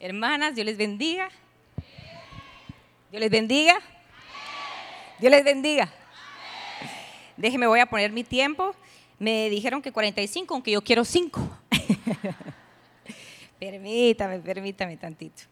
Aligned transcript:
Hermanas, 0.00 0.54
Dios 0.54 0.64
les 0.64 0.76
bendiga. 0.76 1.28
Dios 3.10 3.20
les 3.20 3.30
bendiga. 3.30 3.80
Dios 5.18 5.32
les 5.32 5.42
bendiga. 5.42 5.92
Déjeme, 7.36 7.66
voy 7.66 7.80
a 7.80 7.86
poner 7.86 8.12
mi 8.12 8.22
tiempo. 8.22 8.76
Me 9.18 9.50
dijeron 9.50 9.82
que 9.82 9.90
45, 9.90 10.54
aunque 10.54 10.70
yo 10.70 10.82
quiero 10.82 11.04
5. 11.04 11.40
permítame, 13.58 14.38
permítame 14.38 14.96
tantito. 14.96 15.42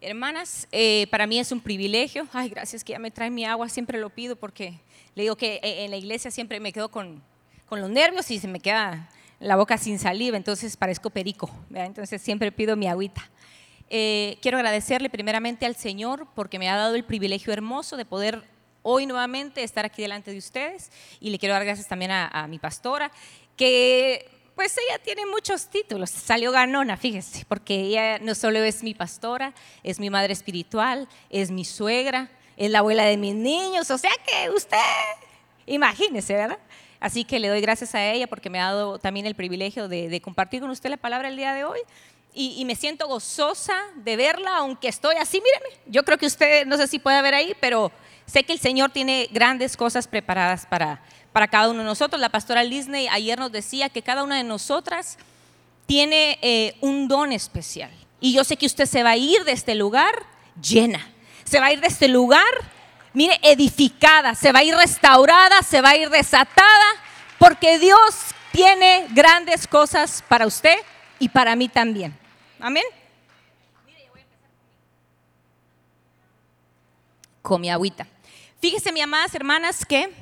Hermanas, 0.00 0.66
eh, 0.72 1.06
para 1.12 1.28
mí 1.28 1.38
es 1.38 1.52
un 1.52 1.60
privilegio. 1.60 2.26
Ay, 2.32 2.48
gracias 2.48 2.82
que 2.82 2.92
ya 2.92 2.98
me 2.98 3.12
trae 3.12 3.30
mi 3.30 3.44
agua, 3.44 3.68
siempre 3.68 4.00
lo 4.00 4.10
pido 4.10 4.34
porque 4.34 4.80
le 5.14 5.22
digo 5.22 5.36
que 5.36 5.60
eh, 5.62 5.84
en 5.84 5.92
la 5.92 5.96
iglesia 5.96 6.32
siempre 6.32 6.58
me 6.58 6.72
quedo 6.72 6.88
con, 6.88 7.22
con 7.66 7.80
los 7.80 7.88
nervios 7.88 8.28
y 8.32 8.40
se 8.40 8.48
me 8.48 8.58
queda 8.58 9.08
la 9.40 9.56
boca 9.56 9.78
sin 9.78 9.98
saliva, 9.98 10.36
entonces 10.36 10.76
parezco 10.76 11.10
perico. 11.10 11.50
Entonces 11.74 12.22
siempre 12.22 12.52
pido 12.52 12.76
mi 12.76 12.86
agüita. 12.86 13.28
Eh, 13.88 14.38
quiero 14.40 14.58
agradecerle 14.58 15.10
primeramente 15.10 15.66
al 15.66 15.74
Señor 15.74 16.28
porque 16.36 16.60
me 16.60 16.68
ha 16.68 16.76
dado 16.76 16.94
el 16.94 17.04
privilegio 17.04 17.52
hermoso 17.52 17.96
de 17.96 18.04
poder 18.04 18.44
hoy 18.82 19.06
nuevamente 19.06 19.64
estar 19.64 19.84
aquí 19.84 20.02
delante 20.02 20.30
de 20.30 20.38
ustedes 20.38 20.92
y 21.18 21.30
le 21.30 21.38
quiero 21.38 21.54
dar 21.54 21.64
gracias 21.64 21.88
también 21.88 22.12
a, 22.12 22.46
mi 22.48 22.58
pastora 22.58 23.10
que 23.56 24.30
pues 24.54 24.76
ella 24.78 25.02
tiene 25.02 25.26
muchos 25.26 25.68
títulos, 25.68 26.10
salió 26.10 26.52
ganona, 26.52 26.96
fíjese, 26.96 27.44
porque 27.48 27.80
ella 27.80 28.18
no 28.18 28.34
solo 28.34 28.58
es 28.58 28.82
mi 28.82 28.94
pastora, 28.94 29.54
es 29.82 29.98
mi 29.98 30.10
madre 30.10 30.34
espiritual, 30.34 31.08
es 31.30 31.50
mi 31.50 31.64
suegra, 31.64 32.30
es 32.56 32.70
la 32.70 32.80
abuela 32.80 33.04
de 33.04 33.16
mis 33.16 33.34
niños, 33.34 33.90
o 33.90 33.96
sea 33.96 34.12
que 34.26 34.50
usted, 34.50 34.76
imagínese, 35.66 36.34
¿verdad? 36.34 36.58
Así 37.00 37.24
que 37.24 37.38
le 37.38 37.48
doy 37.48 37.62
gracias 37.62 37.94
a 37.94 38.04
ella 38.04 38.26
porque 38.26 38.50
me 38.50 38.60
ha 38.60 38.66
dado 38.66 38.98
también 38.98 39.26
el 39.26 39.34
privilegio 39.34 39.88
de, 39.88 40.20
compartir 40.20 40.60
con 40.60 40.70
usted 40.70 40.90
la 40.90 40.98
palabra 40.98 41.28
el 41.28 41.36
día 41.36 41.54
de 41.54 41.64
hoy. 41.64 41.80
Y, 42.32 42.64
me 42.64 42.76
siento 42.76 43.08
gozosa 43.08 43.74
de 43.96 44.16
verla, 44.16 44.58
aunque 44.58 44.86
estoy 44.86 45.16
así, 45.16 45.40
míreme. 45.40 45.82
Yo 45.86 46.04
creo 46.04 46.16
que 46.16 46.26
usted, 46.26 46.64
no 46.64 46.76
sé 46.76 46.86
si 46.86 47.00
puede 47.00 47.20
ver 47.22 47.34
ahí, 47.34 47.56
pero 47.60 47.90
sé 48.24 48.44
que 48.44 48.52
el 48.52 48.60
Señor 48.60 48.90
tiene 48.90 49.28
grandes 49.32 49.76
cosas 49.76 50.06
preparadas 50.06 50.64
para, 50.66 51.02
para 51.32 51.48
cada 51.48 51.70
uno 51.70 51.80
de 51.80 51.86
nosotros. 51.86 52.20
La 52.20 52.28
pastora 52.28 52.62
Disney 52.62 53.08
ayer 53.08 53.36
nos 53.36 53.50
decía 53.50 53.88
que 53.88 54.02
cada 54.02 54.22
una 54.22 54.36
de 54.36 54.44
nosotras 54.44 55.18
tiene 55.86 56.38
eh, 56.42 56.76
un 56.80 57.08
don 57.08 57.32
especial. 57.32 57.90
Y 58.20 58.32
yo 58.32 58.44
sé 58.44 58.56
que 58.56 58.66
usted 58.66 58.86
se 58.86 59.02
va 59.02 59.10
a 59.10 59.16
ir 59.16 59.42
de 59.44 59.52
este 59.52 59.74
lugar 59.74 60.14
llena. 60.62 61.10
Se 61.42 61.58
va 61.58 61.66
a 61.66 61.72
ir 61.72 61.80
de 61.80 61.88
este 61.88 62.06
lugar 62.06 62.44
mire, 63.12 63.38
edificada, 63.42 64.34
se 64.34 64.52
va 64.52 64.60
a 64.60 64.64
ir 64.64 64.74
restaurada, 64.74 65.62
se 65.62 65.80
va 65.80 65.90
a 65.90 65.96
ir 65.96 66.10
desatada, 66.10 66.86
porque 67.38 67.78
Dios 67.78 68.34
tiene 68.52 69.06
grandes 69.10 69.66
cosas 69.66 70.24
para 70.28 70.46
usted 70.46 70.76
y 71.18 71.28
para 71.28 71.56
mí 71.56 71.68
también. 71.68 72.16
Amén. 72.58 72.84
Con 77.42 77.60
mi 77.60 77.70
agüita. 77.70 78.06
Fíjese, 78.60 78.92
mi 78.92 79.00
amadas 79.00 79.34
hermanas, 79.34 79.86
que 79.86 80.12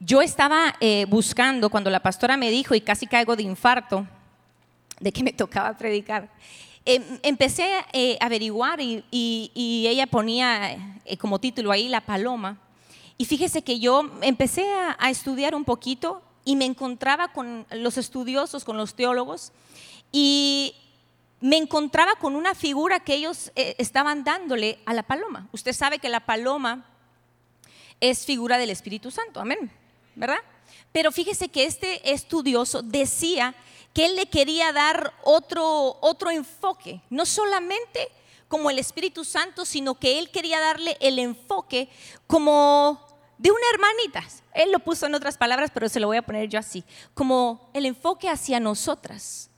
yo 0.00 0.20
estaba 0.20 0.74
eh, 0.80 1.06
buscando 1.08 1.70
cuando 1.70 1.88
la 1.88 2.00
pastora 2.00 2.36
me 2.36 2.50
dijo, 2.50 2.74
y 2.74 2.80
casi 2.80 3.06
caigo 3.06 3.36
de 3.36 3.44
infarto, 3.44 4.06
de 4.98 5.12
que 5.12 5.22
me 5.22 5.32
tocaba 5.32 5.72
predicar. 5.78 6.28
Em, 6.86 7.02
empecé 7.22 7.66
eh, 7.94 8.18
a 8.20 8.26
averiguar 8.26 8.78
y, 8.80 9.02
ella 9.88 10.06
ponía 10.06 10.98
eh, 11.06 11.16
como 11.16 11.38
título 11.38 11.70
ahí 11.70 11.88
La 11.88 12.02
Paloma. 12.02 12.58
Y 13.16 13.24
fíjese 13.24 13.62
que 13.62 13.78
yo 13.78 14.10
empecé 14.20 14.70
a, 14.98 15.08
estudiar 15.08 15.54
un 15.54 15.64
poquito 15.64 16.20
y 16.44 16.56
me 16.56 16.66
encontraba 16.66 17.28
con 17.28 17.64
los 17.70 17.96
estudiosos, 17.96 18.64
con 18.64 18.76
los 18.76 18.94
teólogos, 18.94 19.52
y 20.12 20.74
me 21.40 21.56
encontraba 21.56 22.16
con 22.16 22.36
una 22.36 22.54
figura 22.54 23.00
que 23.00 23.14
ellos 23.14 23.50
eh, 23.56 23.76
estaban 23.78 24.22
dándole 24.22 24.78
a 24.84 24.92
la 24.92 25.04
paloma. 25.04 25.48
Usted 25.52 25.72
sabe 25.72 25.98
que 25.98 26.10
la 26.10 26.20
paloma 26.20 26.84
es 27.98 28.26
figura 28.26 28.58
del 28.58 28.70
Espíritu 28.70 29.10
Santo, 29.10 29.40
amén, 29.40 29.70
¿verdad? 30.16 30.38
Pero 30.92 31.12
fíjese 31.12 31.48
que 31.48 31.64
este 31.64 32.12
estudioso 32.12 32.82
decía 32.82 33.54
que 33.94 34.06
él 34.06 34.16
le 34.16 34.26
quería 34.26 34.72
dar 34.72 35.14
otro, 35.22 35.96
otro 36.00 36.30
enfoque, 36.30 37.00
no 37.08 37.24
solamente 37.24 38.08
como 38.48 38.68
el 38.68 38.78
Espíritu 38.78 39.24
Santo, 39.24 39.64
sino 39.64 39.94
que 39.94 40.18
él 40.18 40.30
quería 40.30 40.60
darle 40.60 40.96
el 41.00 41.18
enfoque 41.18 41.88
como 42.26 43.00
de 43.38 43.50
una 43.50 43.64
hermanita. 43.72 44.24
Él 44.52 44.72
lo 44.72 44.80
puso 44.80 45.06
en 45.06 45.14
otras 45.14 45.38
palabras, 45.38 45.70
pero 45.72 45.88
se 45.88 46.00
lo 46.00 46.08
voy 46.08 46.16
a 46.16 46.22
poner 46.22 46.48
yo 46.48 46.58
así, 46.58 46.84
como 47.14 47.70
el 47.72 47.86
enfoque 47.86 48.28
hacia 48.28 48.60
nosotras, 48.60 49.48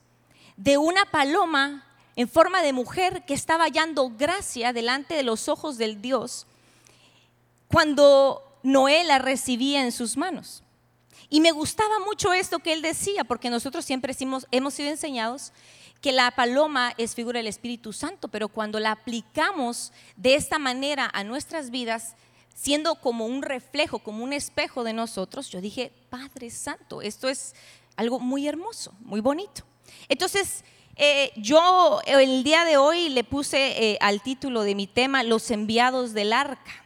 de 0.55 0.77
una 0.77 1.05
paloma 1.05 1.83
en 2.15 2.27
forma 2.27 2.61
de 2.61 2.73
mujer 2.73 3.25
que 3.25 3.33
estaba 3.33 3.65
hallando 3.65 4.09
gracia 4.09 4.71
delante 4.73 5.15
de 5.15 5.23
los 5.23 5.49
ojos 5.49 5.77
del 5.77 6.01
Dios 6.01 6.47
cuando 7.67 8.59
Noé 8.63 9.03
la 9.03 9.19
recibía 9.19 9.83
en 9.83 9.91
sus 9.91 10.17
manos. 10.17 10.63
Y 11.29 11.41
me 11.41 11.51
gustaba 11.51 11.99
mucho 11.99 12.31
esto 12.31 12.59
que 12.59 12.73
él 12.73 12.81
decía, 12.81 13.23
porque 13.23 13.49
nosotros 13.49 13.83
siempre 13.83 14.15
hemos, 14.19 14.73
sido 14.73 14.89
enseñados 14.89 15.51
que 16.01 16.11
la 16.11 16.31
paloma 16.31 16.93
es 16.97 17.15
figura 17.15 17.39
del 17.39 17.47
Espíritu 17.47 17.91
Santo, 17.91 18.29
pero 18.29 18.47
cuando 18.47 18.79
la 18.79 18.91
aplicamos 18.91 19.91
de 20.15 20.35
esta 20.35 20.57
manera 20.57 21.09
a 21.13 21.23
nuestras 21.23 21.69
vidas, 21.69 22.15
siendo 22.53 22.95
como 22.95 23.25
un 23.25 23.41
reflejo, 23.41 23.99
como 23.99 24.23
un 24.23 24.31
espejo 24.31 24.83
de 24.83 24.93
nosotros, 24.93 25.49
yo 25.49 25.59
dije, 25.59 25.91
Padre 26.09 26.49
Santo, 26.49 27.01
esto 27.01 27.27
es 27.27 27.55
algo 27.97 28.19
muy 28.19 28.47
hermoso, 28.47 28.93
muy 28.99 29.19
bonito. 29.19 29.63
Entonces, 30.07 30.63
eh, 30.95 31.31
yo 31.35 31.99
el 32.05 32.43
día 32.43 32.63
de 32.63 32.77
hoy 32.77 33.09
le 33.09 33.23
puse 33.23 33.91
eh, 33.91 33.97
al 33.99 34.21
título 34.21 34.61
de 34.61 34.75
mi 34.75 34.87
tema, 34.87 35.23
Los 35.23 35.51
enviados 35.51 36.13
del 36.13 36.31
arca. 36.31 36.85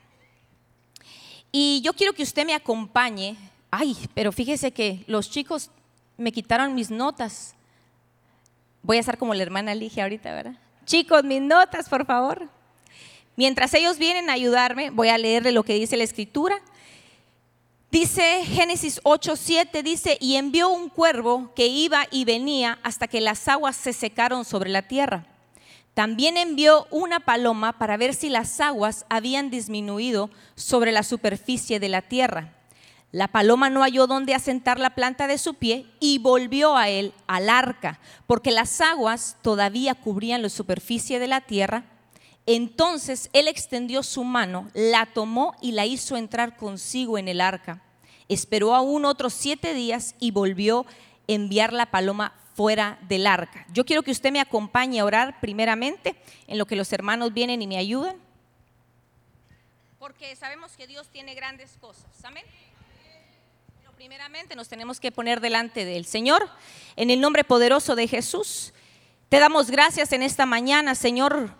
Y 1.51 1.81
yo 1.83 1.93
quiero 1.93 2.13
que 2.13 2.23
usted 2.23 2.45
me 2.45 2.53
acompañe 2.53 3.37
ay, 3.71 3.97
pero 4.13 4.31
fíjese 4.31 4.71
que 4.71 5.03
los 5.07 5.31
chicos 5.31 5.71
me 6.17 6.31
quitaron 6.31 6.75
mis 6.75 6.91
notas. 6.91 7.55
Voy 8.83 8.97
a 8.97 8.99
estar 8.99 9.17
como 9.17 9.33
la 9.33 9.43
hermana 9.43 9.73
Ligia 9.73 10.03
ahorita, 10.03 10.33
¿verdad? 10.33 10.55
Chicos, 10.85 11.23
mis 11.23 11.41
notas, 11.41 11.89
por 11.89 12.05
favor. 12.05 12.49
Mientras 13.35 13.73
ellos 13.73 13.97
vienen 13.97 14.29
a 14.29 14.33
ayudarme, 14.33 14.89
voy 14.89 15.09
a 15.09 15.17
leerle 15.17 15.51
lo 15.51 15.63
que 15.63 15.73
dice 15.75 15.97
la 15.97 16.03
escritura. 16.03 16.55
Dice 17.91 18.43
Génesis 18.45 18.99
8, 19.03 19.35
7, 19.35 19.83
dice, 19.83 20.17
y 20.21 20.35
envió 20.35 20.69
un 20.69 20.89
cuervo 20.89 21.53
que 21.55 21.67
iba 21.67 22.07
y 22.11 22.25
venía 22.25 22.79
hasta 22.83 23.07
que 23.07 23.19
las 23.19 23.47
aguas 23.47 23.75
se 23.75 23.93
secaron 23.93 24.45
sobre 24.45 24.69
la 24.69 24.83
tierra. 24.83 25.25
También 25.93 26.37
envió 26.37 26.87
una 26.89 27.19
paloma 27.19 27.77
para 27.77 27.97
ver 27.97 28.13
si 28.13 28.29
las 28.29 28.61
aguas 28.61 29.05
habían 29.09 29.49
disminuido 29.49 30.29
sobre 30.55 30.91
la 30.91 31.03
superficie 31.03 31.79
de 31.81 31.89
la 31.89 32.01
tierra. 32.01 32.53
La 33.11 33.27
paloma 33.27 33.69
no 33.69 33.81
halló 33.81 34.07
dónde 34.07 34.33
asentar 34.33 34.79
la 34.79 34.95
planta 34.95 35.27
de 35.27 35.37
su 35.37 35.55
pie 35.55 35.85
y 35.99 36.19
volvió 36.19 36.77
a 36.77 36.87
él, 36.87 37.13
al 37.27 37.49
arca, 37.49 37.99
porque 38.25 38.51
las 38.51 38.79
aguas 38.79 39.35
todavía 39.41 39.95
cubrían 39.95 40.41
la 40.41 40.47
superficie 40.49 41.19
de 41.19 41.27
la 41.27 41.41
tierra. 41.41 41.83
Entonces 42.45 43.29
él 43.33 43.49
extendió 43.49 44.01
su 44.01 44.23
mano, 44.23 44.69
la 44.73 45.05
tomó 45.07 45.55
y 45.61 45.73
la 45.73 45.85
hizo 45.85 46.15
entrar 46.15 46.55
consigo 46.55 47.17
en 47.17 47.27
el 47.27 47.41
arca. 47.41 47.83
Esperó 48.29 48.73
aún 48.73 49.03
otros 49.03 49.33
siete 49.33 49.73
días 49.73 50.15
y 50.19 50.31
volvió 50.31 50.81
a 50.81 50.85
enviar 51.27 51.73
la 51.73 51.91
paloma 51.91 52.33
fuera 52.55 52.97
del 53.09 53.27
arca. 53.27 53.65
Yo 53.73 53.85
quiero 53.85 54.03
que 54.03 54.11
usted 54.11 54.31
me 54.31 54.39
acompañe 54.39 55.01
a 55.01 55.05
orar 55.05 55.41
primeramente 55.41 56.15
en 56.47 56.57
lo 56.57 56.65
que 56.65 56.77
los 56.77 56.93
hermanos 56.93 57.33
vienen 57.33 57.61
y 57.61 57.67
me 57.67 57.77
ayudan. 57.77 58.15
Porque 59.99 60.33
sabemos 60.37 60.77
que 60.77 60.87
Dios 60.87 61.09
tiene 61.09 61.35
grandes 61.35 61.77
cosas. 61.79 62.05
Amén 62.23 62.45
primeramente 64.01 64.55
nos 64.55 64.67
tenemos 64.67 64.99
que 64.99 65.11
poner 65.11 65.41
delante 65.41 65.85
del 65.85 66.05
Señor. 66.05 66.49
En 66.95 67.11
el 67.11 67.21
nombre 67.21 67.43
poderoso 67.43 67.95
de 67.95 68.07
Jesús, 68.07 68.73
te 69.29 69.37
damos 69.37 69.69
gracias 69.69 70.11
en 70.11 70.23
esta 70.23 70.47
mañana, 70.47 70.95
Señor, 70.95 71.51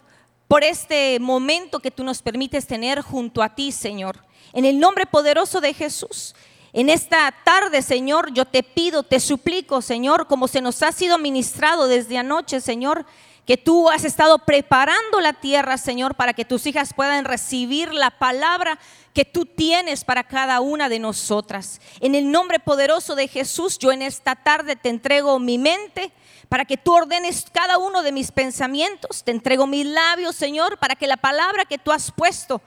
por 0.47 0.63
este 0.63 1.19
momento 1.19 1.81
que 1.81 1.91
tú 1.91 2.03
nos 2.03 2.23
permites 2.23 2.65
tener 2.65 3.01
junto 3.01 3.43
a 3.43 3.53
ti, 3.53 3.71
Señor. 3.71 4.25
En 4.53 4.65
el 4.65 4.79
nombre 4.79 5.05
poderoso 5.05 5.61
de 5.61 5.75
Jesús. 5.75 6.33
En 6.73 6.89
esta 6.89 7.31
tarde, 7.43 7.83
Señor, 7.83 8.33
yo 8.33 8.45
te 8.45 8.63
pido, 8.63 9.03
te 9.03 9.19
suplico, 9.19 9.83
Señor, 9.83 10.25
como 10.25 10.47
se 10.47 10.61
nos 10.61 10.81
ha 10.81 10.91
sido 10.91 11.19
ministrado 11.19 11.87
desde 11.87 12.17
anoche, 12.17 12.59
Señor, 12.59 13.05
que 13.45 13.57
tú 13.57 13.89
has 13.89 14.03
estado 14.03 14.39
preparando 14.39 15.19
la 15.19 15.33
tierra, 15.33 15.77
Señor, 15.77 16.15
para 16.15 16.33
que 16.33 16.45
tus 16.45 16.65
hijas 16.67 16.93
puedan 16.93 17.25
recibir 17.25 17.93
la 17.93 18.11
palabra 18.11 18.79
que 19.13 19.25
tú 19.25 19.45
tienes 19.45 20.03
para 20.03 20.23
cada 20.23 20.61
una 20.61 20.89
de 20.89 20.99
nosotras. 20.99 21.81
En 21.99 22.15
el 22.15 22.31
nombre 22.31 22.59
poderoso 22.59 23.15
de 23.15 23.27
Jesús, 23.27 23.77
yo 23.77 23.91
en 23.91 24.01
esta 24.01 24.35
tarde 24.35 24.75
te 24.75 24.89
entrego 24.89 25.39
mi 25.39 25.57
mente 25.57 26.11
para 26.49 26.65
que 26.65 26.77
tú 26.77 26.93
ordenes 26.93 27.45
cada 27.51 27.77
uno 27.77 28.03
de 28.03 28.11
mis 28.11 28.31
pensamientos. 28.31 29.23
Te 29.23 29.31
entrego 29.31 29.67
mis 29.67 29.85
labios, 29.85 30.35
Señor, 30.35 30.77
para 30.77 30.95
que 30.95 31.07
la 31.07 31.17
palabra 31.17 31.65
que 31.65 31.77
tú 31.77 31.91
has 31.91 32.11
puesto 32.11 32.61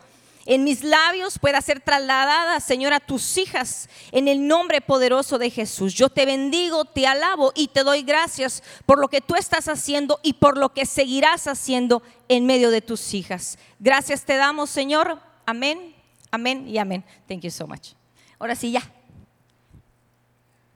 en 0.46 0.64
mis 0.64 0.85
labios 0.85 1.38
pueda 1.38 1.61
ser 1.62 1.81
trasladada, 1.81 2.61
Señor, 2.61 2.93
a 2.93 3.00
tus 3.00 3.38
hijas 3.38 3.88
en 4.12 4.29
el 4.29 4.46
nombre 4.46 4.82
poderoso 4.82 5.38
de 5.38 5.50
Jesús. 5.50 5.94
Yo 5.94 6.11
te 6.11 6.26
bendigo, 6.26 6.85
te 6.85 7.06
alabo 7.06 7.52
y 7.55 7.69
te 7.69 7.82
doy 7.82 8.02
gracias 8.02 8.62
por 8.85 8.99
lo 8.99 9.08
que 9.08 9.23
tú 9.23 9.37
estás 9.37 9.69
haciendo 9.69 10.20
y 10.23 10.35
por 10.35 10.58
lo 10.58 10.75
que 10.75 10.85
seguirás 10.85 11.46
haciendo 11.46 12.02
en 12.29 12.44
medio 12.44 12.70
de 12.70 12.82
tus 12.82 13.14
hijas. 13.14 13.58
Gracias 13.79 14.25
te 14.25 14.37
damos, 14.37 14.69
Señor. 14.69 15.19
Amén, 15.46 15.94
amén 16.31 16.69
y 16.69 16.76
amén. 16.76 17.05
Thank 17.26 17.41
you 17.41 17.50
so 17.50 17.67
much. 17.67 17.93
Ahora 18.38 18.55
sí, 18.55 18.70
ya. 18.70 18.82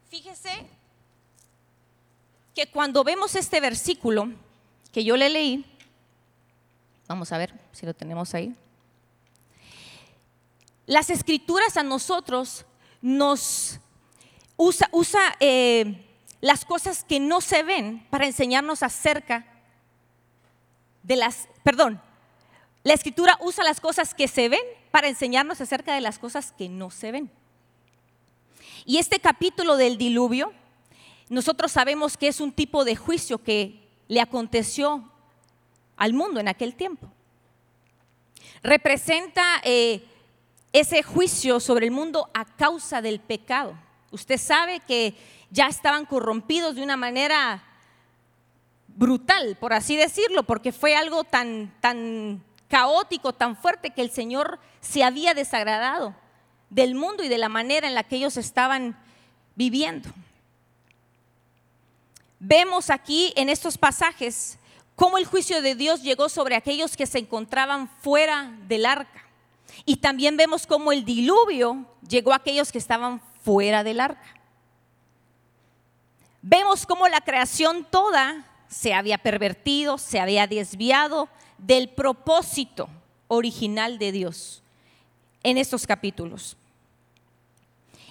Fíjese 0.09 0.67
que 2.55 2.71
cuando 2.71 3.05
vemos 3.05 3.35
este 3.35 3.61
versículo 3.61 4.31
que 4.91 5.05
yo 5.05 5.17
le 5.17 5.29
leí, 5.29 5.65
vamos 7.07 7.31
a 7.33 7.39
ver 7.39 7.53
si 7.73 7.85
lo 7.85 7.93
tenemos 7.93 8.35
ahí. 8.35 8.55
Las 10.89 11.11
escrituras 11.11 11.77
a 11.77 11.83
nosotros 11.83 12.65
nos 13.03 13.79
usa, 14.57 14.89
usa 14.91 15.21
eh, 15.39 16.03
las 16.41 16.65
cosas 16.65 17.05
que 17.05 17.21
no 17.21 17.43
se 17.43 17.63
ven 17.63 18.07
para 18.09 18.25
enseñarnos 18.25 18.83
acerca 18.83 19.45
de 21.03 21.17
las, 21.17 21.47
perdón, 21.63 22.01
la 22.85 22.95
escritura 22.95 23.37
usa 23.43 23.65
las 23.65 23.81
cosas 23.81 24.15
que 24.15 24.29
se 24.29 24.49
ven 24.49 24.63
para 24.91 25.09
enseñarnos 25.09 25.61
acerca 25.61 25.95
de 25.95 26.01
las 26.01 26.19
cosas 26.19 26.53
que 26.53 26.71
no 26.71 26.91
se 26.91 27.13
ven. 27.13 27.31
Y 28.87 28.97
este 28.97 29.21
capítulo 29.21 29.77
del 29.77 29.99
diluvio, 29.99 30.55
nosotros 31.29 31.71
sabemos 31.71 32.17
que 32.17 32.29
es 32.29 32.41
un 32.41 32.51
tipo 32.51 32.87
de 32.87 32.97
juicio 32.97 33.37
que 33.37 33.87
le 34.09 34.23
aconteció 34.23 35.13
al 35.99 36.15
mundo 36.15 36.41
en 36.41 36.49
aquel 36.49 36.75
tiempo. 36.75 37.13
Representa 38.63 39.61
eh, 39.65 40.03
ese 40.73 41.03
juicio 41.03 41.61
sobre 41.61 41.87
el 41.87 41.93
mundo 41.93 42.31
a 42.35 42.45
causa 42.45 43.01
del 43.03 43.21
pecado. 43.21 43.75
Usted 44.11 44.39
sabe 44.39 44.81
que 44.81 45.15
ya 45.51 45.67
estaban 45.67 46.07
corrompidos 46.07 46.75
de 46.77 46.83
una 46.83 46.97
manera 46.97 47.63
brutal, 48.89 49.57
por 49.61 49.73
así 49.73 49.97
decirlo, 49.97 50.43
porque 50.43 50.73
fue 50.73 50.97
algo 50.97 51.25
tan, 51.25 51.75
tan 51.81 52.43
caótico, 52.69 53.33
tan 53.33 53.57
fuerte 53.57 53.91
que 53.91 54.03
el 54.03 54.11
Señor 54.11 54.59
se 54.81 55.05
había 55.05 55.35
desagradado 55.35 56.15
del 56.71 56.95
mundo 56.95 57.23
y 57.23 57.29
de 57.29 57.39
la 57.39 57.49
manera 57.49 57.89
en 57.89 57.95
la 57.95 58.05
que 58.05 58.17
ellos 58.17 58.37
estaban 58.37 58.99
viviendo. 59.55 60.11
Vemos 62.41 62.91
aquí 62.91 63.33
en 63.37 63.49
estos 63.49 63.79
pasajes 63.79 64.59
cómo 64.95 65.19
el 65.19 65.27
juicio 65.27 65.63
de 65.63 65.75
Dios 65.75 66.03
llegó 66.03 66.29
sobre 66.29 66.57
aquellos 66.57 66.97
que 66.97 67.07
se 67.07 67.19
encontraban 67.19 67.89
fuera 68.03 68.53
del 68.69 68.87
arca. 68.87 69.28
Y 69.85 69.97
también 69.97 70.37
vemos 70.37 70.67
cómo 70.67 70.93
el 70.93 71.05
diluvio 71.05 71.87
llegó 72.09 72.33
a 72.33 72.37
aquellos 72.37 72.73
que 72.73 72.79
estaban 72.79 73.21
fuera 73.43 73.85
del 73.85 74.01
arca. 74.01 74.35
Vemos 76.43 76.87
cómo 76.87 77.09
la 77.09 77.21
creación 77.21 77.87
toda 77.91 78.47
se 78.69 78.95
había 78.95 79.19
pervertido, 79.19 79.99
se 79.99 80.21
había 80.21 80.47
desviado 80.47 81.29
del 81.59 81.89
propósito 81.89 82.89
original 83.29 83.99
de 83.99 84.13
Dios 84.13 84.63
en 85.43 85.59
estos 85.59 85.87
capítulos. 85.87 86.57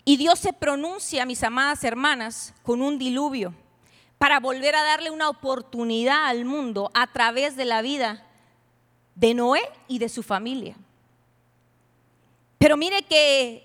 Y 0.04 0.18
Dios 0.18 0.39
se 0.39 0.54
pronuncia, 0.54 1.25
mis 1.25 1.44
amadas 1.44 1.83
hermanas, 1.83 2.54
con 2.63 2.81
un 2.81 2.98
diluvio 2.98 3.54
para 4.18 4.39
volver 4.39 4.75
a 4.75 4.83
darle 4.83 5.12
una 5.12 5.30
oportunidad 5.30 6.25
al 6.25 6.45
mundo 6.45 6.89
a 6.94 7.07
través 7.07 7.56
de 7.56 7.65
la 7.65 7.81
vida 7.81 8.25
de 9.15 9.33
Noé 9.33 9.62
y 9.88 10.00
de 10.00 10.09
su 10.09 10.24
familia. 10.24 10.75
Pero 12.57 12.77
mire 12.77 13.04
que 13.04 13.63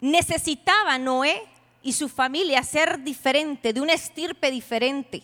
necesitaba 0.00 0.98
Noé 0.98 1.42
y 1.82 1.92
su 1.92 2.08
familia 2.08 2.62
ser 2.62 3.02
diferente, 3.02 3.72
de 3.72 3.80
una 3.80 3.94
estirpe 3.94 4.50
diferente. 4.50 5.22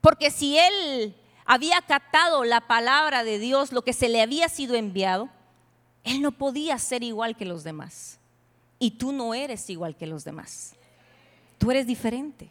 Porque 0.00 0.30
si 0.30 0.58
él 0.58 1.14
había 1.44 1.78
acatado 1.78 2.44
la 2.44 2.62
palabra 2.62 3.24
de 3.24 3.38
Dios, 3.38 3.72
lo 3.72 3.82
que 3.82 3.92
se 3.92 4.08
le 4.08 4.22
había 4.22 4.48
sido 4.48 4.74
enviado, 4.74 5.28
él 6.04 6.22
no 6.22 6.32
podía 6.32 6.78
ser 6.78 7.02
igual 7.02 7.36
que 7.36 7.44
los 7.44 7.64
demás. 7.64 8.18
Y 8.78 8.92
tú 8.92 9.12
no 9.12 9.34
eres 9.34 9.68
igual 9.68 9.96
que 9.96 10.06
los 10.06 10.24
demás. 10.24 10.74
Tú 11.58 11.70
eres 11.70 11.86
diferente. 11.86 12.48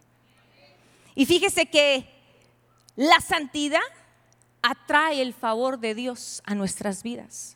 Y 1.15 1.25
fíjese 1.25 1.65
que 1.65 2.07
la 2.95 3.19
santidad 3.19 3.79
atrae 4.61 5.21
el 5.21 5.33
favor 5.33 5.79
de 5.79 5.95
Dios 5.95 6.43
a 6.45 6.53
nuestras 6.53 7.01
vidas. 7.01 7.55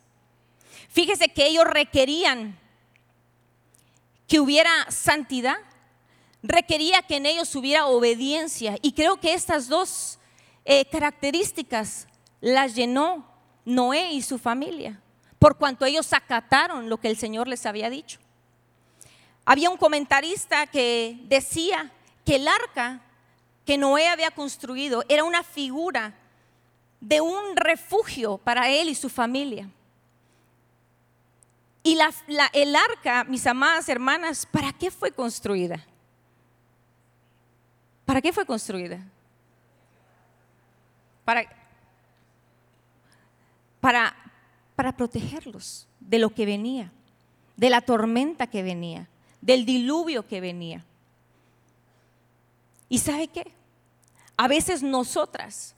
Fíjese 0.89 1.29
que 1.29 1.47
ellos 1.47 1.65
requerían 1.65 2.57
que 4.27 4.39
hubiera 4.39 4.89
santidad, 4.89 5.57
requería 6.41 7.01
que 7.01 7.17
en 7.17 7.25
ellos 7.25 7.55
hubiera 7.55 7.87
obediencia. 7.87 8.77
Y 8.81 8.93
creo 8.93 9.19
que 9.19 9.33
estas 9.33 9.67
dos 9.67 10.19
eh, 10.65 10.85
características 10.85 12.07
las 12.41 12.75
llenó 12.75 13.27
Noé 13.65 14.11
y 14.11 14.21
su 14.21 14.37
familia, 14.37 15.01
por 15.39 15.57
cuanto 15.57 15.85
ellos 15.85 16.13
acataron 16.13 16.89
lo 16.89 16.97
que 16.97 17.09
el 17.09 17.17
Señor 17.17 17.47
les 17.47 17.65
había 17.65 17.89
dicho. 17.89 18.19
Había 19.45 19.69
un 19.69 19.77
comentarista 19.77 20.67
que 20.67 21.19
decía 21.23 21.91
que 22.25 22.37
el 22.37 22.47
arca 22.47 23.01
que 23.65 23.77
Noé 23.77 24.07
había 24.07 24.31
construido 24.31 25.03
era 25.09 25.23
una 25.23 25.43
figura 25.43 26.17
de 26.99 27.21
un 27.21 27.55
refugio 27.55 28.37
para 28.37 28.69
él 28.69 28.89
y 28.89 28.95
su 28.95 29.09
familia. 29.09 29.69
Y 31.83 31.97
el 32.53 32.75
arca, 32.75 33.25
mis 33.25 33.45
amadas 33.45 33.89
hermanas, 33.89 34.45
¿para 34.45 34.71
qué 34.71 34.89
fue 34.89 35.11
construida? 35.11 35.85
¿Para 38.05 38.21
qué 38.21 38.31
fue 38.31 38.45
construida? 38.45 39.05
Para, 41.25 41.45
para, 43.81 44.15
para 44.77 44.95
protegerlos 44.95 45.87
de 45.99 46.19
lo 46.19 46.29
que 46.33 46.45
venía, 46.45 46.91
de 47.57 47.69
la 47.69 47.81
tormenta 47.81 48.47
que 48.47 48.63
venía, 48.63 49.09
del 49.41 49.65
diluvio 49.65 50.25
que 50.25 50.39
venía. 50.39 50.85
¿Y 52.87 52.99
sabe 52.99 53.27
qué? 53.27 53.51
A 54.37 54.47
veces 54.47 54.83
nosotras 54.83 55.75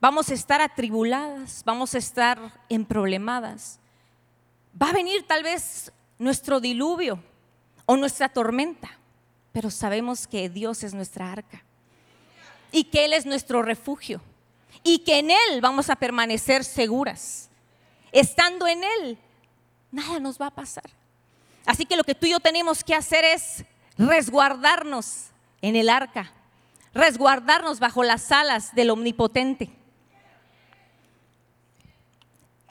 vamos 0.00 0.30
a 0.30 0.34
estar 0.34 0.60
atribuladas, 0.60 1.62
vamos 1.64 1.94
a 1.94 1.98
estar 1.98 2.60
emproblemadas 2.68 3.80
Va 4.80 4.90
a 4.90 4.92
venir 4.92 5.26
tal 5.26 5.42
vez 5.42 5.92
nuestro 6.18 6.60
diluvio 6.60 7.22
o 7.86 7.96
nuestra 7.96 8.28
tormenta, 8.28 8.90
pero 9.52 9.70
sabemos 9.70 10.26
que 10.26 10.48
Dios 10.48 10.82
es 10.82 10.92
nuestra 10.92 11.32
arca 11.32 11.62
y 12.72 12.84
que 12.84 13.04
Él 13.06 13.12
es 13.12 13.24
nuestro 13.24 13.62
refugio 13.62 14.20
y 14.82 14.98
que 14.98 15.18
en 15.18 15.30
Él 15.30 15.60
vamos 15.60 15.88
a 15.88 15.96
permanecer 15.96 16.62
seguras. 16.62 17.48
Estando 18.12 18.66
en 18.66 18.84
Él, 18.84 19.18
nada 19.90 20.20
nos 20.20 20.40
va 20.40 20.48
a 20.48 20.54
pasar. 20.54 20.90
Así 21.64 21.86
que 21.86 21.96
lo 21.96 22.04
que 22.04 22.14
tú 22.14 22.26
y 22.26 22.30
yo 22.30 22.40
tenemos 22.40 22.84
que 22.84 22.94
hacer 22.94 23.24
es 23.24 23.64
resguardarnos 23.98 25.28
en 25.62 25.74
el 25.74 25.88
arca, 25.88 26.32
resguardarnos 26.92 27.80
bajo 27.80 28.04
las 28.04 28.30
alas 28.30 28.74
del 28.74 28.90
Omnipotente. 28.90 29.70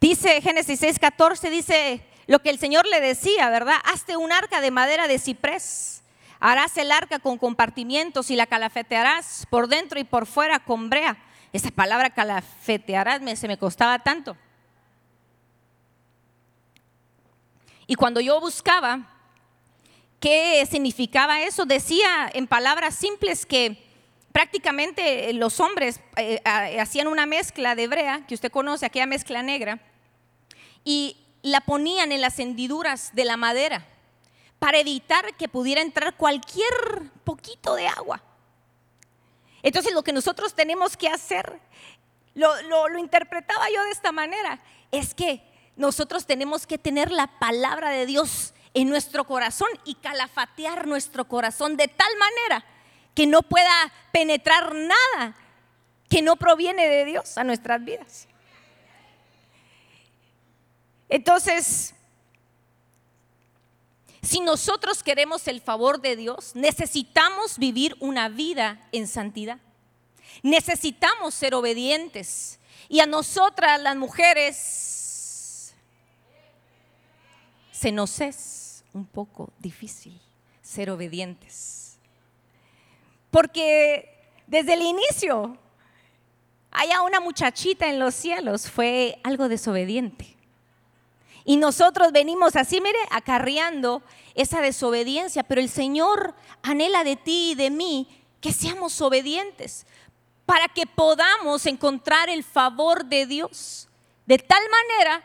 Dice 0.06 0.40
Génesis 0.40 0.84
6:14, 0.84 1.50
dice 1.50 2.00
lo 2.28 2.38
que 2.38 2.52
el 2.52 2.60
Señor 2.60 2.86
le 2.86 3.02
decía, 3.02 3.50
¿verdad? 3.50 3.78
Hazte 3.86 4.16
un 4.16 4.32
arca 4.32 4.62
de 4.62 4.70
madera 4.70 5.08
de 5.08 5.18
ciprés. 5.18 6.04
Harás 6.40 6.78
el 6.78 6.92
arca 6.92 7.18
con 7.18 7.40
compartimientos 7.40 8.30
y 8.30 8.36
la 8.36 8.46
calafetearás 8.46 9.48
por 9.50 9.68
dentro 9.68 10.00
y 10.00 10.04
por 10.04 10.28
fuera 10.28 10.60
con 10.60 10.92
brea. 10.92 11.18
Esa 11.54 11.72
palabra 11.72 12.12
calafetearás 12.12 13.20
se 13.40 13.48
me 13.48 13.58
costaba 13.58 13.98
tanto. 13.98 14.38
Y 17.88 17.96
cuando 17.96 18.20
yo 18.20 18.40
buscaba 18.40 19.12
qué 20.20 20.64
significaba 20.70 21.42
eso, 21.42 21.66
decía 21.66 22.30
en 22.32 22.46
palabras 22.46 22.94
simples 22.94 23.44
que 23.44 23.84
prácticamente 24.32 25.34
los 25.34 25.60
hombres 25.60 26.00
eh, 26.16 26.44
hacían 26.80 27.08
una 27.08 27.26
mezcla 27.26 27.74
de 27.74 27.88
brea, 27.88 28.24
que 28.28 28.36
usted 28.36 28.52
conoce, 28.52 28.86
aquella 28.86 29.08
mezcla 29.08 29.42
negra, 29.42 29.80
y 30.86 31.18
la 31.42 31.60
ponían 31.62 32.14
en 32.14 32.22
las 32.22 32.40
hendiduras 32.40 33.14
de 33.14 33.26
la 33.26 33.36
madera 33.36 33.86
para 34.60 34.80
evitar 34.80 35.36
que 35.36 35.50
pudiera 35.50 35.82
entrar 35.82 36.16
cualquier 36.16 36.74
poquito 37.26 37.76
de 37.76 37.88
agua. 37.88 38.24
Entonces 39.62 39.94
lo 39.94 40.04
que 40.04 40.14
nosotros 40.14 40.54
tenemos 40.54 40.96
que 40.96 41.10
hacer, 41.10 41.60
lo, 42.34 42.50
lo, 42.64 42.98
interpretaba 42.98 43.68
yo 43.70 43.84
de 43.84 43.92
esta 43.92 44.12
manera, 44.12 44.62
es 44.92 45.14
que 45.14 45.42
nosotros 45.76 46.26
tenemos 46.26 46.66
que 46.66 46.78
tener 46.78 47.12
la 47.12 47.28
palabra 47.40 47.90
de 47.90 48.06
Dios 48.06 48.54
en 48.74 48.90
nuestro 48.90 49.26
corazón 49.26 49.70
y 49.84 49.96
calafatear 49.96 50.88
nuestro 50.88 51.28
corazón 51.28 51.78
de 51.78 51.88
tal 51.88 52.12
manera 52.18 52.66
que 53.14 53.26
no 53.26 53.42
pueda 53.42 53.92
penetrar 54.12 54.76
nada 54.76 55.36
que 56.10 56.22
no 56.22 56.36
proviene 56.36 56.88
de 56.88 57.06
Dios 57.06 57.38
a 57.38 57.44
nuestras 57.44 57.84
vidas. 57.84 58.28
Entonces, 61.10 61.94
si 64.22 64.40
nosotros 64.40 65.04
queremos 65.04 65.48
el 65.48 65.62
favor 65.62 66.02
de 66.02 66.16
Dios, 66.16 66.56
necesitamos 66.56 67.60
vivir 67.60 67.96
una 68.00 68.28
vida 68.28 68.88
en 68.92 69.08
santidad. 69.08 69.60
Necesitamos 70.42 71.34
ser 71.34 71.54
obedientes. 71.54 72.60
Y 72.90 73.00
a 73.00 73.06
nosotras, 73.06 73.80
las 73.82 73.96
mujeres, 73.96 75.76
se 77.72 77.92
nos 77.92 78.20
es 78.20 78.84
un 78.94 79.06
poco 79.06 79.52
difícil 79.60 80.20
ser 80.62 80.90
obedientes. 80.90 81.98
Porque 83.30 84.30
desde 84.48 84.74
el 84.74 84.82
inicio, 84.82 85.58
haya 86.72 87.02
una 87.02 87.20
muchachita 87.20 87.88
en 87.88 88.00
los 88.00 88.16
cielos, 88.16 88.70
fue 88.70 89.20
algo 89.24 89.50
desobediente. 89.50 90.35
Y 91.46 91.58
nosotros 91.58 92.12
venimos 92.12 92.56
así, 92.56 92.82
mire, 92.82 93.00
acarreando 93.12 94.02
esa 94.34 94.62
desobediencia, 94.62 95.44
pero 95.44 95.62
el 95.62 95.70
Señor 95.70 96.34
anhela 96.64 97.04
de 97.04 97.16
ti 97.16 97.52
y 97.52 97.56
de 97.56 97.70
mí 97.70 98.08
que 98.42 98.52
seamos 98.52 99.00
obedientes 99.00 99.86
para 100.46 100.68
que 100.68 100.88
podamos 100.88 101.66
encontrar 101.68 102.30
el 102.30 102.44
favor 102.44 103.06
de 103.06 103.28
Dios 103.28 103.88
de 104.26 104.40
tal 104.40 104.64
manera 104.70 105.24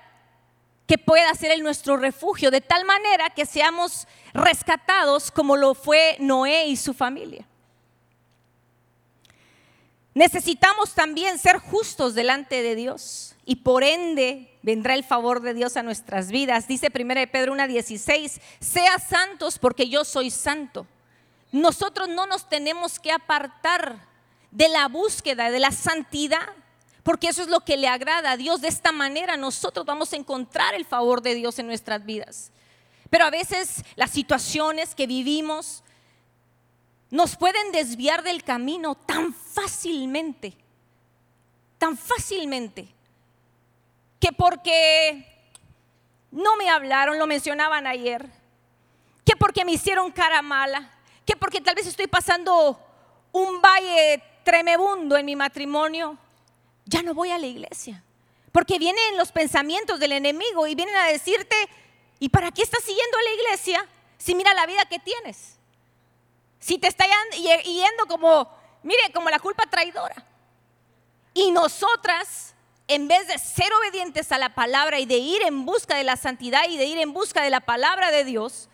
que 0.87 0.99
pueda 0.99 1.33
ser 1.35 1.53
el 1.53 1.63
nuestro 1.63 1.97
refugio, 1.97 2.51
de 2.51 2.61
tal 2.61 2.85
manera 2.85 3.31
que 3.31 3.47
seamos 3.47 4.07
rescatados 4.35 5.31
como 5.31 5.57
lo 5.57 5.75
fue 5.75 6.17
Noé 6.19 6.67
y 6.67 6.77
su 6.77 6.93
familia. 6.93 7.47
Necesitamos 10.15 10.93
también 10.95 11.39
ser 11.39 11.59
justos 11.59 12.15
delante 12.15 12.63
de 12.63 12.75
Dios 12.75 13.37
y 13.51 13.57
por 13.57 13.83
ende 13.83 14.57
vendrá 14.63 14.95
el 14.95 15.03
favor 15.03 15.41
de 15.41 15.55
Dios 15.55 15.77
a 15.77 15.83
nuestras 15.83 16.31
vidas. 16.31 16.69
Dice 16.69 16.87
1 16.87 17.15
Pedro 17.33 17.53
1.16, 17.57 18.41
sea 18.61 18.97
santos 19.01 19.59
porque 19.59 19.89
yo 19.89 20.05
soy 20.05 20.31
santo. 20.31 20.87
Nosotros 21.51 22.09
no 22.09 22.27
nos 22.27 22.49
tenemos 22.49 23.01
que 23.01 23.11
apartar 23.11 24.07
de 24.53 24.69
la 24.69 24.87
búsqueda, 24.87 25.51
de 25.51 25.59
la 25.59 25.73
santidad, 25.73 26.47
porque 27.03 27.27
eso 27.27 27.43
es 27.43 27.49
lo 27.49 27.59
que 27.59 27.77
le 27.77 27.89
agrada 27.89 28.31
a 28.31 28.37
Dios. 28.37 28.61
De 28.61 28.69
esta 28.69 28.93
manera 28.93 29.37
nosotros 29.37 29.85
vamos 29.85 30.13
a 30.13 30.17
encontrar 30.17 30.77
el 30.77 30.85
favor 30.85 31.21
de 31.21 31.35
Dios 31.35 31.59
en 31.59 31.67
nuestras 31.67 32.07
vidas. 32.07 32.53
Pero 33.11 33.25
a 33.25 33.31
veces 33.31 33.83
las 33.97 34.13
situaciones 34.13 34.95
que 34.95 35.09
vivimos 35.09 35.83
nos 37.11 37.35
pueden 37.35 37.73
desviar 37.73 38.23
del 38.23 38.45
camino 38.45 38.95
tan 38.95 39.35
fácilmente, 39.35 40.57
tan 41.79 41.99
fácilmente, 41.99 42.95
que 44.21 44.33
porque 44.33 45.27
no 46.31 46.57
me 46.57 46.71
hablaron, 46.71 47.19
lo 47.19 47.27
mencionaban 47.27 47.87
ayer, 47.87 48.29
que 49.25 49.35
porque 49.37 49.65
me 49.65 49.73
hicieron 49.73 50.13
cara 50.13 50.43
mala, 50.43 50.91
que 51.27 51.37
porque 51.37 51.61
tal 51.61 51.75
vez 51.75 51.87
estoy 51.87 52.07
pasando 52.07 52.79
un 53.33 53.61
valle 53.61 54.23
tremebundo 54.45 55.17
en 55.17 55.27
mi 55.27 55.37
matrimonio, 55.37 56.19
ya 56.85 57.03
no 57.03 57.15
voy 57.15 57.31
a 57.31 57.39
la 57.39 57.47
iglesia. 57.47 58.03
Porque 58.53 58.79
vienen 58.79 59.17
los 59.17 59.31
pensamientos 59.31 60.01
del 60.01 60.13
enemigo 60.13 60.67
y 60.67 60.75
vienen 60.75 60.97
a 60.97 61.07
decirte, 61.07 61.57
¿y 62.19 62.29
para 62.29 62.51
qué 62.51 62.63
estás 62.63 62.83
siguiendo 62.83 63.17
a 63.17 63.23
la 63.23 63.31
iglesia 63.31 63.89
si 64.19 64.35
mira 64.35 64.53
la 64.55 64.67
vida 64.67 64.85
que 64.87 64.99
tienes? 64.99 65.57
Si 66.59 66.79
te 66.79 66.89
está 66.89 67.07
yendo 67.65 68.07
como, 68.07 68.53
mire, 68.83 69.13
como 69.15 69.31
la 69.31 69.39
culpa 69.39 69.65
traidora. 69.71 70.27
Y 71.33 71.53
nosotras, 71.53 72.55
en 72.91 73.07
vez 73.07 73.29
de 73.29 73.39
ser 73.39 73.73
obedientes 73.73 74.33
a 74.33 74.39
la 74.39 74.53
palabra 74.53 74.99
y 74.99 75.07
de 75.07 75.17
ir 75.17 75.43
en 75.43 75.65
busca 75.65 75.97
de 75.97 76.03
la 76.03 76.17
santidad 76.17 76.69
y 76.69 76.77
de 76.77 76.87
ir 76.87 76.99
en 76.99 77.13
busca 77.13 77.41
de 77.41 77.51
la 77.51 77.61
palabra 77.61 78.11
de 78.11 78.25
Dios, 78.25 78.69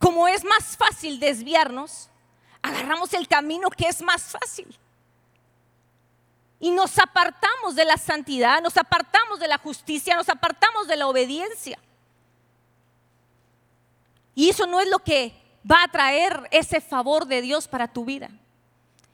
como 0.00 0.26
es 0.26 0.44
más 0.44 0.76
fácil 0.76 1.20
desviarnos, 1.20 2.10
agarramos 2.62 3.14
el 3.14 3.28
camino 3.28 3.70
que 3.70 3.86
es 3.86 4.02
más 4.02 4.24
fácil. 4.24 4.76
Y 6.58 6.72
nos 6.72 6.98
apartamos 6.98 7.76
de 7.76 7.84
la 7.84 7.96
santidad, 7.96 8.60
nos 8.60 8.76
apartamos 8.76 9.38
de 9.38 9.46
la 9.46 9.58
justicia, 9.58 10.16
nos 10.16 10.28
apartamos 10.28 10.88
de 10.88 10.96
la 10.96 11.06
obediencia. 11.06 11.78
Y 14.34 14.50
eso 14.50 14.66
no 14.66 14.80
es 14.80 14.88
lo 14.88 14.98
que 14.98 15.32
va 15.70 15.84
a 15.84 15.88
traer 15.88 16.48
ese 16.50 16.80
favor 16.80 17.26
de 17.26 17.40
Dios 17.40 17.68
para 17.68 17.86
tu 17.86 18.04
vida, 18.04 18.30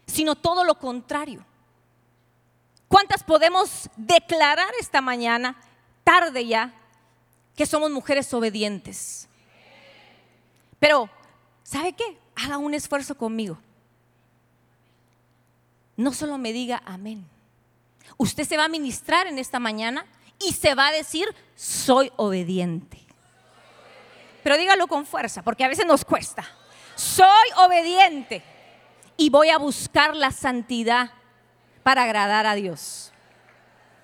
sino 0.07 0.35
todo 0.35 0.65
lo 0.65 0.79
contrario. 0.79 1.45
¿Cuántas 2.93 3.25
podemos 3.25 3.89
declarar 3.97 4.69
esta 4.79 5.01
mañana, 5.01 5.57
tarde 6.05 6.47
ya, 6.47 6.75
que 7.57 7.65
somos 7.65 7.91
mujeres 7.91 8.33
obedientes? 8.35 9.31
Pero, 10.79 11.09
¿sabe 11.63 11.95
qué? 11.95 12.19
haga 12.35 12.59
un 12.59 12.75
esfuerzo 12.75 13.17
conmigo. 13.17 13.59
No 15.97 16.13
solo 16.13 16.37
me 16.37 16.53
diga 16.53 16.83
amén. 16.85 17.27
Usted 18.19 18.45
se 18.45 18.59
va 18.59 18.67
a 18.67 18.69
ministrar 18.69 19.27
en 19.27 19.39
esta 19.39 19.59
mañana 19.59 20.05
y 20.39 20.53
se 20.53 20.75
va 20.75 20.89
a 20.89 20.93
decir, 20.93 21.35
soy 21.57 22.13
obediente. 22.17 22.99
Pero 24.43 24.59
dígalo 24.59 24.87
con 24.87 25.07
fuerza, 25.07 25.43
porque 25.43 25.65
a 25.65 25.69
veces 25.69 25.87
nos 25.87 26.05
cuesta. 26.05 26.45
Soy 26.95 27.49
obediente 27.65 28.43
y 29.17 29.31
voy 29.31 29.49
a 29.49 29.57
buscar 29.57 30.15
la 30.15 30.31
santidad 30.31 31.13
para 31.83 32.05
agradar 32.05 32.47
a 32.47 32.55
Dios. 32.55 33.13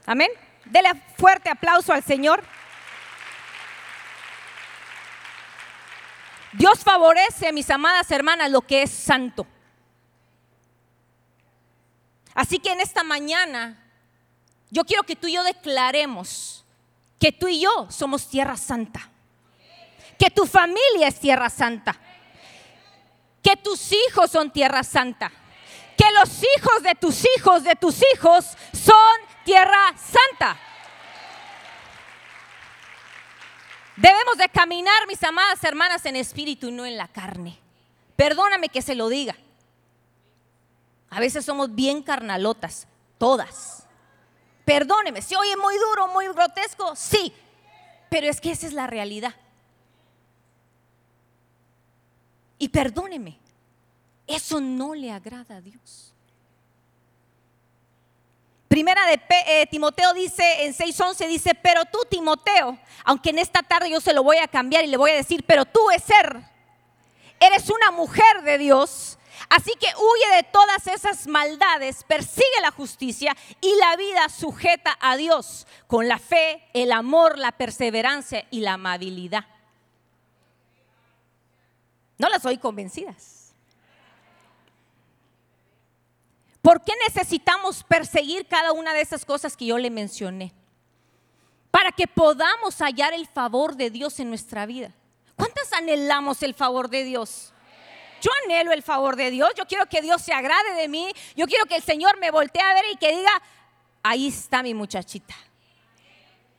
Amén. 0.07 0.31
Dele 0.65 0.91
fuerte 1.17 1.51
aplauso 1.51 1.93
al 1.93 2.03
Señor. 2.03 2.43
Dios 6.53 6.81
favorece, 6.81 7.53
mis 7.53 7.71
amadas 7.71 8.11
hermanas, 8.11 8.51
lo 8.51 8.63
que 8.63 8.83
es 8.83 8.91
santo. 8.91 9.47
Así 12.35 12.59
que 12.59 12.73
en 12.73 12.81
esta 12.81 13.03
mañana 13.03 13.77
yo 14.71 14.85
quiero 14.85 15.03
que 15.03 15.17
tú 15.17 15.27
y 15.27 15.35
yo 15.35 15.43
declaremos 15.43 16.65
que 17.19 17.33
tú 17.33 17.49
y 17.49 17.61
yo 17.61 17.89
somos 17.91 18.29
tierra 18.29 18.57
santa. 18.57 19.11
Que 20.19 20.31
tu 20.31 20.47
familia 20.47 21.09
es 21.09 21.21
tierra 21.21 21.51
santa. 21.51 21.99
Que 23.43 23.57
tus 23.57 23.93
hijos 23.93 24.31
son 24.31 24.51
tierra 24.51 24.83
santa. 24.83 25.33
Que 25.99 26.11
los 26.19 26.31
hijos 26.31 26.83
de 26.83 26.95
tus 26.95 27.25
hijos 27.37 27.65
de 27.65 27.75
tus 27.75 28.01
hijos 28.15 28.57
son 28.73 28.95
tierra 29.45 29.93
santa. 29.97 30.59
Debemos 33.97 34.39
de 34.39 34.49
caminar, 34.49 35.09
mis 35.09 35.23
amadas 35.25 35.63
hermanas, 35.65 36.07
en 36.07 36.15
espíritu 36.15 36.69
y 36.69 36.73
no 36.73 36.87
en 36.87 36.97
la 36.97 37.09
carne. 37.09 37.59
Perdóname 38.15 38.69
que 38.69 38.81
se 38.81 38.95
lo 38.95 39.09
diga. 39.09 39.35
A 41.11 41.19
veces 41.19 41.45
somos 41.45 41.75
bien 41.75 42.03
carnalotas, 42.03 42.87
todas. 43.19 43.89
Perdóneme, 44.65 45.21
si 45.21 45.35
oye 45.35 45.57
muy 45.57 45.75
duro, 45.79 46.09
muy 46.09 46.29
grotesco, 46.29 46.95
sí, 46.95 47.33
pero 48.09 48.29
es 48.29 48.41
que 48.41 48.53
esa 48.53 48.67
es 48.67 48.73
la 48.73 48.87
realidad. 48.87 49.35
Y 52.59 52.69
perdóneme, 52.69 53.39
eso 54.29 54.61
no 54.61 54.95
le 54.95 55.11
agrada 55.11 55.57
a 55.57 55.61
Dios. 55.61 56.13
Primera 58.69 59.07
de 59.07 59.19
eh, 59.47 59.67
Timoteo 59.67 60.13
dice 60.13 60.67
en 60.67 60.75
6:11 60.75 61.27
dice, 61.27 61.55
"Pero 61.55 61.87
tú 61.87 62.01
Timoteo, 62.09 62.79
aunque 63.05 63.31
en 63.31 63.39
esta 63.39 63.63
tarde 63.63 63.91
yo 63.91 64.01
se 64.01 64.13
lo 64.13 64.23
voy 64.23 64.37
a 64.37 64.47
cambiar 64.47 64.85
y 64.85 64.89
le 64.89 64.99
voy 64.99 65.11
a 65.11 65.15
decir, 65.15 65.43
pero 65.47 65.65
tú 65.65 65.91
es 65.91 66.05
ser 66.05 66.45
eres 67.41 67.71
una 67.71 67.93
mujer 67.93 68.43
de 68.43 68.59
Dios, 68.59 69.17
así 69.49 69.73
que 69.81 69.87
huye 69.87 70.37
de 70.37 70.43
todas 70.43 70.87
esas 70.89 71.27
maldades, 71.29 72.05
persigue 72.05 72.61
la 72.61 72.73
justicia 72.73 73.37
y 73.61 73.75
la 73.77 73.97
vida 73.97 74.29
sujeta 74.29 74.99
a 75.01 75.17
Dios 75.17 75.67
con 75.87 76.09
la 76.09 76.19
fe, 76.19 76.69
el 76.75 76.93
amor, 76.93 77.39
la 77.39 77.53
perseverancia 77.53 78.47
y 78.51 78.61
la 78.61 78.75
amabilidad." 78.75 79.47
No 82.19 82.29
las 82.29 82.45
oí 82.45 82.59
convencidas. 82.59 83.38
¿Por 86.69 86.85
qué 86.85 86.93
necesitamos 87.07 87.83
perseguir 87.83 88.47
cada 88.47 88.73
una 88.73 88.93
de 88.93 89.01
esas 89.01 89.25
cosas 89.25 89.57
que 89.57 89.65
yo 89.65 89.79
le 89.79 89.89
mencioné? 89.89 90.53
Para 91.71 91.93
que 91.93 92.07
podamos 92.07 92.83
hallar 92.83 93.15
el 93.15 93.27
favor 93.27 93.75
de 93.75 93.89
Dios 93.89 94.21
en 94.21 94.29
nuestra 94.29 94.67
vida. 94.67 94.93
¿Cuántas 95.35 95.73
anhelamos 95.73 96.43
el 96.43 96.53
favor 96.53 96.91
de 96.91 97.05
Dios? 97.05 97.55
Yo 98.21 98.31
anhelo 98.45 98.73
el 98.73 98.83
favor 98.83 99.17
de 99.17 99.31
Dios, 99.31 99.49
yo 99.57 99.65
quiero 99.65 99.87
que 99.87 100.03
Dios 100.03 100.21
se 100.21 100.35
agrade 100.35 100.75
de 100.75 100.89
mí, 100.89 101.11
yo 101.35 101.47
quiero 101.47 101.65
que 101.65 101.77
el 101.77 101.83
Señor 101.83 102.19
me 102.19 102.31
voltee 102.31 102.61
a 102.61 102.75
ver 102.75 102.85
y 102.93 102.97
que 102.97 103.17
diga, 103.17 103.43
ahí 104.03 104.29
está 104.29 104.63
mi 104.63 104.75
muchachita. 104.75 105.35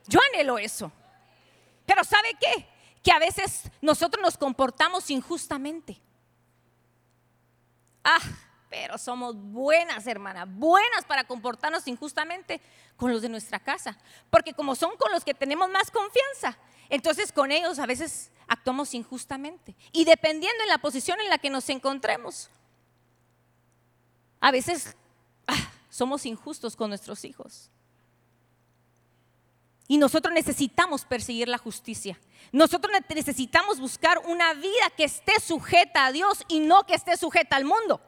Yo 0.08 0.18
anhelo 0.32 0.58
eso. 0.58 0.90
Pero 1.86 2.02
¿sabe 2.02 2.30
qué? 2.40 2.66
Que 3.04 3.12
a 3.12 3.20
veces 3.20 3.62
nosotros 3.80 4.20
nos 4.20 4.36
comportamos 4.36 5.08
injustamente. 5.08 6.00
Ah, 8.02 8.18
pero 8.70 8.96
somos 8.98 9.34
buenas, 9.36 10.06
hermana, 10.06 10.44
buenas 10.46 11.04
para 11.04 11.24
comportarnos 11.24 11.86
injustamente 11.88 12.60
con 12.96 13.12
los 13.12 13.20
de 13.20 13.28
nuestra 13.28 13.58
casa. 13.58 13.98
Porque 14.30 14.54
como 14.54 14.76
son 14.76 14.96
con 14.96 15.10
los 15.10 15.24
que 15.24 15.34
tenemos 15.34 15.68
más 15.68 15.90
confianza, 15.90 16.56
entonces 16.88 17.32
con 17.32 17.50
ellos 17.50 17.80
a 17.80 17.86
veces 17.86 18.30
actuamos 18.46 18.94
injustamente. 18.94 19.74
Y 19.90 20.04
dependiendo 20.04 20.62
en 20.62 20.68
la 20.68 20.78
posición 20.78 21.20
en 21.20 21.28
la 21.28 21.38
que 21.38 21.50
nos 21.50 21.68
encontremos, 21.68 22.48
a 24.38 24.52
veces 24.52 24.96
ah, 25.48 25.72
somos 25.90 26.24
injustos 26.24 26.76
con 26.76 26.90
nuestros 26.90 27.24
hijos. 27.24 27.70
Y 29.88 29.98
nosotros 29.98 30.32
necesitamos 30.32 31.04
perseguir 31.04 31.48
la 31.48 31.58
justicia. 31.58 32.20
Nosotros 32.52 32.96
necesitamos 33.12 33.80
buscar 33.80 34.18
una 34.18 34.54
vida 34.54 34.90
que 34.96 35.02
esté 35.02 35.40
sujeta 35.40 36.06
a 36.06 36.12
Dios 36.12 36.44
y 36.46 36.60
no 36.60 36.86
que 36.86 36.94
esté 36.94 37.16
sujeta 37.16 37.56
al 37.56 37.64
mundo. 37.64 38.00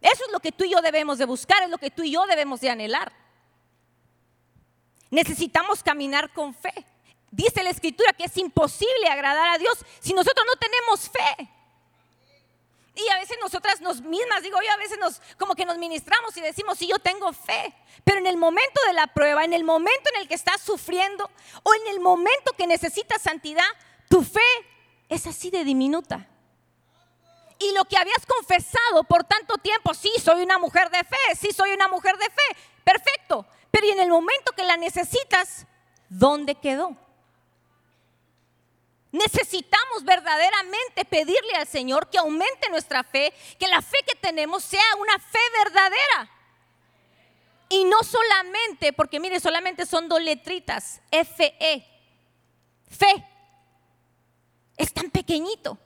Eso 0.00 0.24
es 0.26 0.32
lo 0.32 0.40
que 0.40 0.52
tú 0.52 0.64
y 0.64 0.70
yo 0.70 0.80
debemos 0.80 1.18
de 1.18 1.24
buscar, 1.24 1.62
es 1.62 1.70
lo 1.70 1.78
que 1.78 1.90
tú 1.90 2.02
y 2.02 2.12
yo 2.12 2.26
debemos 2.26 2.60
de 2.60 2.70
anhelar. 2.70 3.12
Necesitamos 5.10 5.82
caminar 5.82 6.32
con 6.32 6.54
fe. 6.54 6.86
Dice 7.30 7.62
la 7.62 7.70
escritura 7.70 8.12
que 8.12 8.24
es 8.24 8.36
imposible 8.36 9.08
agradar 9.10 9.48
a 9.48 9.58
Dios 9.58 9.78
si 10.00 10.12
nosotros 10.14 10.46
no 10.46 10.58
tenemos 10.58 11.08
fe. 11.08 11.48
Y 12.94 13.08
a 13.10 13.18
veces 13.18 13.38
nosotras 13.40 13.80
nos 13.80 14.00
mismas, 14.00 14.42
digo 14.42 14.58
yo, 14.60 14.72
a 14.72 14.76
veces 14.76 14.98
nos 14.98 15.20
como 15.38 15.54
que 15.54 15.64
nos 15.64 15.78
ministramos 15.78 16.36
y 16.36 16.40
decimos, 16.40 16.78
sí, 16.78 16.88
yo 16.88 16.98
tengo 16.98 17.32
fe. 17.32 17.72
Pero 18.02 18.18
en 18.18 18.26
el 18.26 18.36
momento 18.36 18.80
de 18.86 18.92
la 18.92 19.06
prueba, 19.06 19.44
en 19.44 19.52
el 19.52 19.62
momento 19.62 20.10
en 20.14 20.22
el 20.22 20.28
que 20.28 20.34
estás 20.34 20.60
sufriendo 20.60 21.30
o 21.62 21.74
en 21.74 21.86
el 21.88 22.00
momento 22.00 22.52
que 22.56 22.66
necesitas 22.66 23.22
santidad, 23.22 23.68
tu 24.08 24.22
fe 24.24 24.40
es 25.08 25.26
así 25.26 25.50
de 25.50 25.64
diminuta. 25.64 26.26
Y 27.58 27.72
lo 27.72 27.84
que 27.84 27.96
habías 27.96 28.24
confesado 28.26 29.04
por 29.04 29.24
tanto 29.24 29.56
tiempo, 29.58 29.92
sí, 29.94 30.12
soy 30.22 30.42
una 30.42 30.58
mujer 30.58 30.90
de 30.90 31.02
fe, 31.02 31.36
sí, 31.38 31.52
soy 31.52 31.72
una 31.72 31.88
mujer 31.88 32.16
de 32.16 32.26
fe, 32.26 32.56
perfecto. 32.84 33.46
Pero 33.70 33.86
en 33.88 34.00
el 34.00 34.08
momento 34.08 34.52
que 34.52 34.62
la 34.62 34.76
necesitas, 34.76 35.66
¿dónde 36.08 36.54
quedó? 36.54 36.96
Necesitamos 39.10 40.04
verdaderamente 40.04 41.04
pedirle 41.04 41.54
al 41.56 41.66
Señor 41.66 42.10
que 42.10 42.18
aumente 42.18 42.68
nuestra 42.70 43.02
fe, 43.02 43.32
que 43.58 43.66
la 43.66 43.80
fe 43.82 43.98
que 44.06 44.16
tenemos 44.16 44.62
sea 44.62 44.94
una 44.98 45.18
fe 45.18 45.38
verdadera. 45.64 46.30
Y 47.70 47.84
no 47.84 48.02
solamente, 48.02 48.92
porque 48.92 49.18
mire, 49.18 49.40
solamente 49.40 49.84
son 49.86 50.08
dos 50.08 50.20
letritas, 50.20 51.00
F-E, 51.10 51.86
fe. 52.88 53.26
Es 54.76 54.92
tan 54.92 55.10
pequeñito, 55.10 55.78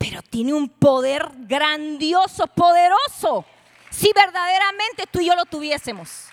pero 0.00 0.22
tiene 0.22 0.54
un 0.54 0.66
poder 0.66 1.28
grandioso, 1.40 2.46
poderoso. 2.46 3.44
Si 3.90 4.10
verdaderamente 4.14 5.04
tú 5.12 5.20
y 5.20 5.26
yo 5.26 5.34
lo 5.34 5.44
tuviésemos. 5.44 6.24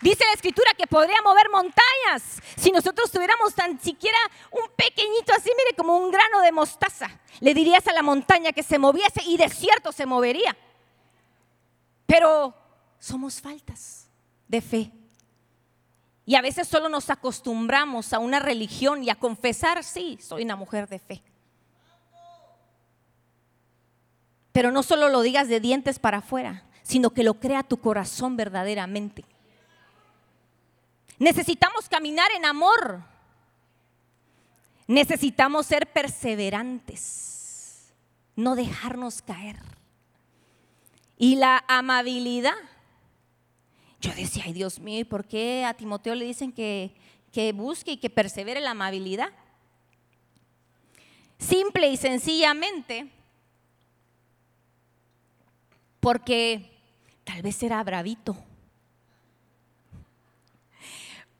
Dice 0.00 0.24
la 0.24 0.34
escritura 0.34 0.70
que 0.78 0.86
podría 0.86 1.20
mover 1.24 1.50
montañas 1.50 2.40
si 2.56 2.70
nosotros 2.70 3.10
tuviéramos 3.10 3.56
tan 3.56 3.80
siquiera 3.80 4.16
un 4.52 4.70
pequeñito 4.76 5.32
así, 5.36 5.50
mire, 5.58 5.76
como 5.76 5.96
un 5.96 6.12
grano 6.12 6.42
de 6.42 6.52
mostaza. 6.52 7.10
Le 7.40 7.54
dirías 7.54 7.84
a 7.88 7.92
la 7.92 8.02
montaña 8.02 8.52
que 8.52 8.62
se 8.62 8.78
moviese 8.78 9.20
y 9.26 9.36
de 9.36 9.48
cierto 9.48 9.90
se 9.90 10.06
movería. 10.06 10.56
Pero 12.06 12.54
somos 13.00 13.40
faltas 13.40 14.08
de 14.46 14.60
fe. 14.60 14.92
Y 16.24 16.36
a 16.36 16.40
veces 16.40 16.68
solo 16.68 16.88
nos 16.88 17.10
acostumbramos 17.10 18.12
a 18.12 18.20
una 18.20 18.38
religión 18.38 19.02
y 19.02 19.10
a 19.10 19.16
confesar, 19.16 19.82
sí, 19.82 20.18
soy 20.22 20.44
una 20.44 20.54
mujer 20.54 20.88
de 20.88 21.00
fe. 21.00 21.22
Pero 24.52 24.70
no 24.70 24.82
solo 24.82 25.08
lo 25.08 25.22
digas 25.22 25.48
de 25.48 25.60
dientes 25.60 25.98
para 25.98 26.18
afuera, 26.18 26.64
sino 26.82 27.10
que 27.10 27.22
lo 27.22 27.34
crea 27.34 27.62
tu 27.62 27.78
corazón 27.78 28.36
verdaderamente. 28.36 29.24
Necesitamos 31.18 31.88
caminar 31.88 32.30
en 32.36 32.44
amor. 32.44 33.02
Necesitamos 34.86 35.66
ser 35.66 35.90
perseverantes, 35.92 37.92
no 38.36 38.56
dejarnos 38.56 39.22
caer. 39.22 39.58
Y 41.16 41.36
la 41.36 41.64
amabilidad. 41.68 42.54
Yo 44.00 44.12
decía, 44.14 44.42
ay 44.46 44.52
Dios 44.52 44.80
mío, 44.80 44.98
¿y 44.98 45.04
por 45.04 45.24
qué 45.24 45.64
a 45.64 45.74
Timoteo 45.74 46.16
le 46.16 46.24
dicen 46.24 46.52
que, 46.52 46.92
que 47.30 47.52
busque 47.52 47.92
y 47.92 47.96
que 47.98 48.10
persevere 48.10 48.60
la 48.60 48.72
amabilidad? 48.72 49.30
Simple 51.38 51.88
y 51.88 51.96
sencillamente, 51.96 53.08
porque 56.02 56.68
tal 57.24 57.40
vez 57.40 57.62
era 57.62 57.82
bravito 57.82 58.36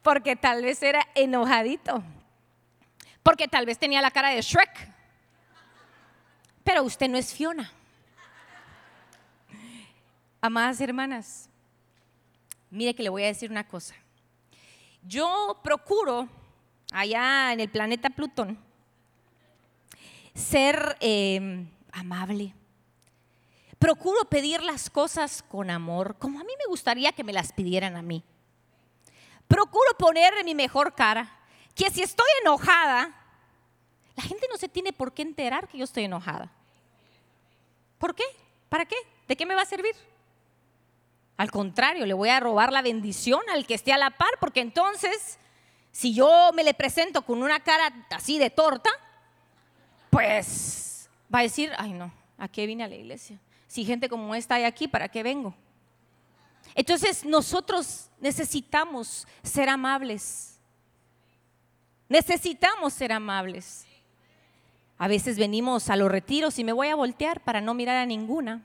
porque 0.03 0.35
tal 0.35 0.61
vez 0.61 0.83
era 0.83 1.07
enojadito, 1.15 2.03
porque 3.23 3.47
tal 3.47 3.65
vez 3.65 3.79
tenía 3.79 4.01
la 4.01 4.11
cara 4.11 4.29
de 4.29 4.41
Shrek, 4.41 4.91
pero 6.63 6.83
usted 6.83 7.09
no 7.09 7.17
es 7.17 7.33
Fiona. 7.33 7.71
Amadas 10.41 10.81
hermanas, 10.81 11.49
mire 12.69 12.93
que 12.93 13.01
le 13.01 13.09
voy 13.09 13.23
a 13.23 13.27
decir 13.27 13.49
una 13.49 13.65
cosa. 13.65 13.95
Yo 15.01 15.59
procuro 15.63 16.27
allá 16.91 17.53
en 17.53 17.61
el 17.61 17.69
planeta 17.69 18.09
Plutón 18.09 18.59
ser 20.35 20.97
em, 20.99 21.69
amable. 21.93 22.53
Procuro 23.83 24.23
pedir 24.29 24.63
las 24.63 24.89
cosas 24.89 25.43
con 25.43 25.69
amor, 25.69 26.15
como 26.17 26.39
a 26.39 26.43
mí 26.43 26.53
me 26.57 26.69
gustaría 26.69 27.11
que 27.11 27.25
me 27.25 27.33
las 27.33 27.51
pidieran 27.51 27.97
a 27.97 28.01
mí 28.01 28.23
procuro 29.53 29.95
poner 29.99 30.33
mi 30.43 30.55
mejor 30.55 30.95
cara. 30.95 31.29
Que 31.75 31.89
si 31.91 32.01
estoy 32.01 32.25
enojada, 32.41 33.11
la 34.15 34.23
gente 34.23 34.47
no 34.49 34.57
se 34.57 34.67
tiene 34.67 34.91
por 34.93 35.13
qué 35.13 35.21
enterar 35.21 35.67
que 35.67 35.77
yo 35.77 35.83
estoy 35.83 36.05
enojada. 36.05 36.51
¿Por 37.99 38.15
qué? 38.15 38.23
¿Para 38.69 38.85
qué? 38.85 38.95
¿De 39.27 39.35
qué 39.35 39.45
me 39.45 39.53
va 39.53 39.61
a 39.61 39.65
servir? 39.65 39.95
Al 41.37 41.51
contrario, 41.51 42.05
le 42.05 42.13
voy 42.13 42.29
a 42.29 42.39
robar 42.39 42.71
la 42.71 42.81
bendición 42.81 43.41
al 43.51 43.67
que 43.67 43.75
esté 43.75 43.93
a 43.93 43.97
la 43.97 44.09
par, 44.09 44.31
porque 44.39 44.61
entonces, 44.61 45.37
si 45.91 46.13
yo 46.15 46.51
me 46.53 46.63
le 46.63 46.73
presento 46.73 47.23
con 47.23 47.43
una 47.43 47.59
cara 47.59 47.93
así 48.09 48.39
de 48.39 48.49
torta, 48.49 48.89
pues 50.09 51.09
va 51.33 51.39
a 51.39 51.43
decir, 51.43 51.71
ay 51.77 51.93
no, 51.93 52.11
¿a 52.37 52.47
qué 52.47 52.65
vine 52.65 52.83
a 52.83 52.87
la 52.87 52.95
iglesia? 52.95 53.39
Si 53.73 53.83
gente 53.83 54.07
como 54.07 54.35
esta 54.35 54.53
hay 54.53 54.65
aquí, 54.65 54.87
¿para 54.87 55.09
qué 55.09 55.23
vengo? 55.23 55.55
Entonces 56.75 57.25
nosotros 57.25 58.07
necesitamos 58.19 59.27
ser 59.41 59.67
amables. 59.67 60.59
Necesitamos 62.07 62.93
ser 62.93 63.11
amables. 63.11 63.87
A 64.99 65.07
veces 65.07 65.39
venimos 65.39 65.89
a 65.89 65.95
los 65.95 66.11
retiros 66.11 66.59
y 66.59 66.63
me 66.63 66.71
voy 66.71 66.89
a 66.89 66.95
voltear 66.95 67.41
para 67.41 67.61
no 67.61 67.73
mirar 67.73 67.95
a 67.95 68.05
ninguna. 68.05 68.61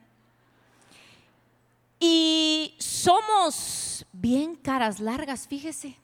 Y 1.98 2.74
somos 2.76 4.04
bien 4.12 4.56
caras 4.56 5.00
largas, 5.00 5.48
fíjese. 5.48 5.96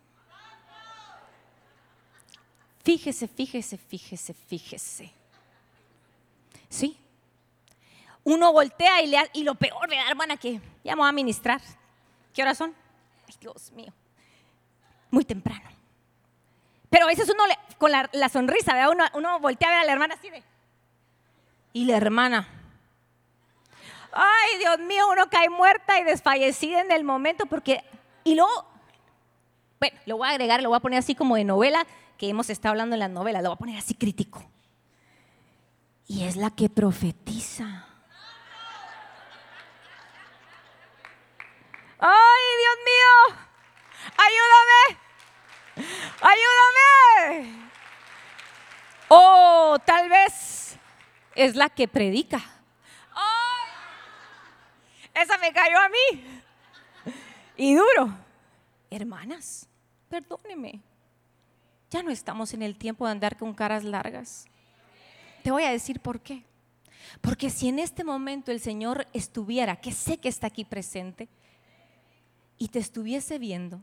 Fíjese, 2.83 3.29
fíjese, 3.29 3.77
fíjese, 3.77 4.33
fíjese. 4.33 5.13
Sí. 6.71 7.04
Uno 8.25 8.53
voltea 8.53 9.03
y, 9.03 9.07
le, 9.07 9.19
y 9.35 9.43
lo 9.45 9.55
peor, 9.55 9.89
da 9.91 10.09
hermana, 10.09 10.37
que 10.37 10.61
ya 10.83 10.97
me 10.97 11.07
a 11.07 11.13
ministrar. 11.13 11.61
¿Qué 12.33 12.43
horas 12.43 12.59
son? 12.59 12.75
Ay, 13.29 13.35
Dios 13.41 13.71
mío. 13.73 13.93
Muy 15.11 15.25
temprano. 15.25 15.71
Pero 16.89 17.05
a 17.05 17.09
veces 17.09 17.29
uno 17.29 17.45
con 17.77 17.91
la, 17.91 18.29
sonrisa, 18.29 18.89
Uno, 18.89 19.05
uno 19.15 19.41
voltea 19.41 19.69
a 19.69 19.73
ver 19.73 19.81
a 19.81 19.85
la 19.85 19.93
hermana 19.93 20.15
así 20.15 20.31
de. 20.31 20.43
Y 21.73 21.85
la 21.85 21.97
hermana. 21.97 22.49
Ay, 24.13 24.59
Dios 24.59 24.79
mío, 24.79 25.05
uno 25.11 25.29
cae 25.29 25.51
muerta 25.51 25.99
y 25.99 26.05
desfallecida 26.05 26.81
en 26.81 26.93
el 26.93 27.05
momento 27.05 27.47
porque. 27.47 27.85
Y 28.23 28.37
luego. 28.37 28.67
Bueno, 29.81 29.99
lo 30.07 30.17
voy 30.19 30.29
a 30.29 30.31
agregar, 30.31 30.63
lo 30.63 30.71
voy 30.71 30.77
a 30.77 30.81
poner 30.81 31.01
así 31.01 31.15
como 31.15 31.37
de 31.37 31.45
novela, 31.45 31.85
que 32.17 32.29
hemos 32.29 32.49
estado 32.49 32.71
hablando 32.71 32.95
en 32.95 33.01
las 33.01 33.11
novelas, 33.11 33.43
lo 33.43 33.51
voy 33.51 33.57
a 33.57 33.59
poner 33.59 33.77
así 33.77 33.95
crítico. 33.95 34.49
Y 36.07 36.25
es 36.25 36.37
la 36.37 36.51
que 36.51 36.69
profetiza. 36.69 37.87
¡Ay, 42.07 42.45
Dios 42.61 42.77
mío! 42.85 43.15
¡Ayúdame! 44.27 45.01
¡Ayúdame! 46.21 47.71
O 49.09 49.79
tal 49.87 50.11
vez 50.11 50.77
es 51.35 51.57
la 51.57 51.71
que 51.71 51.89
predica. 51.89 52.45
¡Ay! 53.15 53.71
Esa 55.15 55.39
me 55.39 55.51
cayó 55.51 55.79
a 55.79 55.89
mí. 55.89 56.43
Y 57.57 57.75
duro. 57.75 58.15
Hermanas, 58.91 59.67
perdóneme. 60.11 60.83
Ya 61.89 62.03
no 62.03 62.11
estamos 62.11 62.53
en 62.53 62.61
el 62.61 62.77
tiempo 62.77 63.07
de 63.07 63.13
andar 63.13 63.39
con 63.39 63.55
caras 63.55 63.83
largas. 63.83 64.45
Te 65.43 65.51
voy 65.51 65.65
a 65.65 65.71
decir 65.71 66.01
por 66.01 66.21
qué. 66.21 66.45
Porque 67.23 67.49
si 67.49 67.69
en 67.71 67.79
este 67.79 68.05
momento 68.05 68.53
el 68.53 68.61
Señor 68.61 69.07
estuviera, 69.15 69.77
que 69.77 69.93
sé 69.93 70.19
que 70.19 70.29
está 70.29 70.49
aquí 70.49 70.67
presente, 70.67 71.31
y 72.65 72.69
te 72.69 72.79
estuviese 72.79 73.39
viendo, 73.39 73.83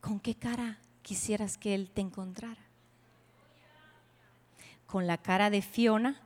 ¿con 0.00 0.20
qué 0.20 0.34
cara 0.34 0.78
quisieras 1.02 1.58
que 1.58 1.74
Él 1.74 1.90
te 1.90 2.00
encontrara? 2.00 2.66
¿Con 4.86 5.06
la 5.06 5.18
cara 5.18 5.50
de 5.50 5.60
Fiona? 5.60 6.18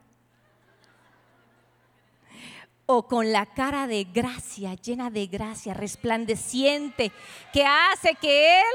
¿O 2.87 3.09
con 3.09 3.33
la 3.33 3.44
cara 3.44 3.88
de 3.88 4.05
gracia, 4.05 4.74
llena 4.74 5.11
de 5.11 5.26
gracia, 5.26 5.74
resplandeciente, 5.74 7.11
que 7.53 7.64
hace 7.64 8.14
que 8.14 8.61
Él, 8.61 8.74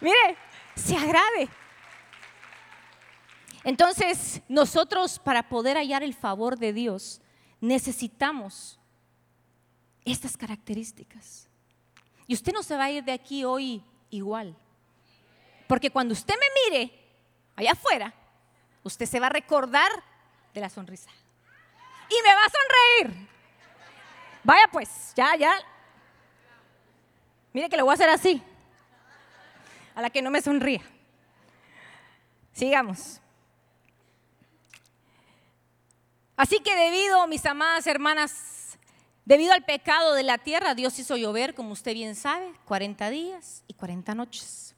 mire, 0.00 0.36
se 0.76 0.96
agrade? 0.96 1.48
Entonces, 3.64 4.40
nosotros 4.48 5.18
para 5.18 5.48
poder 5.48 5.76
hallar 5.78 6.04
el 6.04 6.14
favor 6.14 6.60
de 6.60 6.72
Dios, 6.72 7.20
necesitamos 7.60 8.78
estas 10.04 10.36
características. 10.36 11.45
Y 12.26 12.34
usted 12.34 12.52
no 12.52 12.62
se 12.62 12.76
va 12.76 12.84
a 12.84 12.90
ir 12.90 13.04
de 13.04 13.12
aquí 13.12 13.44
hoy 13.44 13.82
igual. 14.10 14.56
Porque 15.66 15.90
cuando 15.90 16.12
usted 16.12 16.34
me 16.34 16.76
mire 16.78 16.92
allá 17.54 17.72
afuera, 17.72 18.12
usted 18.82 19.06
se 19.06 19.20
va 19.20 19.26
a 19.26 19.30
recordar 19.30 19.90
de 20.54 20.60
la 20.60 20.68
sonrisa. 20.68 21.10
Y 22.08 22.22
me 22.22 22.34
va 22.34 22.44
a 22.44 22.50
sonreír. 22.50 23.28
Vaya 24.44 24.68
pues, 24.70 25.12
ya, 25.16 25.34
ya. 25.36 25.54
Mire 27.52 27.68
que 27.68 27.76
lo 27.76 27.84
voy 27.84 27.92
a 27.92 27.94
hacer 27.94 28.08
así. 28.08 28.42
A 29.94 30.02
la 30.02 30.10
que 30.10 30.22
no 30.22 30.30
me 30.30 30.40
sonría. 30.40 30.82
Sigamos. 32.52 33.20
Así 36.36 36.60
que 36.60 36.76
debido, 36.76 37.26
mis 37.26 37.44
amadas 37.46 37.86
hermanas, 37.86 38.65
Debido 39.26 39.52
al 39.52 39.64
pecado 39.64 40.14
de 40.14 40.22
la 40.22 40.38
tierra, 40.38 40.76
Dios 40.76 40.96
hizo 41.00 41.16
llover, 41.16 41.54
como 41.54 41.72
usted 41.72 41.94
bien 41.94 42.14
sabe, 42.14 42.52
40 42.64 43.10
días 43.10 43.64
y 43.66 43.74
40 43.74 44.14
noches. 44.14 44.76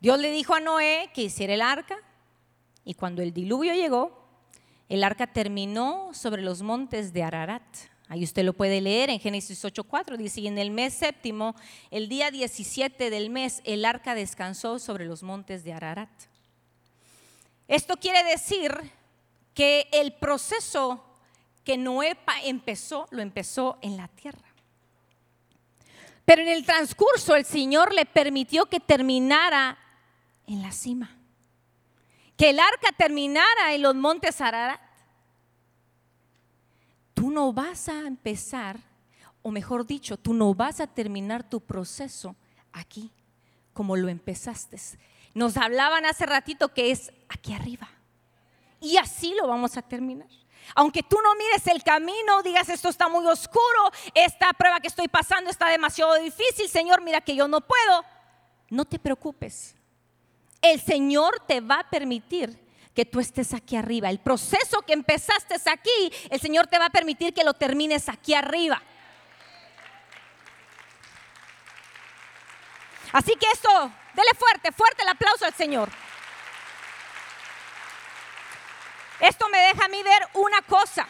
Dios 0.00 0.18
le 0.18 0.30
dijo 0.32 0.54
a 0.54 0.60
Noé 0.60 1.10
que 1.12 1.24
hiciera 1.24 1.52
el 1.52 1.60
arca 1.60 1.98
y 2.86 2.94
cuando 2.94 3.20
el 3.20 3.34
diluvio 3.34 3.74
llegó, 3.74 4.26
el 4.88 5.04
arca 5.04 5.26
terminó 5.26 6.08
sobre 6.14 6.40
los 6.40 6.62
montes 6.62 7.12
de 7.12 7.22
Ararat. 7.22 7.62
Ahí 8.08 8.24
usted 8.24 8.44
lo 8.44 8.54
puede 8.54 8.80
leer 8.80 9.10
en 9.10 9.20
Génesis 9.20 9.62
8:4. 9.62 10.16
Dice, 10.16 10.40
y 10.40 10.46
en 10.46 10.56
el 10.56 10.70
mes 10.70 10.94
séptimo, 10.94 11.54
el 11.90 12.08
día 12.08 12.30
17 12.30 13.10
del 13.10 13.28
mes, 13.28 13.60
el 13.64 13.84
arca 13.84 14.14
descansó 14.14 14.78
sobre 14.78 15.04
los 15.04 15.22
montes 15.22 15.64
de 15.64 15.74
Ararat. 15.74 16.08
Esto 17.66 17.98
quiere 17.98 18.24
decir 18.24 18.72
que 19.52 19.86
el 19.92 20.14
proceso 20.14 21.04
que 21.68 21.76
Noé 21.76 22.16
empezó, 22.44 23.06
lo 23.10 23.20
empezó 23.20 23.76
en 23.82 23.98
la 23.98 24.08
tierra. 24.08 24.48
Pero 26.24 26.40
en 26.40 26.48
el 26.48 26.64
transcurso 26.64 27.36
el 27.36 27.44
Señor 27.44 27.92
le 27.92 28.06
permitió 28.06 28.64
que 28.64 28.80
terminara 28.80 29.76
en 30.46 30.62
la 30.62 30.72
cima. 30.72 31.14
Que 32.38 32.48
el 32.48 32.58
arca 32.58 32.88
terminara 32.96 33.74
en 33.74 33.82
los 33.82 33.94
montes 33.94 34.40
Ararat. 34.40 34.80
Tú 37.12 37.30
no 37.30 37.52
vas 37.52 37.90
a 37.90 37.98
empezar, 38.06 38.78
o 39.42 39.50
mejor 39.50 39.84
dicho, 39.84 40.16
tú 40.16 40.32
no 40.32 40.54
vas 40.54 40.80
a 40.80 40.86
terminar 40.86 41.50
tu 41.50 41.60
proceso 41.60 42.34
aquí, 42.72 43.12
como 43.74 43.94
lo 43.94 44.08
empezaste. 44.08 44.78
Nos 45.34 45.58
hablaban 45.58 46.06
hace 46.06 46.24
ratito 46.24 46.72
que 46.72 46.92
es 46.92 47.12
aquí 47.28 47.52
arriba. 47.52 47.90
Y 48.80 48.96
así 48.96 49.34
lo 49.38 49.46
vamos 49.46 49.76
a 49.76 49.82
terminar. 49.82 50.28
Aunque 50.74 51.02
tú 51.02 51.18
no 51.22 51.34
mires 51.34 51.66
el 51.66 51.82
camino, 51.82 52.42
digas 52.42 52.68
esto 52.68 52.88
está 52.88 53.08
muy 53.08 53.26
oscuro, 53.26 53.90
esta 54.14 54.52
prueba 54.52 54.80
que 54.80 54.88
estoy 54.88 55.08
pasando 55.08 55.50
está 55.50 55.68
demasiado 55.68 56.14
difícil, 56.16 56.68
Señor, 56.68 57.02
mira 57.02 57.20
que 57.20 57.34
yo 57.34 57.48
no 57.48 57.60
puedo. 57.60 58.04
No 58.70 58.84
te 58.84 58.98
preocupes. 58.98 59.74
El 60.60 60.80
Señor 60.80 61.42
te 61.46 61.60
va 61.60 61.80
a 61.80 61.90
permitir 61.90 62.58
que 62.94 63.04
tú 63.04 63.20
estés 63.20 63.54
aquí 63.54 63.76
arriba. 63.76 64.10
El 64.10 64.18
proceso 64.18 64.82
que 64.82 64.92
empezaste 64.92 65.54
aquí, 65.70 66.12
el 66.30 66.40
Señor 66.40 66.66
te 66.66 66.78
va 66.78 66.86
a 66.86 66.90
permitir 66.90 67.32
que 67.32 67.44
lo 67.44 67.54
termines 67.54 68.08
aquí 68.08 68.34
arriba. 68.34 68.82
Así 73.12 73.34
que 73.36 73.46
esto, 73.52 73.70
dele 74.14 74.30
fuerte, 74.36 74.72
fuerte 74.72 75.02
el 75.02 75.08
aplauso 75.08 75.44
al 75.44 75.54
Señor. 75.54 75.88
Esto 79.20 79.48
me 79.48 79.58
deja 79.58 79.84
a 79.84 79.88
mí 79.88 80.02
ver 80.02 80.28
una 80.34 80.62
cosa, 80.62 81.06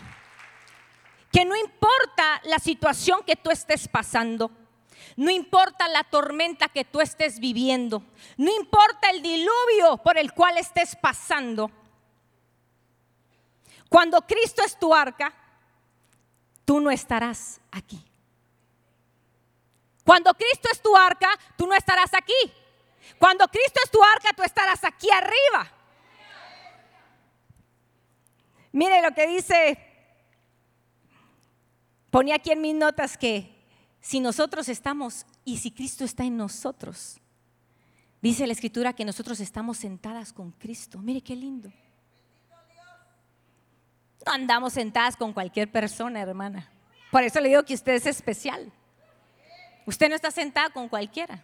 que 1.30 1.44
no 1.44 1.54
importa 1.56 2.40
la 2.44 2.58
situación 2.58 3.22
que 3.24 3.36
tú 3.36 3.50
estés 3.50 3.86
pasando, 3.88 4.50
no 5.16 5.30
importa 5.30 5.88
la 5.88 6.04
tormenta 6.04 6.68
que 6.68 6.84
tú 6.84 7.00
estés 7.00 7.38
viviendo, 7.38 8.02
no 8.36 8.50
importa 8.54 9.10
el 9.10 9.20
diluvio 9.22 9.98
por 9.98 10.16
el 10.16 10.32
cual 10.32 10.56
estés 10.56 10.96
pasando, 10.96 11.70
cuando 13.88 14.20
Cristo 14.22 14.62
es 14.64 14.78
tu 14.78 14.94
arca, 14.94 15.32
tú 16.64 16.80
no 16.80 16.90
estarás 16.90 17.60
aquí. 17.72 18.04
Cuando 20.04 20.32
Cristo 20.34 20.68
es 20.72 20.80
tu 20.80 20.96
arca, 20.96 21.28
tú 21.56 21.66
no 21.66 21.74
estarás 21.74 22.14
aquí. 22.14 22.52
Cuando 23.18 23.46
Cristo 23.48 23.80
es 23.84 23.90
tu 23.90 24.02
arca, 24.02 24.30
tú 24.36 24.42
estarás 24.42 24.84
aquí 24.84 25.08
arriba. 25.10 25.77
Mire 28.72 29.02
lo 29.02 29.12
que 29.12 29.26
dice, 29.26 29.78
ponía 32.10 32.36
aquí 32.36 32.50
en 32.50 32.60
mis 32.60 32.74
notas 32.74 33.16
que 33.16 33.54
si 34.00 34.20
nosotros 34.20 34.68
estamos 34.68 35.26
y 35.44 35.58
si 35.58 35.70
Cristo 35.70 36.04
está 36.04 36.24
en 36.24 36.36
nosotros, 36.36 37.20
dice 38.20 38.46
la 38.46 38.52
escritura 38.52 38.92
que 38.92 39.04
nosotros 39.04 39.40
estamos 39.40 39.78
sentadas 39.78 40.32
con 40.32 40.52
Cristo. 40.52 40.98
Mire 40.98 41.20
qué 41.20 41.34
lindo. 41.34 41.72
No 44.26 44.32
andamos 44.32 44.74
sentadas 44.74 45.16
con 45.16 45.32
cualquier 45.32 45.70
persona, 45.70 46.20
hermana. 46.20 46.70
Por 47.10 47.22
eso 47.22 47.40
le 47.40 47.48
digo 47.48 47.64
que 47.64 47.74
usted 47.74 47.94
es 47.94 48.06
especial. 48.06 48.70
Usted 49.86 50.10
no 50.10 50.14
está 50.14 50.30
sentada 50.30 50.68
con 50.68 50.88
cualquiera. 50.88 51.42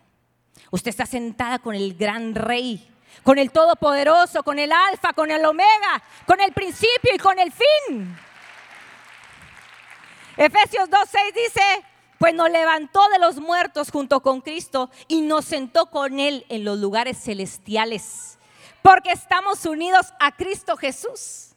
Usted 0.70 0.90
está 0.90 1.06
sentada 1.06 1.58
con 1.58 1.74
el 1.74 1.94
gran 1.94 2.34
rey 2.34 2.93
con 3.22 3.38
el 3.38 3.50
Todopoderoso, 3.50 4.42
con 4.42 4.58
el 4.58 4.72
Alfa, 4.72 5.12
con 5.12 5.30
el 5.30 5.44
Omega, 5.44 6.02
con 6.26 6.40
el 6.40 6.52
principio 6.52 7.14
y 7.14 7.18
con 7.18 7.38
el 7.38 7.52
fin. 7.52 8.18
Efesios 10.36 10.90
2.6 10.90 11.34
dice, 11.34 11.84
pues 12.18 12.34
nos 12.34 12.50
levantó 12.50 13.08
de 13.08 13.18
los 13.18 13.36
muertos 13.36 13.90
junto 13.90 14.20
con 14.20 14.40
Cristo 14.40 14.90
y 15.08 15.20
nos 15.20 15.44
sentó 15.44 15.86
con 15.86 16.18
Él 16.18 16.44
en 16.48 16.64
los 16.64 16.78
lugares 16.78 17.22
celestiales, 17.22 18.38
porque 18.82 19.12
estamos 19.12 19.64
unidos 19.66 20.12
a 20.18 20.32
Cristo 20.32 20.76
Jesús. 20.76 21.50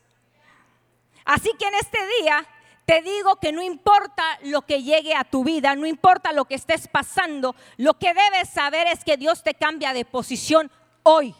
Así 1.25 1.51
que 1.59 1.67
en 1.67 1.73
este 1.75 1.99
día 2.21 2.45
te 2.85 3.01
digo 3.01 3.35
que 3.35 3.51
no 3.51 3.61
importa 3.61 4.23
lo 4.43 4.61
que 4.61 4.81
llegue 4.81 5.13
a 5.13 5.25
tu 5.25 5.43
vida, 5.43 5.75
no 5.75 5.85
importa 5.85 6.31
lo 6.31 6.45
que 6.45 6.55
estés 6.55 6.87
pasando, 6.87 7.53
lo 7.75 7.95
que 7.95 8.13
debes 8.13 8.49
saber 8.49 8.87
es 8.87 9.03
que 9.03 9.17
Dios 9.17 9.43
te 9.43 9.55
cambia 9.55 9.91
de 9.91 10.05
posición 10.05 10.71
hoy. 11.03 11.35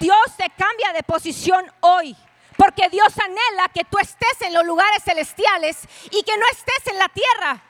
Dios 0.00 0.36
te 0.36 0.50
cambia 0.50 0.92
de 0.92 1.02
posición 1.02 1.64
hoy. 1.80 2.16
Porque 2.56 2.88
Dios 2.90 3.12
anhela 3.18 3.68
que 3.74 3.84
tú 3.84 3.98
estés 3.98 4.40
en 4.42 4.52
los 4.52 4.64
lugares 4.64 5.02
celestiales 5.02 5.78
y 6.10 6.22
que 6.22 6.36
no 6.36 6.44
estés 6.52 6.92
en 6.92 6.98
la 6.98 7.08
tierra 7.08 7.62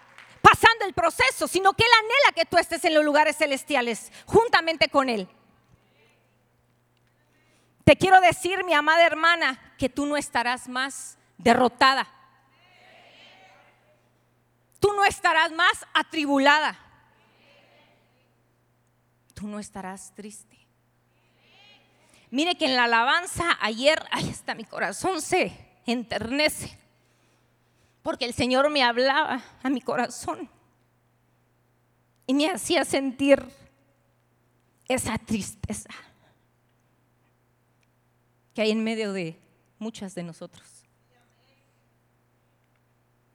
pasando 0.43 0.85
el 0.85 0.93
proceso, 0.93 1.47
sino 1.47 1.73
que 1.73 1.85
Él 1.85 1.91
anhela 1.99 2.33
que 2.35 2.45
tú 2.45 2.59
estés 2.59 2.85
en 2.85 2.95
los 2.95 3.05
lugares 3.05 3.37
celestiales 3.37 4.13
juntamente 4.27 4.89
con 4.89 5.09
Él. 5.09 5.29
Te 7.85 7.97
quiero 7.97 8.21
decir, 8.21 8.65
mi 8.65 8.75
amada 8.75 9.05
hermana, 9.07 9.75
que 9.79 9.89
tú 9.89 10.07
no 10.07 10.17
estarás 10.17 10.69
más 10.69 11.17
derrotada. 11.39 12.07
Tú 14.79 14.93
no 14.95 15.05
estarás 15.05 15.53
más 15.53 15.87
atribulada. 15.95 16.79
Tú 19.35 19.47
no 19.47 19.59
estarás 19.59 20.13
triste. 20.15 20.62
Mire 22.33 22.55
que 22.55 22.65
en 22.65 22.77
la 22.77 22.85
alabanza 22.85 23.59
ayer, 23.61 24.03
ahí 24.11 24.27
está 24.27 24.55
mi 24.55 24.65
corazón 24.65 25.21
se 25.21 25.53
enternece. 25.85 26.79
Porque 28.03 28.25
el 28.25 28.33
Señor 28.33 28.71
me 28.71 28.83
hablaba 28.83 29.45
a 29.63 29.69
mi 29.69 29.83
corazón 29.83 30.49
y 32.27 32.33
me 32.33 32.51
hacía 32.51 32.87
sentir 32.87 33.45
esa 34.89 35.19
tristeza 35.19 35.91
que 38.55 38.63
hay 38.63 38.71
en 38.71 38.83
medio 38.83 39.13
de 39.13 39.39
muchas 39.79 40.15
de 40.15 40.23
nosotros. 40.23 40.87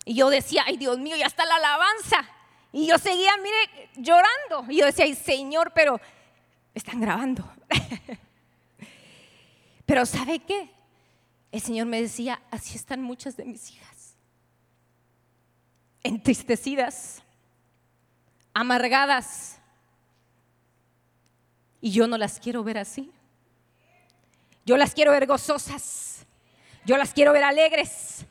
Y 0.05 0.15
yo 0.15 0.31
decía, 0.31 0.63
ay 0.65 0.75
Dios 0.75 0.97
mío, 0.97 1.15
ya 1.15 1.27
está 1.27 1.45
la 1.45 1.57
alabanza. 1.57 2.27
Y 2.71 2.87
yo 2.87 2.97
seguía, 2.97 3.37
mire, 3.37 3.91
llorando. 3.95 4.65
Y 4.71 4.77
yo 4.77 4.87
decía, 4.87 5.05
ay 5.05 5.13
Señor, 5.13 5.71
pero 5.75 6.01
están 6.73 6.99
grabando. 6.99 7.47
Pero 9.87 10.05
¿sabe 10.05 10.39
qué? 10.39 10.77
el 11.51 11.61
Señor 11.61 11.87
me 11.87 12.01
decía, 12.01 12.41
así 12.51 12.75
están 12.75 13.01
muchas 13.01 13.37
de 13.37 13.45
mis 13.45 13.71
hijas, 13.71 14.15
entristecidas, 16.03 17.23
amargadas, 18.53 19.57
y 21.81 21.91
yo 21.91 22.07
no 22.07 22.17
las 22.17 22.39
quiero 22.39 22.63
ver 22.63 22.79
así. 22.79 23.11
Yo 24.65 24.75
las 24.75 24.93
quiero 24.93 25.11
ver 25.11 25.25
gozosas, 25.25 26.25
yo 26.85 26.97
las 26.97 27.13
quiero 27.13 27.31
ver 27.31 27.43
alegres, 27.43 28.25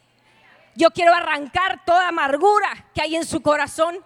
yo 0.75 0.91
quiero 0.91 1.15
arrancar 1.15 1.85
toda 1.87 2.09
amargura 2.09 2.91
que 2.95 3.01
hay 3.01 3.17
en 3.17 3.25
su 3.25 3.41
corazón. 3.41 3.97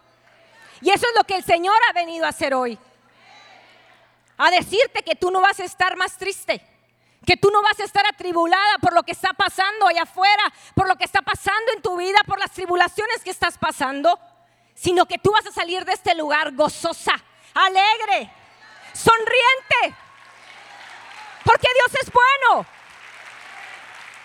Y 0.81 0.91
eso 0.91 1.05
es 1.07 1.13
lo 1.17 1.25
que 1.25 1.37
el 1.37 1.45
Señor 1.45 1.75
ha 1.89 1.93
venido 1.93 2.25
a 2.25 2.29
hacer 2.29 2.55
hoy. 2.55 2.79
A 4.37 4.51
decirte 4.51 5.03
que 5.03 5.17
tú 5.17 5.31
no 5.31 5.41
vas 5.41 5.59
a 5.59 5.65
estar 5.65 5.97
más 5.97 6.17
triste 6.17 6.70
que 7.31 7.37
tú 7.37 7.49
no 7.53 7.63
vas 7.63 7.79
a 7.79 7.85
estar 7.85 8.05
atribulada 8.09 8.79
por 8.81 8.93
lo 8.93 9.05
que 9.05 9.13
está 9.13 9.33
pasando 9.33 9.87
allá 9.87 10.03
afuera, 10.03 10.53
por 10.75 10.89
lo 10.89 10.97
que 10.97 11.05
está 11.05 11.23
pasando 11.23 11.71
en 11.77 11.81
tu 11.81 11.97
vida, 11.97 12.19
por 12.27 12.41
las 12.41 12.51
tribulaciones 12.51 13.23
que 13.23 13.31
estás 13.31 13.57
pasando, 13.57 14.19
sino 14.75 15.07
que 15.07 15.17
tú 15.17 15.31
vas 15.31 15.47
a 15.47 15.53
salir 15.53 15.85
de 15.85 15.93
este 15.93 16.17
lugar 16.17 16.53
gozosa, 16.57 17.13
alegre, 17.55 18.33
sonriente, 18.93 19.97
porque 21.45 21.69
Dios 21.73 22.03
es 22.03 22.13
bueno. 22.13 22.67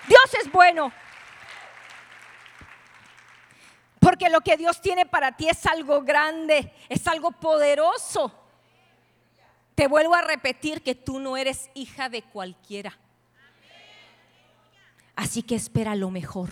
Dios 0.08 0.34
es 0.42 0.52
bueno. 0.52 0.92
Porque 4.00 4.32
lo 4.32 4.42
que 4.42 4.58
Dios 4.58 4.82
tiene 4.82 5.06
para 5.06 5.32
ti 5.34 5.48
es 5.48 5.64
algo 5.68 6.02
grande, 6.02 6.74
es 6.90 7.06
algo 7.06 7.34
poderoso. 7.34 8.45
Te 9.76 9.88
vuelvo 9.88 10.16
a 10.16 10.22
repetir 10.22 10.82
que 10.82 10.96
tú 10.96 11.20
no 11.20 11.36
eres 11.36 11.70
hija 11.74 12.10
de 12.10 12.24
cualquiera. 12.24 12.98
Así 15.16 15.44
que 15.44 15.56
espera 15.56 15.96
lo 15.96 16.10
mejor. 16.10 16.50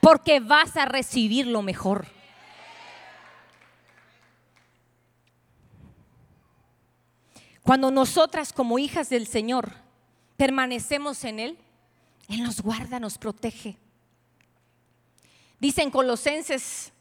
Porque 0.00 0.40
vas 0.40 0.76
a 0.76 0.84
recibir 0.84 1.46
lo 1.46 1.62
mejor. 1.62 2.06
Cuando 7.62 7.90
nosotras 7.90 8.52
como 8.52 8.78
hijas 8.78 9.08
del 9.08 9.26
Señor 9.26 9.72
permanecemos 10.36 11.24
en 11.24 11.40
Él, 11.40 11.58
Él 12.28 12.42
nos 12.42 12.60
guarda, 12.60 13.00
nos 13.00 13.16
protege. 13.16 13.78
Dicen 15.60 15.90
Colosenses 15.90 16.92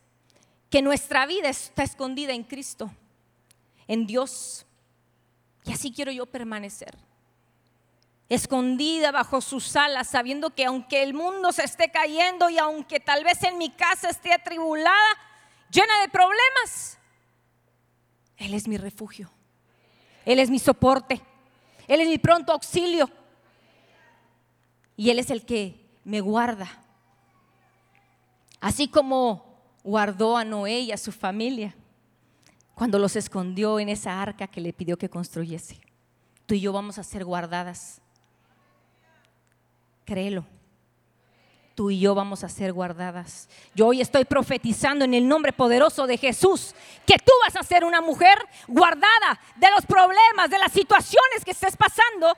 que 0.69 0.81
nuestra 0.81 1.25
vida 1.25 1.49
está 1.49 1.83
escondida 1.83 2.31
en 2.33 2.43
Cristo, 2.43 2.91
en 3.87 4.07
Dios. 4.07 4.65
Y 5.65 5.71
así 5.71 5.91
quiero 5.91 6.11
yo 6.11 6.25
permanecer. 6.25 6.97
Escondida 8.29 9.11
bajo 9.11 9.41
sus 9.41 9.75
alas, 9.75 10.09
sabiendo 10.09 10.49
que 10.51 10.65
aunque 10.65 11.03
el 11.03 11.13
mundo 11.13 11.51
se 11.51 11.63
esté 11.63 11.91
cayendo 11.91 12.49
y 12.49 12.57
aunque 12.57 12.99
tal 12.99 13.23
vez 13.23 13.43
en 13.43 13.57
mi 13.57 13.69
casa 13.69 14.09
esté 14.09 14.33
atribulada, 14.33 14.97
llena 15.69 16.01
de 16.01 16.09
problemas, 16.09 16.97
Él 18.37 18.53
es 18.53 18.67
mi 18.67 18.77
refugio. 18.77 19.31
Él 20.25 20.39
es 20.39 20.49
mi 20.49 20.59
soporte. 20.59 21.21
Él 21.87 22.01
es 22.01 22.07
mi 22.07 22.17
pronto 22.17 22.53
auxilio. 22.53 23.09
Y 24.95 25.09
Él 25.09 25.19
es 25.19 25.29
el 25.29 25.45
que 25.45 25.85
me 26.03 26.21
guarda. 26.21 26.83
Así 28.59 28.87
como 28.87 29.61
guardó 29.83 30.37
a 30.37 30.45
Noé 30.45 30.79
y 30.79 30.91
a 30.91 30.97
su 30.97 31.11
familia 31.11 31.75
cuando 32.75 32.99
los 32.99 33.15
escondió 33.15 33.79
en 33.79 33.89
esa 33.89 34.21
arca 34.21 34.47
que 34.47 34.61
le 34.61 34.73
pidió 34.73 34.97
que 34.97 35.09
construyese. 35.09 35.79
Tú 36.45 36.55
y 36.55 36.61
yo 36.61 36.73
vamos 36.73 36.97
a 36.97 37.03
ser 37.03 37.23
guardadas. 37.23 38.01
Créelo. 40.05 40.45
Tú 41.75 41.89
y 41.89 41.99
yo 41.99 42.13
vamos 42.13 42.43
a 42.43 42.49
ser 42.49 42.71
guardadas. 42.71 43.49
Yo 43.73 43.87
hoy 43.87 44.01
estoy 44.01 44.25
profetizando 44.25 45.05
en 45.05 45.13
el 45.15 45.27
nombre 45.27 45.53
poderoso 45.53 46.05
de 46.05 46.17
Jesús 46.17 46.75
que 47.05 47.17
tú 47.17 47.31
vas 47.43 47.55
a 47.55 47.63
ser 47.63 47.83
una 47.83 47.99
mujer 47.99 48.37
guardada 48.67 49.39
de 49.55 49.71
los 49.71 49.85
problemas, 49.85 50.49
de 50.49 50.59
las 50.59 50.71
situaciones 50.71 51.43
que 51.43 51.51
estés 51.51 51.75
pasando. 51.75 52.37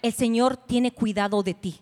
El 0.00 0.12
Señor 0.12 0.56
tiene 0.56 0.90
cuidado 0.90 1.44
de 1.44 1.54
ti. 1.54 1.80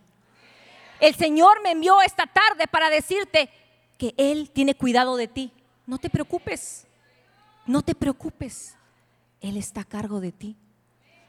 El 1.01 1.15
Señor 1.15 1.63
me 1.63 1.71
envió 1.71 2.03
esta 2.03 2.27
tarde 2.27 2.69
para 2.69 2.91
decirte 2.91 3.49
que 3.97 4.15
Él 4.19 4.51
tiene 4.51 4.75
cuidado 4.75 5.17
de 5.17 5.29
ti. 5.29 5.53
No 5.87 5.97
te 5.97 6.11
preocupes. 6.11 6.87
No 7.71 7.83
te 7.83 7.95
preocupes, 7.95 8.75
Él 9.41 9.57
está 9.57 9.83
a 9.83 9.85
cargo 9.85 10.21
de 10.21 10.33
ti 10.33 10.57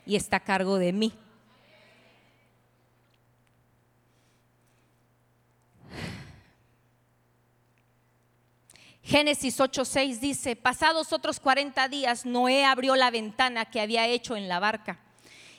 y 0.08 0.16
está 0.16 0.38
a 0.38 0.44
cargo 0.44 0.80
de 0.80 0.92
mí. 0.92 1.14
Génesis 9.04 9.60
8:6 9.60 10.20
dice, 10.20 10.56
pasados 10.56 11.14
otros 11.14 11.40
40 11.40 11.88
días, 11.90 12.26
Noé 12.26 12.66
abrió 12.66 12.96
la 12.96 13.12
ventana 13.12 13.66
que 13.66 13.80
había 13.80 14.08
hecho 14.08 14.36
en 14.36 14.50
la 14.50 14.60
barca 14.60 15.00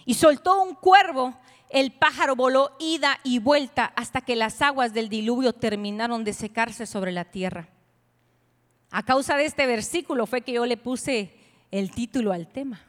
y 0.05 0.15
soltó 0.15 0.61
un 0.61 0.75
cuervo. 0.75 1.39
El 1.71 1.93
pájaro 1.93 2.35
voló 2.35 2.75
ida 2.81 3.21
y 3.23 3.39
vuelta 3.39 3.85
hasta 3.95 4.21
que 4.23 4.35
las 4.35 4.61
aguas 4.61 4.93
del 4.93 5.09
diluvio 5.09 5.53
terminaron 5.53 6.25
de 6.25 6.33
secarse 6.33 6.87
sobre 6.87 7.13
la 7.13 7.25
tierra. 7.25 7.69
A 8.93 9.03
causa 9.03 9.39
de 9.39 9.47
este 9.47 9.67
versículo 9.67 10.27
fue 10.27 10.43
que 10.43 10.53
yo 10.53 10.67
le 10.67 10.77
puse 10.77 11.35
el 11.71 11.91
título 11.91 12.31
al 12.31 12.47
tema. 12.47 12.85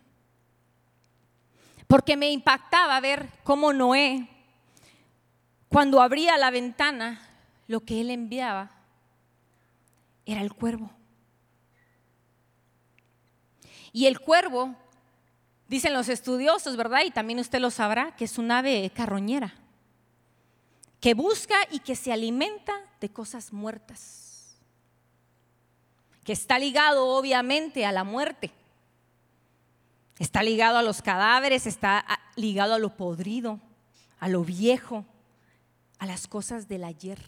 Porque 1.88 2.18
me 2.18 2.30
impactaba 2.30 3.00
ver 3.00 3.30
cómo 3.46 3.72
Noé, 3.72 4.28
cuando 5.70 6.02
abría 6.02 6.38
la 6.38 6.52
ventana, 6.52 7.22
lo 7.68 7.80
que 7.80 8.02
él 8.02 8.12
enviaba 8.12 8.70
era 10.26 10.42
el 10.42 10.54
cuervo. 10.54 10.92
Y 13.94 14.08
el 14.08 14.20
cuervo, 14.20 14.76
dicen 15.70 15.94
los 15.94 16.10
estudiosos, 16.10 16.76
¿verdad? 16.76 17.04
Y 17.06 17.12
también 17.12 17.40
usted 17.40 17.62
lo 17.62 17.72
sabrá, 17.72 18.14
que 18.18 18.26
es 18.26 18.38
un 18.38 18.52
ave 18.52 18.92
carroñera, 18.94 19.54
que 21.00 21.14
busca 21.14 21.56
y 21.72 21.80
que 21.80 21.96
se 21.96 22.12
alimenta 22.12 22.74
de 23.00 23.10
cosas 23.10 23.54
muertas 23.54 24.23
que 26.24 26.34
está 26.34 26.58
ligado 26.60 27.08
obviamente 27.08 27.86
a 27.86 27.92
la 27.92 28.04
muerte. 28.04 28.52
Está 30.20 30.44
ligado 30.44 30.78
a 30.78 30.84
los 30.84 31.02
cadáveres, 31.02 31.66
está 31.66 32.06
ligado 32.36 32.74
a 32.74 32.80
lo 32.80 32.96
podrido, 32.96 33.60
a 34.20 34.30
lo 34.30 34.44
viejo, 34.44 35.06
a 36.00 36.06
las 36.06 36.28
cosas 36.28 36.68
del 36.68 36.84
ayer. 36.84 37.20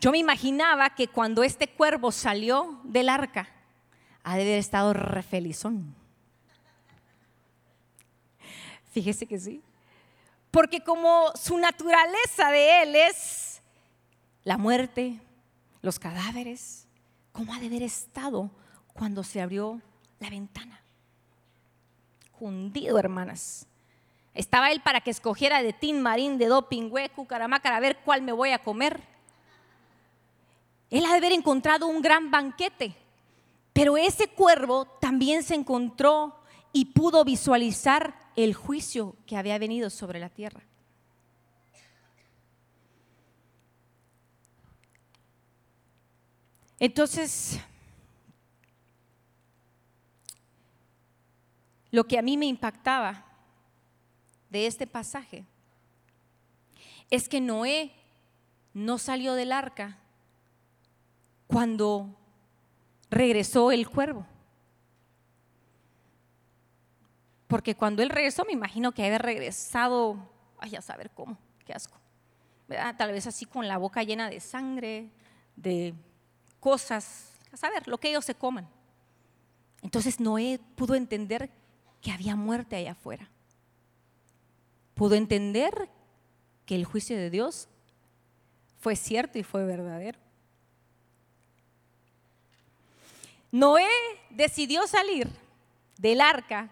Yo 0.00 0.12
me 0.12 0.18
imaginaba 0.18 0.94
que 0.94 1.08
cuando 1.08 1.42
este 1.42 1.68
cuervo 1.68 2.12
salió 2.12 2.80
del 2.84 3.08
arca, 3.08 3.48
ha 4.22 4.36
de 4.36 4.42
haber 4.42 4.58
estado 4.58 4.92
refelizón. 4.92 5.94
Fíjese 8.92 9.26
que 9.26 9.38
sí. 9.38 9.62
Porque 10.50 10.82
como 10.82 11.32
su 11.34 11.58
naturaleza 11.58 12.50
de 12.50 12.82
él 12.82 12.94
es 12.94 13.60
la 14.44 14.56
muerte, 14.56 15.20
los 15.82 15.98
cadáveres, 15.98 16.86
cómo 17.32 17.54
ha 17.54 17.60
de 17.60 17.66
haber 17.66 17.82
estado 17.82 18.50
cuando 18.92 19.22
se 19.22 19.40
abrió 19.40 19.80
la 20.18 20.30
ventana. 20.30 20.80
Hundido, 22.40 22.98
hermanas. 22.98 23.66
Estaba 24.34 24.70
él 24.70 24.80
para 24.80 25.00
que 25.00 25.10
escogiera 25.10 25.62
de 25.62 25.72
tin 25.72 26.00
marín, 26.00 26.38
de 26.38 26.46
doping, 26.46 26.90
hueco, 26.90 27.26
caramácara, 27.26 27.76
a 27.76 27.80
ver 27.80 27.98
cuál 28.04 28.22
me 28.22 28.32
voy 28.32 28.50
a 28.50 28.62
comer. 28.62 29.00
Él 30.90 31.04
ha 31.04 31.10
de 31.10 31.16
haber 31.16 31.32
encontrado 31.32 31.86
un 31.86 32.00
gran 32.00 32.30
banquete, 32.30 32.94
pero 33.72 33.96
ese 33.96 34.28
cuervo 34.28 34.86
también 35.00 35.42
se 35.42 35.54
encontró 35.54 36.40
y 36.72 36.86
pudo 36.86 37.24
visualizar 37.24 38.14
el 38.36 38.54
juicio 38.54 39.16
que 39.26 39.36
había 39.36 39.58
venido 39.58 39.90
sobre 39.90 40.20
la 40.20 40.28
tierra. 40.28 40.67
Entonces, 46.80 47.60
lo 51.90 52.04
que 52.04 52.18
a 52.18 52.22
mí 52.22 52.36
me 52.36 52.46
impactaba 52.46 53.24
de 54.50 54.66
este 54.66 54.86
pasaje 54.86 55.44
es 57.10 57.28
que 57.28 57.40
Noé 57.40 57.92
no 58.74 58.98
salió 58.98 59.34
del 59.34 59.52
arca 59.52 59.98
cuando 61.46 62.14
regresó 63.10 63.72
el 63.72 63.88
cuervo. 63.88 64.26
Porque 67.48 67.74
cuando 67.74 68.02
él 68.02 68.10
regresó, 68.10 68.44
me 68.44 68.52
imagino 68.52 68.92
que 68.92 69.04
había 69.04 69.18
regresado, 69.18 70.18
ay, 70.58 70.76
a 70.76 70.82
saber 70.82 71.10
cómo, 71.10 71.38
qué 71.64 71.72
asco. 71.72 71.98
Tal 72.98 73.12
vez 73.12 73.26
así 73.26 73.46
con 73.46 73.66
la 73.66 73.78
boca 73.78 74.02
llena 74.02 74.28
de 74.28 74.40
sangre, 74.40 75.08
de 75.56 75.94
cosas, 76.60 77.32
a 77.52 77.56
saber, 77.56 77.86
lo 77.88 77.98
que 77.98 78.10
ellos 78.10 78.24
se 78.24 78.34
coman. 78.34 78.68
Entonces 79.82 80.20
Noé 80.20 80.60
pudo 80.76 80.94
entender 80.94 81.50
que 82.00 82.10
había 82.10 82.36
muerte 82.36 82.76
allá 82.76 82.92
afuera. 82.92 83.28
pudo 84.94 85.14
entender 85.14 85.88
que 86.66 86.74
el 86.74 86.84
juicio 86.84 87.16
de 87.16 87.30
Dios 87.30 87.68
fue 88.80 88.96
cierto 88.96 89.38
y 89.38 89.44
fue 89.44 89.64
verdadero. 89.64 90.18
Noé 93.52 93.88
decidió 94.30 94.86
salir 94.86 95.28
del 95.98 96.20
arca 96.20 96.68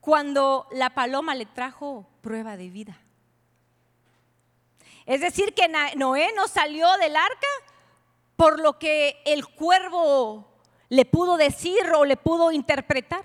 cuando 0.00 0.66
la 0.72 0.90
paloma 0.90 1.34
le 1.34 1.46
trajo 1.46 2.08
prueba 2.22 2.56
de 2.56 2.70
vida. 2.70 2.98
Es 5.10 5.20
decir, 5.20 5.54
que 5.54 5.68
Noé 5.96 6.32
no 6.36 6.46
salió 6.46 6.88
del 6.98 7.16
arca 7.16 7.48
por 8.36 8.60
lo 8.60 8.78
que 8.78 9.20
el 9.24 9.44
cuervo 9.44 10.48
le 10.88 11.04
pudo 11.04 11.36
decir 11.36 11.80
o 11.96 12.04
le 12.04 12.16
pudo 12.16 12.52
interpretar, 12.52 13.24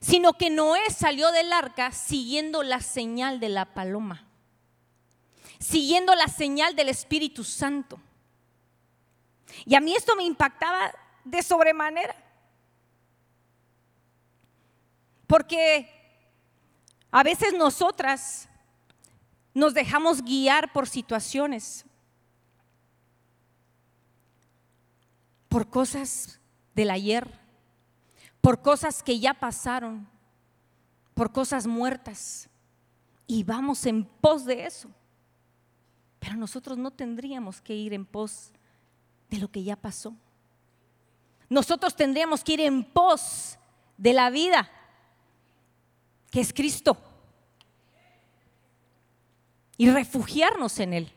sino 0.00 0.32
que 0.32 0.50
Noé 0.50 0.90
salió 0.90 1.30
del 1.30 1.52
arca 1.52 1.92
siguiendo 1.92 2.64
la 2.64 2.80
señal 2.80 3.38
de 3.38 3.48
la 3.48 3.74
paloma, 3.74 4.26
siguiendo 5.60 6.16
la 6.16 6.26
señal 6.26 6.74
del 6.74 6.88
Espíritu 6.88 7.44
Santo. 7.44 8.00
Y 9.66 9.76
a 9.76 9.80
mí 9.80 9.94
esto 9.94 10.16
me 10.16 10.24
impactaba 10.24 10.92
de 11.22 11.40
sobremanera. 11.44 12.16
Porque 15.28 15.88
a 17.12 17.22
veces 17.22 17.54
nosotras 17.54 18.48
nos 19.54 19.72
dejamos 19.72 20.22
guiar 20.22 20.72
por 20.72 20.88
situaciones, 20.88 21.86
por 25.48 25.70
cosas 25.70 26.40
del 26.74 26.90
ayer, 26.90 27.40
por 28.40 28.60
cosas 28.60 29.02
que 29.02 29.20
ya 29.20 29.32
pasaron, 29.32 30.08
por 31.14 31.30
cosas 31.30 31.66
muertas. 31.66 32.48
Y 33.26 33.44
vamos 33.44 33.86
en 33.86 34.04
pos 34.04 34.44
de 34.44 34.66
eso. 34.66 34.90
Pero 36.18 36.36
nosotros 36.36 36.76
no 36.76 36.90
tendríamos 36.90 37.60
que 37.60 37.74
ir 37.74 37.94
en 37.94 38.04
pos 38.04 38.50
de 39.30 39.38
lo 39.38 39.48
que 39.48 39.62
ya 39.62 39.76
pasó. 39.76 40.14
Nosotros 41.48 41.94
tendríamos 41.94 42.42
que 42.42 42.54
ir 42.54 42.60
en 42.62 42.82
pos 42.82 43.58
de 43.96 44.12
la 44.12 44.30
vida, 44.30 44.68
que 46.30 46.40
es 46.40 46.52
Cristo, 46.52 46.96
y 49.76 49.90
refugiarnos 49.90 50.78
en 50.78 50.92
Él. 50.94 51.12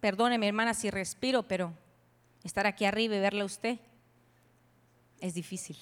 Perdóneme, 0.00 0.46
hermana, 0.46 0.74
si 0.74 0.90
respiro, 0.90 1.42
pero 1.42 1.72
estar 2.44 2.66
aquí 2.66 2.84
arriba 2.84 3.16
y 3.16 3.20
verle 3.20 3.42
a 3.42 3.46
usted 3.46 3.78
es 5.20 5.34
difícil. 5.34 5.76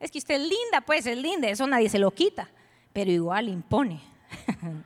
Es 0.00 0.10
que 0.10 0.18
usted 0.18 0.34
es 0.34 0.42
linda, 0.42 0.80
pues 0.84 1.06
es 1.06 1.16
linda, 1.16 1.48
eso 1.48 1.66
nadie 1.66 1.88
se 1.88 1.98
lo 1.98 2.10
quita, 2.10 2.50
pero 2.92 3.10
igual 3.10 3.48
impone. 3.48 4.00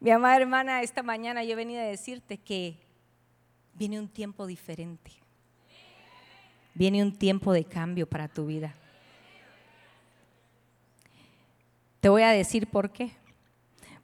Mi 0.00 0.10
amada 0.10 0.36
hermana, 0.36 0.82
esta 0.82 1.02
mañana 1.02 1.42
yo 1.44 1.52
he 1.52 1.56
venido 1.56 1.80
a 1.80 1.84
decirte 1.84 2.36
que 2.36 2.76
viene 3.74 3.98
un 3.98 4.08
tiempo 4.08 4.46
diferente. 4.46 5.12
Viene 6.74 7.02
un 7.02 7.16
tiempo 7.16 7.52
de 7.52 7.64
cambio 7.64 8.06
para 8.08 8.28
tu 8.28 8.46
vida. 8.46 8.74
Te 12.02 12.08
voy 12.08 12.22
a 12.22 12.30
decir 12.30 12.66
por 12.66 12.90
qué. 12.90 13.12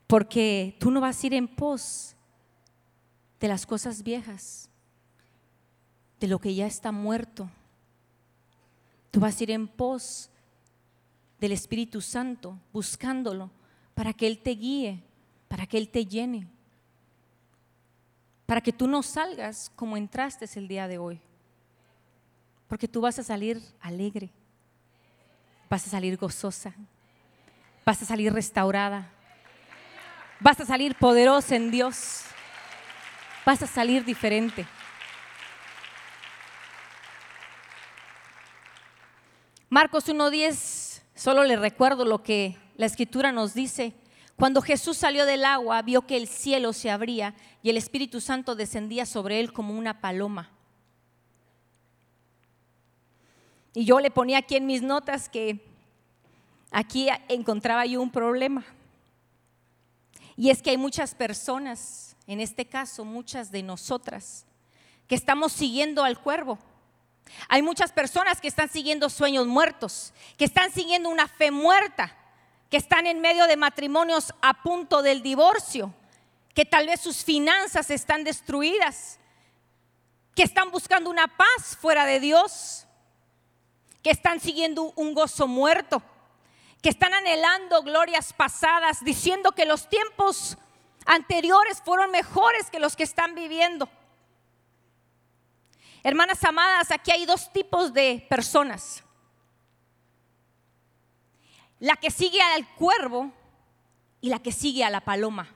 Porque 0.07 0.77
tú 0.79 0.93
no 0.93 1.01
vas 1.01 1.21
a 1.21 1.27
ir 1.27 1.35
en 1.35 1.49
pos 1.49 2.15
de 3.41 3.49
las 3.49 3.67
cosas 3.67 4.05
viejas, 4.05 4.71
de 6.21 6.29
lo 6.29 6.39
que 6.39 6.55
ya 6.55 6.69
está 6.69 6.93
muerto. 6.93 7.51
Tú 9.11 9.19
vas 9.19 9.41
a 9.41 9.43
ir 9.43 9.51
en 9.51 9.67
pos 9.67 10.31
del 11.41 11.51
Espíritu 11.51 12.01
Santo, 12.01 12.57
buscándolo, 12.73 13.51
para 13.95 14.13
que 14.13 14.29
Él 14.29 14.39
te 14.39 14.51
guíe, 14.53 15.03
para 15.49 15.67
que 15.67 15.77
Él 15.77 15.89
te 15.89 16.07
llene, 16.07 16.47
para 18.47 18.61
que 18.61 18.73
tú 18.73 18.87
no 18.87 19.03
salgas 19.03 19.73
como 19.75 19.97
entraste 19.97 20.47
el 20.55 20.69
día 20.69 20.87
de 20.87 20.99
hoy, 20.99 21.21
porque 22.69 22.87
tú 22.87 23.01
vas 23.01 23.19
a 23.19 23.25
salir 23.25 23.61
alegre, 23.81 24.31
vas 25.69 25.85
a 25.85 25.91
salir 25.91 26.17
gozosa, 26.17 26.77
vas 27.89 28.03
a 28.03 28.05
salir 28.05 28.31
restaurada, 28.35 29.11
vas 30.41 30.61
a 30.61 30.67
salir 30.67 30.95
poderosa 30.95 31.57
en 31.57 31.71
Dios, 31.71 32.21
vas 33.47 33.63
a 33.63 33.67
salir 33.67 34.05
diferente. 34.05 34.67
Marcos 39.71 40.07
1.10, 40.07 41.01
solo 41.15 41.45
le 41.45 41.57
recuerdo 41.57 42.05
lo 42.05 42.23
que 42.23 42.59
la 42.77 42.85
escritura 42.85 43.33
nos 43.33 43.55
dice. 43.55 43.95
Cuando 44.37 44.61
Jesús 44.61 44.99
salió 44.99 45.25
del 45.25 45.47
agua, 45.47 45.81
vio 45.81 46.07
que 46.07 46.19
el 46.19 46.29
cielo 46.29 46.75
se 46.75 46.91
abría 46.91 47.35
y 47.63 47.71
el 47.71 47.79
Espíritu 47.79 48.21
Santo 48.21 48.55
descendía 48.55 49.07
sobre 49.07 49.41
él 49.41 49.55
como 49.55 49.73
una 49.73 50.03
paloma. 50.03 50.51
Y 53.73 53.87
yo 53.87 53.99
le 53.99 54.11
ponía 54.11 54.37
aquí 54.37 54.57
en 54.57 54.67
mis 54.67 54.83
notas 54.83 55.31
que 55.31 55.68
aquí 56.71 57.09
encontraba 57.29 57.87
yo 57.87 58.01
un 58.01 58.11
problema. 58.11 58.65
Y 60.37 60.51
es 60.51 60.63
que 60.63 60.71
hay 60.71 60.77
muchas 60.77 61.15
personas, 61.15 62.17
en 62.27 62.41
este 62.41 62.67
caso 62.67 63.05
muchas 63.05 63.51
de 63.51 63.63
nosotras, 63.63 64.47
que 65.07 65.15
estamos 65.15 65.53
siguiendo 65.53 66.05
al 66.05 66.21
cuervo. 66.21 66.59
Hay 67.49 67.63
muchas 67.63 67.93
personas 67.93 68.41
que 68.41 68.49
están 68.49 68.69
siguiendo 68.69 69.11
sueños 69.11 69.47
muertos, 69.47 70.13
que 70.37 70.45
están 70.45 70.71
siguiendo 70.73 71.09
una 71.09 71.29
fe 71.29 71.51
muerta 71.51 72.15
que 72.71 72.77
están 72.77 73.07
en 73.07 73.21
medio 73.21 73.47
de 73.47 73.57
matrimonios 73.57 74.35
a 74.43 74.63
punto 74.63 75.03
del 75.03 75.23
divorcio, 75.23 75.95
que 76.55 76.65
tal 76.65 76.87
vez 76.87 77.01
sus 77.01 77.25
finanzas 77.25 77.91
están 77.91 78.25
destruidas, 78.25 79.19
que 80.35 80.43
están 80.43 80.71
buscando 80.71 81.11
una 81.11 81.29
paz 81.29 81.77
fuera 81.81 82.05
de 82.05 82.21
Dios, 82.21 82.87
que 84.03 84.11
están 84.11 84.41
siguiendo 84.41 84.93
un 84.97 85.15
gozo 85.15 85.49
muerto, 85.49 86.03
que 86.83 86.89
están 86.89 87.15
anhelando 87.15 87.83
glorias 87.83 88.33
pasadas, 88.33 89.05
diciendo 89.05 89.53
que 89.53 89.65
los 89.65 89.89
tiempos 89.89 90.57
anteriores 91.07 91.83
fueron 91.85 92.11
mejores 92.11 92.71
que 92.71 92.81
los 92.81 92.97
que 92.97 93.03
están 93.03 93.35
viviendo. 93.35 93.89
Hermanas 96.03 96.43
amadas, 96.45 96.91
aquí 96.91 97.11
hay 97.11 97.27
dos 97.27 97.53
tipos 97.53 97.93
de 97.93 98.25
personas 98.29 99.03
la 101.81 101.97
que 101.97 102.11
sigue 102.11 102.41
al 102.41 102.69
cuervo 102.75 103.33
y 104.21 104.29
la 104.31 104.41
que 104.41 104.53
sigue 104.53 104.85
a 104.85 104.91
la 104.91 105.01
paloma. 105.01 105.49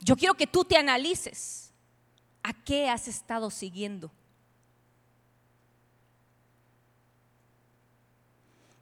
Yo 0.00 0.16
quiero 0.16 0.34
que 0.34 0.46
tú 0.46 0.64
te 0.64 0.76
analices 0.76 1.72
a 2.42 2.52
qué 2.52 2.88
has 2.88 3.08
estado 3.08 3.50
siguiendo. 3.50 4.10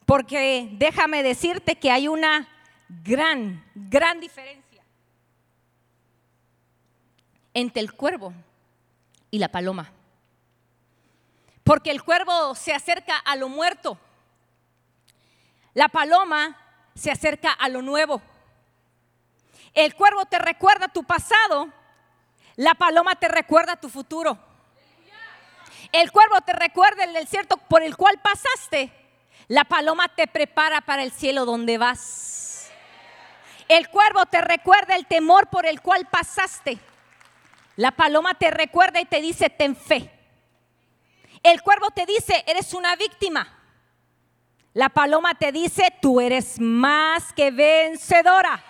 Porque 0.09 0.71
déjame 0.73 1.23
decirte 1.23 1.77
que 1.77 1.93
hay 1.93 2.09
una 2.09 2.49
gran, 2.89 3.63
gran 3.75 4.19
diferencia 4.19 4.83
entre 7.55 7.83
el 7.83 7.93
cuervo 7.93 8.33
y 9.31 9.39
la 9.39 9.49
paloma. 9.49 9.93
Porque 11.63 11.93
el 11.93 12.03
cuervo 12.03 12.57
se 12.57 12.73
acerca 12.73 13.19
a 13.19 13.37
lo 13.37 13.49
muerto 13.49 14.01
la 15.79 15.89
paloma 15.89 16.57
se 16.97 17.09
acerca 17.09 17.53
a 17.53 17.69
lo 17.69 17.83
nuevo. 17.83 18.21
El 19.75 19.95
cuervo 19.95 20.27
te 20.27 20.37
recuerda 20.41 20.89
tu 20.89 21.05
pasado. 21.05 21.69
La 22.57 22.75
paloma 22.75 23.15
te 23.15 23.29
recuerda 23.29 23.77
tu 23.77 23.89
futuro. 23.89 24.37
El 25.93 26.11
cuervo 26.11 26.41
te 26.41 26.53
recuerda 26.53 27.05
el 27.05 27.13
desierto 27.13 27.59
por 27.59 27.85
el 27.85 27.97
cual 27.97 28.21
pasaste. 28.21 28.91
La 29.49 29.65
paloma 29.65 30.09
te 30.09 30.27
prepara 30.27 30.83
para 30.83 31.03
el 31.03 31.11
cielo 31.11 31.47
donde 31.47 31.79
vas. 31.79 32.71
El 33.67 33.89
cuervo 33.89 34.27
te 34.27 34.43
recuerda 34.43 34.95
el 34.95 35.07
temor 35.07 35.49
por 35.49 35.65
el 35.65 35.81
cual 35.81 36.07
pasaste. 36.07 36.79
La 37.77 37.93
paloma 37.93 38.35
te 38.35 38.51
recuerda 38.51 39.01
y 39.01 39.07
te 39.07 39.23
dice, 39.23 39.49
ten 39.49 39.75
fe. 39.75 40.11
El 41.43 41.63
cuervo 41.63 41.91
te 41.91 42.05
dice, 42.05 42.45
eres 42.47 42.75
una 42.75 42.95
víctima. 42.97 43.57
La 44.75 44.91
paloma 44.91 45.35
te 45.35 45.51
dice, 45.51 45.95
tú 46.03 46.21
eres 46.21 46.61
más 46.61 47.33
que 47.33 47.51
vencedora. 47.51 48.63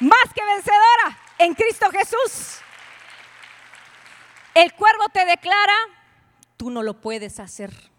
Más 0.00 0.34
que 0.34 0.44
vencedora 0.44 1.18
en 1.38 1.54
Cristo 1.54 1.90
Jesús. 1.90 2.58
El 4.54 4.72
cuervo 4.74 5.08
te 5.12 5.24
declara, 5.24 5.74
tú 6.56 6.70
no 6.70 6.82
lo 6.82 7.00
puedes 7.00 7.40
hacer. 7.40 7.93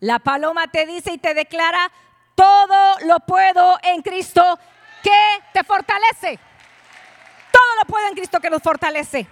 La 0.00 0.18
paloma 0.18 0.68
te 0.68 0.86
dice 0.86 1.12
y 1.12 1.18
te 1.18 1.34
declara, 1.34 1.90
todo 2.34 2.98
lo 3.00 3.18
puedo 3.20 3.78
en 3.82 4.02
Cristo 4.02 4.58
que 5.02 5.42
te 5.52 5.64
fortalece. 5.64 6.38
Todo 7.50 7.74
lo 7.80 7.84
puedo 7.86 8.06
en 8.06 8.14
Cristo 8.14 8.40
que 8.40 8.50
nos 8.50 8.62
fortalece. 8.62 9.26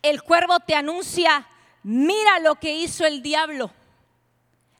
el 0.00 0.22
cuervo 0.22 0.60
te 0.60 0.76
anuncia, 0.76 1.46
mira 1.82 2.38
lo 2.38 2.54
que 2.54 2.72
hizo 2.74 3.04
el 3.04 3.20
diablo. 3.22 3.72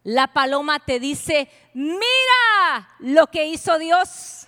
La 0.05 0.28
paloma 0.28 0.78
te 0.78 1.01
dice, 1.01 1.51
mira 1.74 2.89
lo 3.01 3.26
que 3.26 3.47
hizo 3.47 3.78
Dios. 3.78 4.47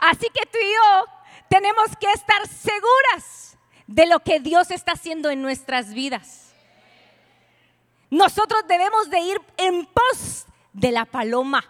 Así 0.00 0.28
que 0.32 0.46
tú 0.46 0.58
y 0.58 0.74
yo 0.74 1.04
tenemos 1.48 1.88
que 2.00 2.10
estar 2.10 2.46
seguras 2.48 3.56
de 3.86 4.06
lo 4.06 4.20
que 4.20 4.40
Dios 4.40 4.70
está 4.70 4.92
haciendo 4.92 5.30
en 5.30 5.42
nuestras 5.42 5.92
vidas. 5.92 6.45
Nosotros 8.16 8.62
debemos 8.66 9.10
de 9.10 9.20
ir 9.20 9.38
en 9.58 9.84
pos 9.84 10.46
de 10.72 10.90
la 10.90 11.04
paloma, 11.04 11.62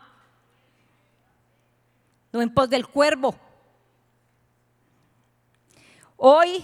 no 2.32 2.40
en 2.40 2.54
pos 2.54 2.70
del 2.70 2.86
cuervo. 2.86 3.34
Hoy 6.16 6.62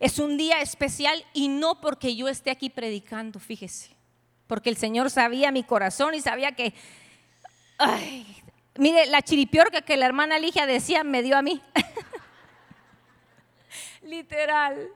es 0.00 0.18
un 0.18 0.38
día 0.38 0.62
especial 0.62 1.26
y 1.34 1.48
no 1.48 1.78
porque 1.82 2.16
yo 2.16 2.26
esté 2.26 2.50
aquí 2.50 2.70
predicando, 2.70 3.38
fíjese, 3.38 3.94
porque 4.46 4.70
el 4.70 4.78
Señor 4.78 5.10
sabía 5.10 5.52
mi 5.52 5.62
corazón 5.62 6.14
y 6.14 6.22
sabía 6.22 6.52
que, 6.52 6.72
mire, 8.76 9.04
la 9.08 9.20
chiripiorca 9.20 9.82
que 9.82 9.98
la 9.98 10.06
hermana 10.06 10.38
Ligia 10.38 10.64
decía 10.64 11.04
me 11.04 11.22
dio 11.22 11.36
a 11.36 11.42
mí. 11.42 11.60
Literal. 14.02 14.88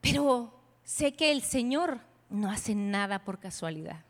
Pero 0.00 0.55
sé 0.86 1.12
que 1.12 1.32
el 1.32 1.42
Señor 1.42 1.98
no 2.30 2.48
hace 2.50 2.74
nada 2.74 3.18
por 3.18 3.38
casualidad. 3.38 4.04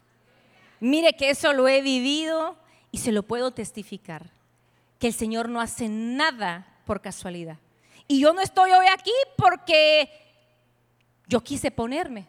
Mire 0.78 1.14
que 1.14 1.30
eso 1.30 1.52
lo 1.54 1.66
he 1.66 1.80
vivido 1.80 2.56
y 2.92 2.98
se 2.98 3.12
lo 3.12 3.22
puedo 3.22 3.50
testificar, 3.50 4.30
que 4.98 5.08
el 5.08 5.14
Señor 5.14 5.48
no 5.48 5.60
hace 5.60 5.88
nada 5.88 6.66
por 6.84 7.00
casualidad. 7.00 7.56
Y 8.06 8.20
yo 8.20 8.32
no 8.34 8.42
estoy 8.42 8.70
hoy 8.72 8.86
aquí 8.92 9.12
porque 9.36 10.10
yo 11.26 11.42
quise 11.42 11.70
ponerme, 11.70 12.26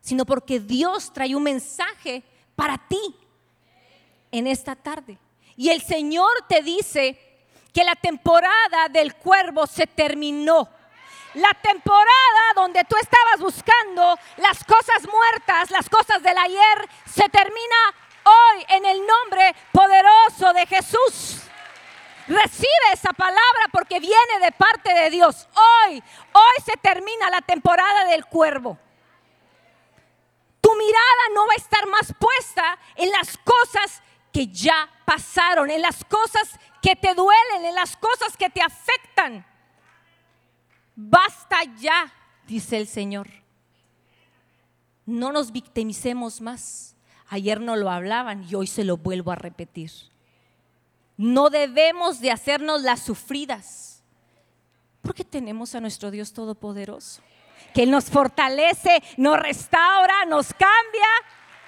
sino 0.00 0.24
porque 0.24 0.60
Dios 0.60 1.12
trae 1.12 1.34
un 1.34 1.42
mensaje 1.42 2.22
para 2.54 2.78
ti 2.78 3.00
en 4.30 4.46
esta 4.46 4.76
tarde. 4.76 5.18
Y 5.56 5.70
el 5.70 5.82
Señor 5.82 6.30
te 6.48 6.62
dice 6.62 7.18
que 7.72 7.82
la 7.82 7.96
temporada 7.96 8.88
del 8.90 9.16
cuervo 9.16 9.66
se 9.66 9.88
terminó. 9.88 10.68
La 11.38 11.54
temporada 11.54 12.52
donde 12.56 12.82
tú 12.84 12.96
estabas 12.96 13.38
buscando 13.38 14.18
las 14.38 14.64
cosas 14.64 15.06
muertas, 15.08 15.70
las 15.70 15.88
cosas 15.88 16.20
del 16.20 16.36
ayer, 16.36 16.88
se 17.06 17.28
termina 17.28 17.76
hoy 18.24 18.66
en 18.70 18.84
el 18.84 19.06
nombre 19.06 19.54
poderoso 19.70 20.52
de 20.52 20.66
Jesús. 20.66 21.42
Recibe 22.26 22.92
esa 22.92 23.12
palabra 23.12 23.68
porque 23.70 24.00
viene 24.00 24.40
de 24.42 24.50
parte 24.50 24.92
de 24.92 25.10
Dios. 25.10 25.46
Hoy, 25.54 26.02
hoy 26.32 26.64
se 26.64 26.76
termina 26.82 27.30
la 27.30 27.40
temporada 27.40 28.06
del 28.06 28.26
cuervo. 28.26 28.76
Tu 30.60 30.74
mirada 30.74 31.22
no 31.34 31.46
va 31.46 31.52
a 31.52 31.56
estar 31.56 31.86
más 31.86 32.12
puesta 32.18 32.76
en 32.96 33.12
las 33.12 33.38
cosas 33.38 34.02
que 34.32 34.48
ya 34.48 34.90
pasaron, 35.04 35.70
en 35.70 35.82
las 35.82 36.04
cosas 36.04 36.58
que 36.82 36.96
te 36.96 37.14
duelen, 37.14 37.64
en 37.64 37.76
las 37.76 37.96
cosas 37.96 38.36
que 38.36 38.50
te 38.50 38.60
afectan. 38.60 39.46
Basta 41.00 41.58
ya, 41.78 42.12
dice 42.48 42.76
el 42.76 42.88
Señor. 42.88 43.28
No 45.06 45.30
nos 45.30 45.52
victimicemos 45.52 46.40
más. 46.40 46.96
Ayer 47.28 47.60
no 47.60 47.76
lo 47.76 47.88
hablaban 47.88 48.42
y 48.42 48.56
hoy 48.56 48.66
se 48.66 48.82
lo 48.82 48.96
vuelvo 48.96 49.30
a 49.30 49.36
repetir. 49.36 49.92
No 51.16 51.50
debemos 51.50 52.18
de 52.18 52.32
hacernos 52.32 52.82
las 52.82 52.98
sufridas, 53.00 54.02
porque 55.00 55.22
tenemos 55.22 55.76
a 55.76 55.80
nuestro 55.80 56.10
Dios 56.10 56.32
Todopoderoso, 56.32 57.22
que 57.72 57.86
nos 57.86 58.06
fortalece, 58.06 59.00
nos 59.16 59.38
restaura, 59.38 60.24
nos 60.24 60.52
cambia 60.52 61.08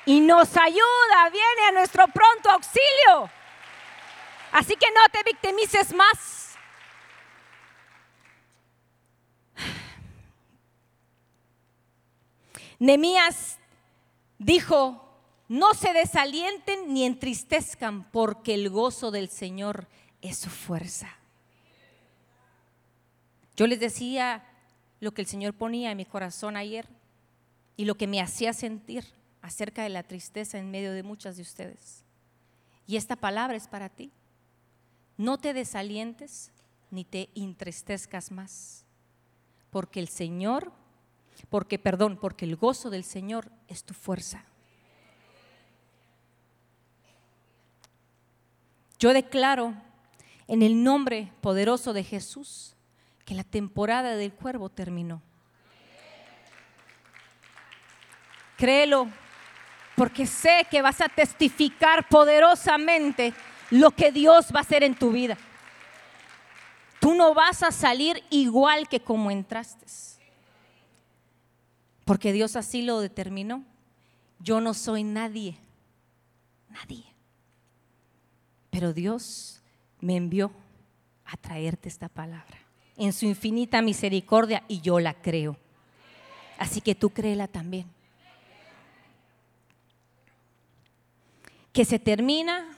y 0.06 0.18
nos 0.18 0.56
ayuda, 0.56 1.30
viene 1.30 1.68
a 1.68 1.72
nuestro 1.72 2.08
pronto 2.08 2.50
auxilio. 2.50 3.30
Así 4.50 4.74
que 4.74 4.86
no 4.92 5.08
te 5.12 5.22
victimices 5.22 5.94
más. 5.94 6.39
Nemías 12.80 13.58
dijo, 14.38 15.06
no 15.48 15.74
se 15.74 15.92
desalienten 15.92 16.92
ni 16.92 17.04
entristezcan, 17.04 18.10
porque 18.10 18.54
el 18.54 18.70
gozo 18.70 19.10
del 19.10 19.28
Señor 19.28 19.86
es 20.22 20.38
su 20.38 20.50
fuerza. 20.50 21.08
Yo 23.54 23.66
les 23.66 23.78
decía 23.78 24.44
lo 24.98 25.12
que 25.12 25.20
el 25.20 25.28
Señor 25.28 25.54
ponía 25.54 25.90
en 25.90 25.98
mi 25.98 26.06
corazón 26.06 26.56
ayer 26.56 26.88
y 27.76 27.84
lo 27.84 27.96
que 27.96 28.06
me 28.06 28.20
hacía 28.20 28.52
sentir 28.52 29.04
acerca 29.42 29.82
de 29.82 29.90
la 29.90 30.02
tristeza 30.02 30.58
en 30.58 30.70
medio 30.70 30.92
de 30.92 31.02
muchas 31.02 31.36
de 31.36 31.42
ustedes. 31.42 32.02
Y 32.86 32.96
esta 32.96 33.16
palabra 33.16 33.56
es 33.56 33.68
para 33.68 33.88
ti. 33.88 34.10
No 35.18 35.36
te 35.36 35.52
desalientes 35.52 36.50
ni 36.90 37.04
te 37.04 37.28
entristezcas 37.34 38.30
más, 38.30 38.84
porque 39.70 40.00
el 40.00 40.08
Señor, 40.08 40.72
porque 41.48 41.78
perdón, 41.78 42.18
porque 42.20 42.44
el 42.44 42.56
gozo 42.56 42.90
del 42.90 43.04
Señor 43.04 43.50
es 43.68 43.84
tu 43.84 43.94
fuerza. 43.94 44.44
Yo 48.98 49.14
declaro 49.14 49.74
en 50.46 50.62
el 50.62 50.84
nombre 50.84 51.32
poderoso 51.40 51.92
de 51.92 52.04
Jesús 52.04 52.74
que 53.24 53.34
la 53.34 53.44
temporada 53.44 54.16
del 54.16 54.32
cuervo 54.32 54.68
terminó. 54.68 55.22
Créelo, 58.58 59.08
porque 59.96 60.26
sé 60.26 60.66
que 60.70 60.82
vas 60.82 61.00
a 61.00 61.08
testificar 61.08 62.08
poderosamente 62.08 63.32
lo 63.70 63.90
que 63.90 64.12
Dios 64.12 64.48
va 64.54 64.58
a 64.58 64.62
hacer 64.62 64.82
en 64.82 64.94
tu 64.94 65.12
vida. 65.12 65.38
Tú 67.00 67.14
no 67.14 67.32
vas 67.32 67.62
a 67.62 67.70
salir 67.70 68.22
igual 68.28 68.88
que 68.88 69.00
como 69.00 69.30
entraste, 69.30 69.86
porque 72.10 72.32
Dios 72.32 72.56
así 72.56 72.82
lo 72.82 72.98
determinó. 72.98 73.64
Yo 74.40 74.60
no 74.60 74.74
soy 74.74 75.04
nadie, 75.04 75.56
nadie. 76.68 77.04
Pero 78.68 78.92
Dios 78.92 79.62
me 80.00 80.16
envió 80.16 80.50
a 81.24 81.36
traerte 81.36 81.88
esta 81.88 82.08
palabra 82.08 82.58
en 82.96 83.12
su 83.12 83.26
infinita 83.26 83.80
misericordia 83.80 84.64
y 84.66 84.80
yo 84.80 84.98
la 84.98 85.14
creo. 85.14 85.56
Así 86.58 86.80
que 86.80 86.96
tú 86.96 87.10
créela 87.10 87.46
también. 87.46 87.86
Que 91.72 91.84
se 91.84 92.00
termina 92.00 92.76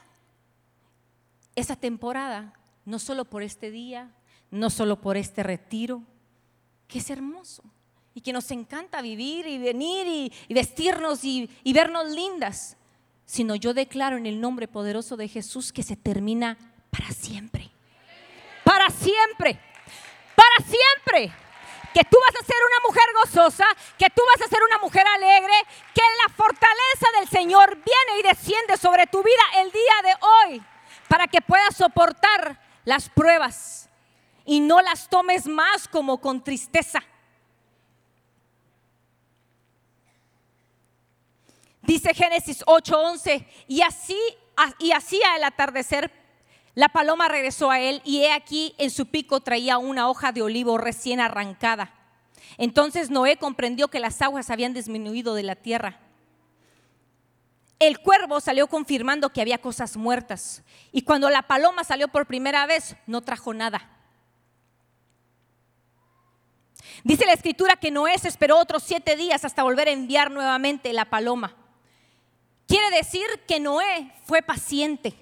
esa 1.55 1.75
temporada, 1.75 2.53
no 2.85 2.99
solo 2.99 3.25
por 3.25 3.41
este 3.41 3.71
día, 3.71 4.11
no 4.51 4.69
solo 4.69 5.01
por 5.01 5.17
este 5.17 5.41
retiro, 5.41 6.03
que 6.87 6.99
es 6.99 7.09
hermoso 7.09 7.63
y 8.13 8.21
que 8.21 8.33
nos 8.33 8.51
encanta 8.51 9.01
vivir 9.01 9.47
y 9.47 9.57
venir 9.57 10.07
y, 10.47 10.53
vestirnos 10.53 11.23
y 11.23 11.49
vernos 11.73 12.09
lindas 12.09 12.77
sino 13.25 13.55
yo 13.55 13.73
declaro 13.73 14.17
en 14.17 14.25
el 14.25 14.39
nombre 14.39 14.67
poderoso 14.67 15.17
de 15.17 15.27
Jesús 15.27 15.71
que 15.71 15.83
se 15.83 15.95
termina 15.95 16.57
para 16.91 17.11
siempre. 17.11 17.71
Para 18.63 18.89
siempre. 18.89 19.59
Para 20.35 20.69
siempre. 20.69 21.35
Que 21.93 22.03
tú 22.03 22.17
vas 22.19 22.41
a 22.41 22.45
ser 22.45 22.57
una 22.67 22.87
mujer 22.87 23.03
gozosa, 23.23 23.65
que 23.97 24.09
tú 24.09 24.21
vas 24.33 24.45
a 24.45 24.49
ser 24.49 24.59
una 24.63 24.79
mujer 24.79 25.03
alegre, 25.15 25.53
que 25.93 26.01
la 26.25 26.33
fortaleza 26.33 27.07
del 27.19 27.29
Señor 27.29 27.75
viene 27.75 28.19
y 28.19 28.23
desciende 28.23 28.77
sobre 28.77 29.07
tu 29.07 29.23
vida 29.23 29.61
el 29.61 29.71
día 29.71 30.11
de 30.11 30.25
hoy 30.25 30.63
para 31.07 31.27
que 31.27 31.41
puedas 31.41 31.75
soportar 31.75 32.59
las 32.85 33.09
pruebas 33.09 33.89
y 34.45 34.59
no 34.59 34.81
las 34.81 35.07
tomes 35.07 35.45
más 35.45 35.87
como 35.87 36.19
con 36.19 36.43
tristeza 36.43 37.03
Dice 41.83 42.13
Génesis 42.13 42.63
8:11, 42.65 43.45
y 43.67 43.81
así, 43.81 44.17
y 44.79 44.91
así 44.91 45.21
al 45.35 45.43
atardecer 45.43 46.11
la 46.75 46.89
paloma 46.89 47.27
regresó 47.27 47.69
a 47.69 47.79
él 47.79 48.01
y 48.03 48.23
he 48.23 48.31
aquí 48.31 48.73
en 48.79 48.89
su 48.89 49.05
pico 49.05 49.41
traía 49.41 49.77
una 49.77 50.09
hoja 50.09 50.31
de 50.31 50.41
olivo 50.41 50.77
recién 50.77 51.19
arrancada. 51.19 51.93
Entonces 52.57 53.11
Noé 53.11 53.37
comprendió 53.37 53.89
que 53.89 53.99
las 53.99 54.21
aguas 54.21 54.49
habían 54.49 54.73
disminuido 54.73 55.35
de 55.35 55.43
la 55.43 55.55
tierra. 55.55 55.99
El 57.79 57.99
cuervo 57.99 58.39
salió 58.39 58.67
confirmando 58.67 59.29
que 59.29 59.41
había 59.41 59.59
cosas 59.59 59.97
muertas 59.97 60.63
y 60.91 61.03
cuando 61.03 61.29
la 61.29 61.43
paloma 61.43 61.83
salió 61.83 62.07
por 62.07 62.25
primera 62.25 62.65
vez 62.65 62.95
no 63.05 63.21
trajo 63.21 63.53
nada. 63.53 63.89
Dice 67.03 67.25
la 67.25 67.33
escritura 67.33 67.75
que 67.75 67.91
Noé 67.91 68.17
se 68.17 68.29
esperó 68.29 68.57
otros 68.57 68.83
siete 68.83 69.15
días 69.15 69.45
hasta 69.45 69.63
volver 69.63 69.89
a 69.89 69.91
enviar 69.91 70.31
nuevamente 70.31 70.93
la 70.93 71.05
paloma. 71.05 71.55
Quiere 72.73 72.89
decir 72.89 73.27
que 73.47 73.59
Noé 73.59 74.11
fue 74.25 74.41
paciente. 74.41 75.13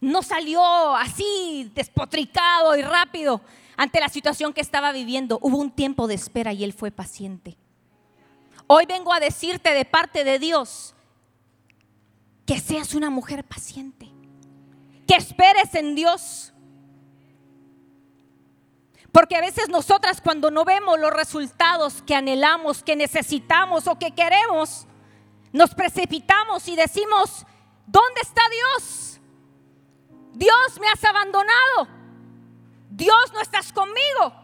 No 0.00 0.22
salió 0.22 0.96
así 0.96 1.70
despotricado 1.74 2.74
y 2.78 2.80
rápido 2.80 3.42
ante 3.76 4.00
la 4.00 4.08
situación 4.08 4.54
que 4.54 4.62
estaba 4.62 4.90
viviendo. 4.90 5.38
Hubo 5.42 5.58
un 5.58 5.70
tiempo 5.70 6.06
de 6.06 6.14
espera 6.14 6.54
y 6.54 6.64
él 6.64 6.72
fue 6.72 6.90
paciente. 6.90 7.58
Hoy 8.66 8.86
vengo 8.86 9.12
a 9.12 9.20
decirte 9.20 9.74
de 9.74 9.84
parte 9.84 10.24
de 10.24 10.38
Dios 10.38 10.94
que 12.46 12.58
seas 12.58 12.94
una 12.94 13.10
mujer 13.10 13.44
paciente, 13.44 14.10
que 15.06 15.16
esperes 15.16 15.74
en 15.74 15.94
Dios. 15.94 16.54
Porque 19.12 19.36
a 19.36 19.42
veces 19.42 19.68
nosotras 19.68 20.22
cuando 20.22 20.50
no 20.50 20.64
vemos 20.64 20.98
los 20.98 21.12
resultados 21.12 22.00
que 22.00 22.14
anhelamos, 22.14 22.82
que 22.82 22.96
necesitamos 22.96 23.86
o 23.88 23.98
que 23.98 24.12
queremos, 24.12 24.85
nos 25.56 25.74
precipitamos 25.74 26.68
y 26.68 26.76
decimos, 26.76 27.46
¿dónde 27.86 28.20
está 28.20 28.42
Dios? 28.50 29.20
Dios 30.34 30.78
me 30.78 30.86
has 30.88 31.02
abandonado. 31.02 31.88
Dios 32.90 33.32
no 33.32 33.40
estás 33.40 33.72
conmigo. 33.72 34.34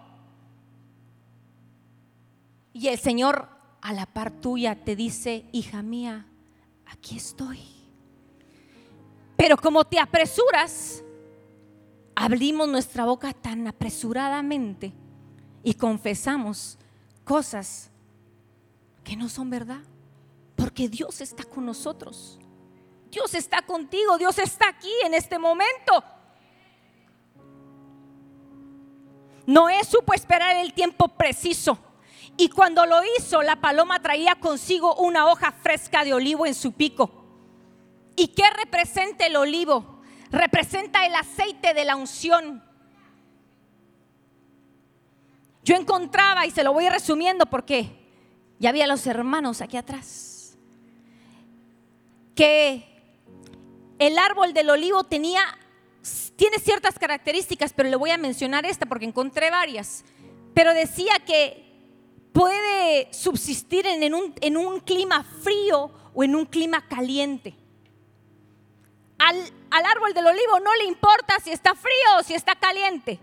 Y 2.73 2.89
el 2.89 2.99
Señor 2.99 3.47
a 3.83 3.93
la 3.93 4.07
par 4.07 4.31
tuya 4.31 4.85
te 4.85 4.97
dice, 4.97 5.45
hija 5.53 5.83
mía, 5.83 6.27
aquí 6.87 7.19
estoy. 7.19 7.61
Pero 9.37 9.59
como 9.59 9.85
te 9.85 10.01
apresuras, 10.01 11.05
abrimos 12.15 12.69
nuestra 12.69 13.05
boca 13.05 13.35
tan 13.35 13.69
apresuradamente 13.69 14.95
y 15.63 15.75
confesamos 15.75 16.79
cosas 17.25 17.91
que 19.05 19.15
no 19.15 19.29
son 19.29 19.51
verdad. 19.51 19.83
Porque 20.63 20.89
Dios 20.89 21.21
está 21.21 21.43
con 21.43 21.67
nosotros. 21.67 22.39
Dios 23.11 23.35
está 23.35 23.63
contigo. 23.63 24.17
Dios 24.17 24.39
está 24.39 24.69
aquí 24.69 24.93
en 25.05 25.13
este 25.13 25.37
momento. 25.37 26.05
Noé 29.45 29.83
supo 29.83 30.15
esperar 30.15 30.55
el 30.55 30.73
tiempo 30.73 31.09
preciso. 31.09 31.77
Y 32.37 32.49
cuando 32.49 32.87
lo 32.87 33.01
hizo, 33.19 33.43
la 33.43 33.57
paloma 33.57 34.01
traía 34.01 34.37
consigo 34.37 34.95
una 34.95 35.27
hoja 35.27 35.51
fresca 35.51 36.05
de 36.05 36.15
olivo 36.15 36.47
en 36.47 36.55
su 36.55 36.71
pico. 36.71 37.11
¿Y 38.15 38.29
qué 38.29 38.49
representa 38.51 39.27
el 39.27 39.35
olivo? 39.35 40.01
Representa 40.31 41.05
el 41.05 41.17
aceite 41.17 41.75
de 41.75 41.85
la 41.85 41.97
unción. 41.97 42.63
Yo 45.65 45.75
encontraba, 45.75 46.47
y 46.47 46.53
se 46.53 46.63
lo 46.63 46.73
voy 46.73 46.89
resumiendo 46.89 47.47
porque 47.47 48.09
ya 48.61 48.69
había 48.69 48.87
los 48.87 49.09
hermanos 49.09 49.61
aquí 49.61 49.77
atrás, 49.77 50.32
que 52.35 52.89
el 53.99 54.19
árbol 54.19 54.53
del 54.53 54.71
olivo 54.71 55.05
tenía 55.05 55.43
tiene 56.37 56.59
ciertas 56.59 56.99
características, 56.99 57.73
pero 57.73 57.89
le 57.89 57.97
voy 57.97 58.11
a 58.11 58.19
mencionar 58.19 58.67
esta 58.67 58.87
porque 58.87 59.05
encontré 59.05 59.51
varias. 59.51 60.05
Pero 60.55 60.75
decía 60.75 61.13
que 61.25 61.73
puede 62.33 63.13
subsistir 63.13 63.87
en, 63.87 64.13
un, 64.15 64.35
en 64.41 64.57
un 64.57 64.81
clima 64.81 65.23
frío 65.23 65.93
o 66.15 66.25
en 66.25 66.35
un 66.35 66.47
clima 66.47 66.87
caliente. 66.89 67.55
Al, 69.19 69.37
al, 69.71 69.85
árbol 69.85 70.15
del 70.15 70.27
olivo 70.27 70.59
no 70.59 70.75
le 70.77 70.85
importa 70.85 71.39
si 71.45 71.51
está 71.53 71.75
frío 71.75 72.19
o 72.19 72.23
si 72.25 72.35
está 72.35 72.57
caliente. 72.57 73.21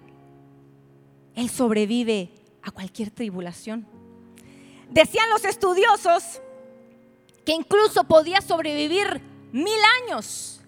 Él 1.36 1.50
sobrevive 1.50 2.32
a 2.62 2.72
cualquier 2.72 3.12
tribulación. 3.12 3.86
Decían 4.90 5.30
los 5.30 5.44
estudiosos 5.44 6.42
que 7.50 7.56
incluso 7.56 8.04
podía 8.04 8.42
sobrevivir 8.42 9.20
mil 9.52 9.80
años, 10.04 10.62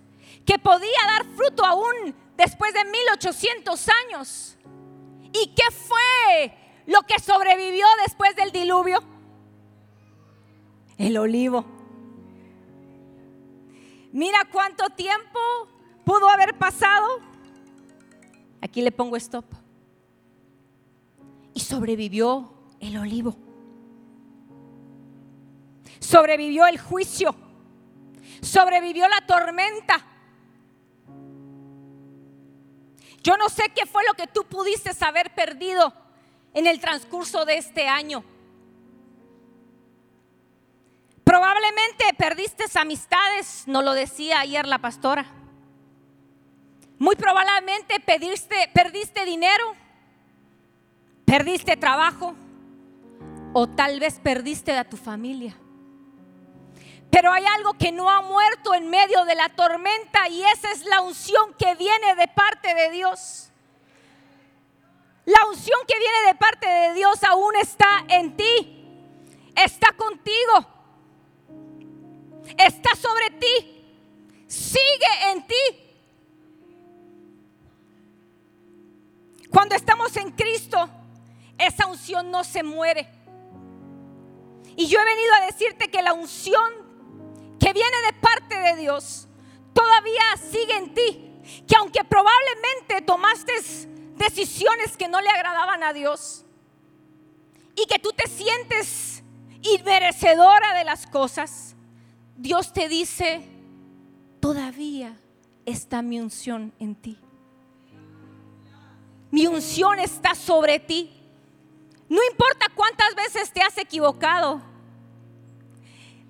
que 0.43 0.57
podía 0.57 0.97
dar 1.05 1.27
fruto 1.35 1.63
aún 1.63 2.15
después 2.35 2.73
de 2.73 2.83
1800 2.85 3.87
años. 4.07 4.57
¿Y 5.31 5.53
qué 5.53 5.69
fue 5.69 6.57
lo 6.87 7.03
que 7.03 7.19
sobrevivió 7.19 7.85
después 8.03 8.35
del 8.35 8.51
diluvio? 8.51 8.97
El 10.97 11.19
olivo. 11.19 11.63
Mira 14.11 14.39
cuánto 14.51 14.89
tiempo 14.89 15.39
pudo 16.03 16.29
haber 16.29 16.57
pasado. 16.57 17.19
Aquí 18.59 18.81
le 18.81 18.91
pongo 18.91 19.17
stop. 19.17 19.45
Y 21.53 21.59
sobrevivió 21.59 22.51
el 22.79 22.97
olivo. 22.97 23.50
Sobrevivió 26.01 26.67
el 26.67 26.77
juicio. 26.79 27.33
Sobrevivió 28.41 29.07
la 29.07 29.25
tormenta. 29.25 30.05
Yo 33.23 33.37
no 33.37 33.49
sé 33.49 33.71
qué 33.75 33.85
fue 33.85 34.03
lo 34.05 34.13
que 34.15 34.27
tú 34.27 34.43
pudiste 34.43 34.91
haber 35.05 35.33
perdido 35.33 35.93
en 36.53 36.67
el 36.67 36.79
transcurso 36.79 37.45
de 37.45 37.57
este 37.57 37.87
año. 37.87 38.23
Probablemente 41.23 42.03
perdiste 42.17 42.65
amistades, 42.75 43.63
nos 43.67 43.83
lo 43.83 43.93
decía 43.93 44.39
ayer 44.39 44.67
la 44.67 44.79
pastora. 44.79 45.25
Muy 46.97 47.15
probablemente 47.15 47.99
perdiste, 47.99 48.69
perdiste 48.73 49.23
dinero, 49.23 49.75
perdiste 51.25 51.77
trabajo 51.77 52.35
o 53.53 53.67
tal 53.69 53.99
vez 53.99 54.19
perdiste 54.19 54.75
a 54.77 54.83
tu 54.83 54.97
familia. 54.97 55.55
Pero 57.11 57.31
hay 57.31 57.45
algo 57.57 57.73
que 57.73 57.91
no 57.91 58.09
ha 58.09 58.21
muerto 58.21 58.73
en 58.73 58.89
medio 58.89 59.25
de 59.25 59.35
la 59.35 59.49
tormenta 59.49 60.29
y 60.29 60.43
esa 60.43 60.71
es 60.71 60.85
la 60.85 61.01
unción 61.01 61.53
que 61.59 61.75
viene 61.75 62.15
de 62.15 62.27
parte 62.29 62.73
de 62.73 62.89
Dios. 62.89 63.49
La 65.25 65.45
unción 65.45 65.79
que 65.87 65.99
viene 65.99 66.27
de 66.27 66.35
parte 66.35 66.67
de 66.67 66.93
Dios 66.93 67.23
aún 67.25 67.53
está 67.57 68.05
en 68.07 68.35
ti. 68.37 68.77
Está 69.55 69.91
contigo. 69.91 70.65
Está 72.57 72.95
sobre 72.95 73.29
ti. 73.31 73.85
Sigue 74.47 75.31
en 75.31 75.47
ti. 75.47 75.91
Cuando 79.49 79.75
estamos 79.75 80.15
en 80.15 80.31
Cristo, 80.31 80.89
esa 81.57 81.87
unción 81.87 82.31
no 82.31 82.45
se 82.45 82.63
muere. 82.63 83.09
Y 84.77 84.87
yo 84.87 84.99
he 84.99 85.05
venido 85.05 85.33
a 85.35 85.45
decirte 85.45 85.91
que 85.91 86.01
la 86.01 86.13
unción 86.13 86.80
que 87.61 87.73
viene 87.73 87.97
de 88.07 88.13
parte 88.13 88.55
de 88.59 88.75
Dios 88.75 89.27
todavía 89.73 90.21
sigue 90.51 90.75
en 90.75 90.93
ti. 90.93 91.27
Que 91.67 91.75
aunque 91.77 92.03
probablemente 92.03 93.01
tomaste 93.05 93.53
decisiones 94.15 94.97
que 94.97 95.07
no 95.07 95.21
le 95.21 95.29
agradaban 95.29 95.83
a 95.83 95.93
Dios 95.93 96.43
y 97.75 97.85
que 97.85 97.99
tú 97.99 98.11
te 98.13 98.27
sientes 98.27 99.23
inmerecedora 99.61 100.73
de 100.73 100.83
las 100.83 101.05
cosas, 101.07 101.75
Dios 102.35 102.73
te 102.73 102.89
dice, 102.89 103.47
todavía 104.39 105.15
está 105.65 106.01
mi 106.01 106.19
unción 106.19 106.73
en 106.79 106.95
ti. 106.95 107.19
Mi 109.29 109.45
unción 109.47 109.99
está 109.99 110.35
sobre 110.35 110.79
ti. 110.79 111.11
No 112.09 112.19
importa 112.31 112.67
cuántas 112.75 113.15
veces 113.15 113.51
te 113.53 113.61
has 113.61 113.77
equivocado. 113.77 114.70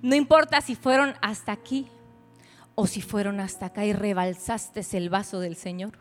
No 0.01 0.15
importa 0.15 0.61
si 0.61 0.75
fueron 0.75 1.13
hasta 1.21 1.51
aquí 1.51 1.87
o 2.75 2.87
si 2.87 3.01
fueron 3.01 3.39
hasta 3.39 3.67
acá 3.67 3.85
y 3.85 3.93
rebalsaste 3.93 4.81
el 4.97 5.09
vaso 5.09 5.39
del 5.39 5.55
Señor. 5.55 5.99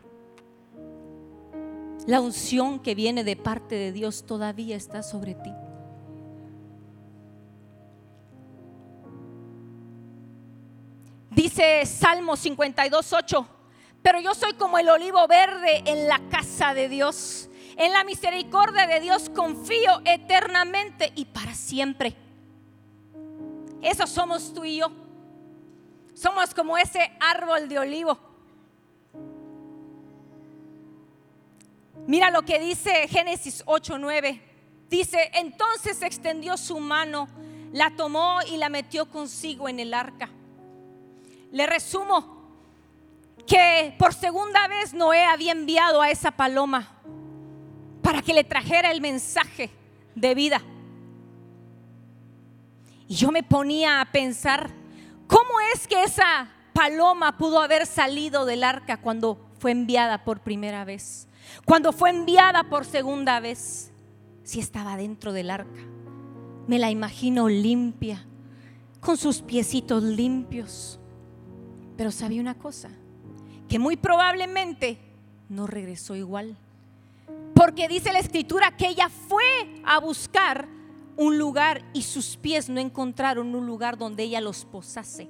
La 2.07 2.19
unción 2.19 2.79
que 2.79 2.95
viene 2.95 3.23
de 3.23 3.35
parte 3.35 3.75
de 3.75 3.91
Dios 3.91 4.25
todavía 4.25 4.75
está 4.75 5.03
sobre 5.03 5.35
ti. 5.35 5.53
Dice 11.29 11.85
Salmo 11.85 12.35
52, 12.35 13.13
8, 13.13 13.47
pero 14.01 14.19
yo 14.19 14.33
soy 14.33 14.53
como 14.53 14.79
el 14.79 14.89
olivo 14.89 15.27
verde 15.27 15.83
en 15.85 16.07
la 16.07 16.19
casa 16.29 16.73
de 16.73 16.89
Dios. 16.89 17.49
En 17.77 17.93
la 17.93 18.03
misericordia 18.03 18.87
de 18.87 18.99
Dios 18.99 19.29
confío 19.29 20.01
eternamente 20.05 21.11
y 21.15 21.25
para 21.25 21.53
siempre. 21.53 22.15
Eso 23.81 24.05
somos 24.07 24.53
tú 24.53 24.63
y 24.63 24.77
yo. 24.77 24.91
Somos 26.13 26.53
como 26.53 26.77
ese 26.77 27.11
árbol 27.19 27.67
de 27.67 27.79
olivo. 27.79 28.17
Mira 32.07 32.31
lo 32.31 32.43
que 32.43 32.59
dice 32.59 33.07
Génesis 33.07 33.63
8:9. 33.65 34.41
Dice, 34.89 35.31
entonces 35.33 36.01
extendió 36.01 36.57
su 36.57 36.79
mano, 36.79 37.27
la 37.71 37.95
tomó 37.95 38.39
y 38.51 38.57
la 38.57 38.69
metió 38.69 39.09
consigo 39.09 39.69
en 39.69 39.79
el 39.79 39.93
arca. 39.93 40.29
Le 41.51 41.65
resumo 41.65 42.41
que 43.47 43.95
por 43.97 44.13
segunda 44.13 44.67
vez 44.67 44.93
Noé 44.93 45.23
había 45.23 45.53
enviado 45.53 46.01
a 46.01 46.09
esa 46.09 46.31
paloma 46.31 46.99
para 48.01 48.21
que 48.21 48.33
le 48.33 48.43
trajera 48.43 48.91
el 48.91 49.01
mensaje 49.01 49.69
de 50.15 50.35
vida. 50.35 50.61
Y 53.11 53.15
yo 53.15 53.29
me 53.29 53.43
ponía 53.43 53.99
a 53.99 54.05
pensar, 54.05 54.69
¿cómo 55.27 55.49
es 55.75 55.85
que 55.85 56.01
esa 56.01 56.47
paloma 56.71 57.37
pudo 57.37 57.59
haber 57.59 57.85
salido 57.85 58.45
del 58.45 58.63
arca 58.63 59.01
cuando 59.01 59.49
fue 59.59 59.71
enviada 59.71 60.23
por 60.23 60.39
primera 60.39 60.85
vez? 60.85 61.27
Cuando 61.65 61.91
fue 61.91 62.11
enviada 62.11 62.69
por 62.69 62.85
segunda 62.85 63.41
vez, 63.41 63.91
si 64.43 64.61
estaba 64.61 64.95
dentro 64.95 65.33
del 65.33 65.49
arca. 65.49 65.81
Me 66.67 66.79
la 66.79 66.89
imagino 66.89 67.49
limpia, 67.49 68.25
con 69.01 69.17
sus 69.17 69.41
piecitos 69.41 70.01
limpios. 70.03 70.97
Pero 71.97 72.11
sabía 72.11 72.39
una 72.39 72.57
cosa, 72.57 72.91
que 73.67 73.77
muy 73.77 73.97
probablemente 73.97 74.97
no 75.49 75.67
regresó 75.67 76.15
igual. 76.15 76.55
Porque 77.55 77.89
dice 77.89 78.13
la 78.13 78.19
escritura 78.19 78.77
que 78.77 78.87
ella 78.87 79.09
fue 79.09 79.81
a 79.83 79.99
buscar 79.99 80.69
un 81.17 81.37
lugar 81.37 81.83
y 81.93 82.03
sus 82.03 82.37
pies 82.37 82.69
no 82.69 82.79
encontraron 82.79 83.53
un 83.55 83.65
lugar 83.65 83.97
donde 83.97 84.23
ella 84.23 84.41
los 84.41 84.65
posase. 84.65 85.29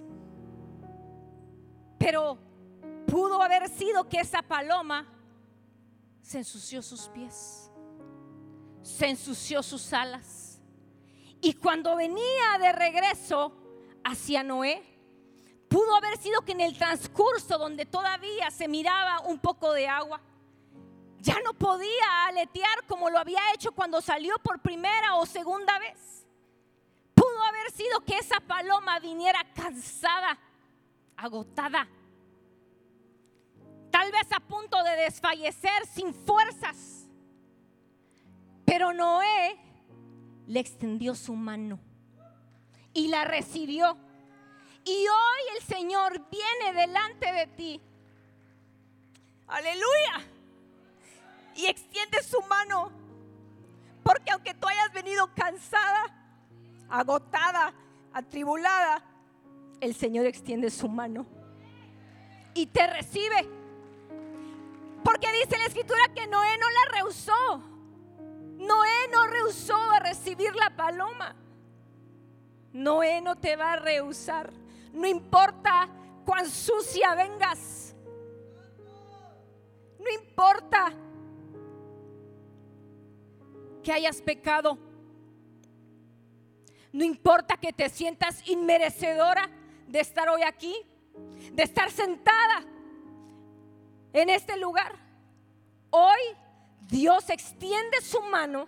Pero 1.97 2.37
pudo 3.07 3.41
haber 3.41 3.69
sido 3.69 4.07
que 4.07 4.19
esa 4.19 4.41
paloma 4.41 5.07
se 6.21 6.39
ensució 6.39 6.81
sus 6.81 7.07
pies, 7.09 7.71
se 8.81 9.09
ensució 9.09 9.61
sus 9.61 9.91
alas. 9.93 10.61
Y 11.41 11.53
cuando 11.53 11.95
venía 11.95 12.57
de 12.59 12.71
regreso 12.71 13.51
hacia 14.03 14.43
Noé, 14.43 14.83
pudo 15.67 15.95
haber 15.95 16.17
sido 16.17 16.41
que 16.41 16.51
en 16.51 16.61
el 16.61 16.77
transcurso 16.77 17.57
donde 17.57 17.85
todavía 17.85 18.51
se 18.51 18.67
miraba 18.67 19.21
un 19.21 19.39
poco 19.39 19.73
de 19.73 19.87
agua, 19.87 20.21
ya 21.21 21.37
no 21.45 21.53
podía 21.53 22.25
aletear 22.25 22.85
como 22.87 23.09
lo 23.09 23.19
había 23.19 23.41
hecho 23.53 23.71
cuando 23.71 24.01
salió 24.01 24.37
por 24.39 24.59
primera 24.59 25.15
o 25.15 25.25
segunda 25.27 25.77
vez. 25.77 26.25
Pudo 27.13 27.43
haber 27.43 27.71
sido 27.71 28.03
que 28.03 28.17
esa 28.17 28.39
paloma 28.39 28.99
viniera 28.99 29.39
cansada, 29.53 30.39
agotada, 31.15 31.87
tal 33.91 34.11
vez 34.11 34.31
a 34.31 34.39
punto 34.39 34.83
de 34.83 34.95
desfallecer 34.95 35.85
sin 35.93 36.11
fuerzas. 36.11 37.07
Pero 38.65 38.91
Noé 38.91 39.59
le 40.47 40.59
extendió 40.59 41.13
su 41.13 41.35
mano 41.35 41.79
y 42.93 43.09
la 43.09 43.25
recibió. 43.25 43.95
Y 44.83 45.07
hoy 45.07 45.57
el 45.57 45.63
Señor 45.63 46.19
viene 46.31 46.81
delante 46.81 47.31
de 47.31 47.47
ti. 47.47 47.81
Aleluya 49.47 50.30
y 51.55 51.65
extiende 51.67 52.21
su 52.23 52.41
mano. 52.43 52.91
Porque 54.03 54.31
aunque 54.31 54.53
tú 54.53 54.67
hayas 54.67 54.91
venido 54.93 55.29
cansada, 55.35 56.05
agotada, 56.89 57.73
atribulada, 58.13 59.03
el 59.79 59.95
Señor 59.95 60.25
extiende 60.25 60.69
su 60.69 60.87
mano 60.87 61.25
y 62.53 62.67
te 62.67 62.87
recibe. 62.87 63.47
Porque 65.03 65.31
dice 65.31 65.57
la 65.57 65.65
escritura 65.65 66.01
que 66.13 66.27
Noé 66.27 66.57
no 66.57 66.69
la 66.69 66.97
rehusó. 66.97 67.63
Noé 68.57 69.07
no 69.11 69.27
rehusó 69.27 69.75
a 69.91 69.99
recibir 69.99 70.55
la 70.55 70.75
paloma. 70.75 71.35
Noé 72.73 73.21
no 73.21 73.35
te 73.35 73.55
va 73.55 73.73
a 73.73 73.77
rehusar. 73.77 74.51
No 74.93 75.07
importa 75.07 75.89
cuán 76.25 76.47
sucia 76.49 77.15
vengas. 77.15 77.95
No 79.99 80.09
importa 80.11 80.93
que 83.81 83.91
hayas 83.91 84.21
pecado. 84.21 84.77
No 86.91 87.03
importa 87.03 87.57
que 87.57 87.71
te 87.71 87.89
sientas 87.89 88.47
inmerecedora 88.47 89.49
de 89.87 89.99
estar 89.99 90.29
hoy 90.29 90.41
aquí, 90.43 90.75
de 91.53 91.63
estar 91.63 91.89
sentada 91.91 92.65
en 94.13 94.29
este 94.29 94.57
lugar. 94.57 94.93
Hoy 95.89 96.19
Dios 96.81 97.29
extiende 97.29 98.01
su 98.01 98.21
mano 98.21 98.67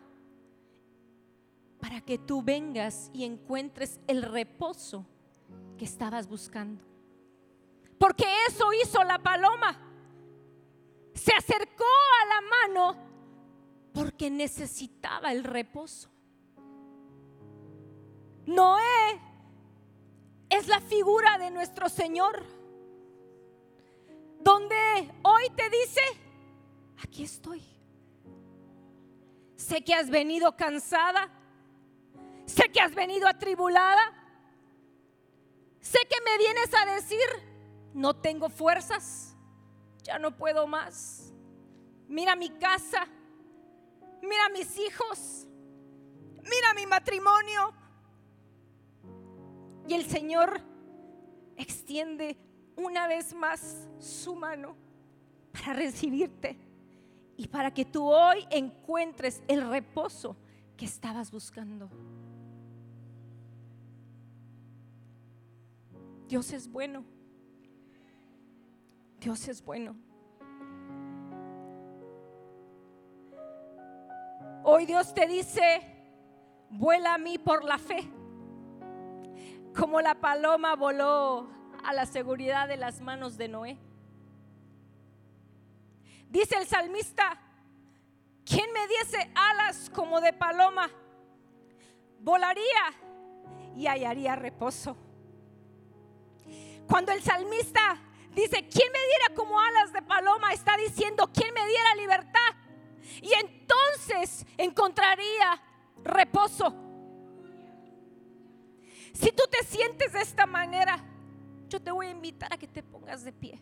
para 1.80 2.00
que 2.02 2.18
tú 2.18 2.42
vengas 2.42 3.12
y 3.14 3.26
encuentres 3.26 4.00
el 4.08 4.22
reposo 4.22 5.06
que 5.78 5.86
estabas 5.86 6.28
buscando. 6.28 6.84
Porque 7.98 8.26
eso 8.48 8.72
hizo 8.82 9.04
la 9.04 9.20
paloma. 9.20 9.78
Se 11.14 11.34
acercó 11.34 11.86
a 12.22 12.26
la 12.26 12.42
mano 12.42 13.13
porque 13.94 14.30
necesitaba 14.30 15.32
el 15.32 15.44
reposo. 15.44 16.10
Noé 18.46 19.22
es 20.50 20.68
la 20.68 20.82
figura 20.82 21.38
de 21.38 21.52
nuestro 21.52 21.88
Señor, 21.90 22.44
donde 24.42 24.76
hoy 25.24 25.50
te 25.56 25.70
dice, 25.70 26.02
aquí 27.04 27.24
estoy. 27.24 27.64
Sé 29.56 29.84
que 29.84 29.94
has 29.94 30.10
venido 30.10 30.58
cansada, 30.58 31.30
sé 32.46 32.70
que 32.72 32.82
has 32.82 32.94
venido 32.94 33.28
atribulada, 33.28 34.02
sé 35.80 36.00
que 36.10 36.20
me 36.26 36.38
vienes 36.38 36.74
a 36.74 36.94
decir, 36.96 37.26
no 37.94 38.16
tengo 38.16 38.50
fuerzas, 38.50 39.38
ya 40.04 40.20
no 40.20 40.36
puedo 40.36 40.68
más. 40.68 41.34
Mira 42.08 42.36
mi 42.36 42.50
casa, 42.50 43.08
mira 44.24 44.50
mis 44.50 44.78
hijos, 44.80 45.48
mira 46.44 46.74
mi 46.76 46.86
matrimonio. 46.86 47.74
Y 49.88 49.94
el 49.94 50.06
Señor 50.06 50.62
extiende 51.58 52.38
una 52.76 53.08
vez 53.08 53.34
más 53.34 53.88
su 54.00 54.36
mano 54.36 54.76
para 55.52 55.74
recibirte 55.74 56.58
y 57.38 57.48
para 57.48 57.74
que 57.74 57.86
tú 57.86 58.06
hoy 58.06 58.48
encuentres 58.50 59.44
el 59.48 59.68
reposo 59.70 60.38
que 60.78 60.86
estabas 60.86 61.32
buscando. 61.32 61.90
Dios 66.28 66.52
es 66.54 66.68
bueno. 66.68 67.04
Dios 69.20 69.48
es 69.48 69.64
bueno. 69.64 69.96
Hoy 74.66 74.86
Dios 74.86 75.14
te 75.14 75.28
dice, 75.28 75.82
vuela 76.70 77.16
a 77.16 77.18
mí 77.18 77.38
por 77.38 77.66
la 77.66 77.78
fe, 77.78 78.10
como 79.76 80.00
la 80.00 80.16
paloma 80.16 80.76
voló 80.76 81.50
a 81.84 81.92
la 81.92 82.06
seguridad 82.06 82.70
de 82.70 82.78
las 82.78 83.02
manos 83.02 83.38
de 83.38 83.50
Noé. 83.50 83.78
Dice 86.30 86.56
el 86.56 86.66
salmista, 86.66 87.38
¿quién 88.46 88.72
me 88.72 88.88
diese 88.88 89.32
alas 89.36 89.90
como 89.90 90.22
de 90.22 90.32
paloma? 90.32 90.90
Volaría 92.20 92.64
y 93.76 93.88
hallaría 93.88 94.38
reposo. 94.38 94.96
Cuando 96.88 97.12
el 97.12 97.22
salmista 97.22 97.98
dice, 98.34 98.66
¿quién 98.70 98.92
me 98.94 99.00
diera 99.00 99.36
como 99.36 99.60
alas 99.60 99.92
de 99.92 100.02
paloma? 100.02 100.54
Está 100.54 100.78
diciendo, 100.78 101.30
¿quién 101.34 101.54
me 101.54 101.68
diera 101.68 101.96
libertad? 101.96 102.53
Y 103.22 103.32
entonces 103.34 104.46
encontraría 104.58 105.62
reposo. 106.04 106.74
Si 109.14 109.32
tú 109.32 109.44
te 109.50 109.64
sientes 109.66 110.14
de 110.14 110.22
esta 110.22 110.46
manera, 110.46 111.04
yo 111.70 111.82
te 111.82 111.92
voy 111.92 112.08
a 112.08 112.12
invitar 112.12 112.54
a 112.54 112.58
que 112.58 112.68
te 112.68 112.84
pongas 112.84 113.24
de 113.24 113.32
pie. 113.32 113.62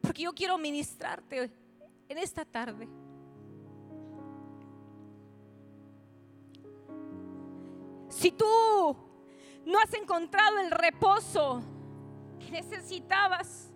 Porque 0.00 0.22
yo 0.22 0.32
quiero 0.32 0.58
ministrarte 0.58 1.50
en 2.08 2.18
esta 2.18 2.44
tarde. 2.44 2.88
Si 8.08 8.30
tú 8.30 8.46
no 9.64 9.78
has 9.78 9.94
encontrado 9.94 10.58
el 10.58 10.70
reposo 10.70 11.62
que 12.38 12.50
necesitabas, 12.50 13.72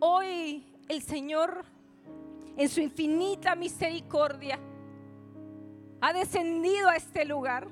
hoy 0.00 0.66
el 0.88 1.02
Señor 1.02 1.64
en 2.56 2.68
su 2.68 2.80
infinita 2.80 3.54
misericordia, 3.54 4.58
ha 6.00 6.12
descendido 6.12 6.88
a 6.88 6.96
este 6.96 7.24
lugar 7.24 7.68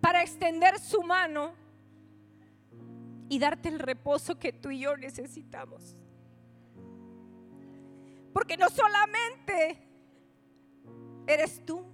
para 0.00 0.22
extender 0.22 0.78
su 0.78 1.02
mano 1.02 1.52
y 3.28 3.38
darte 3.40 3.68
el 3.68 3.80
reposo 3.80 4.38
que 4.38 4.52
tú 4.52 4.70
y 4.70 4.80
yo 4.80 4.96
necesitamos. 4.96 5.96
Porque 8.32 8.56
no 8.56 8.68
solamente 8.68 9.78
eres 11.26 11.64
tú 11.64 11.84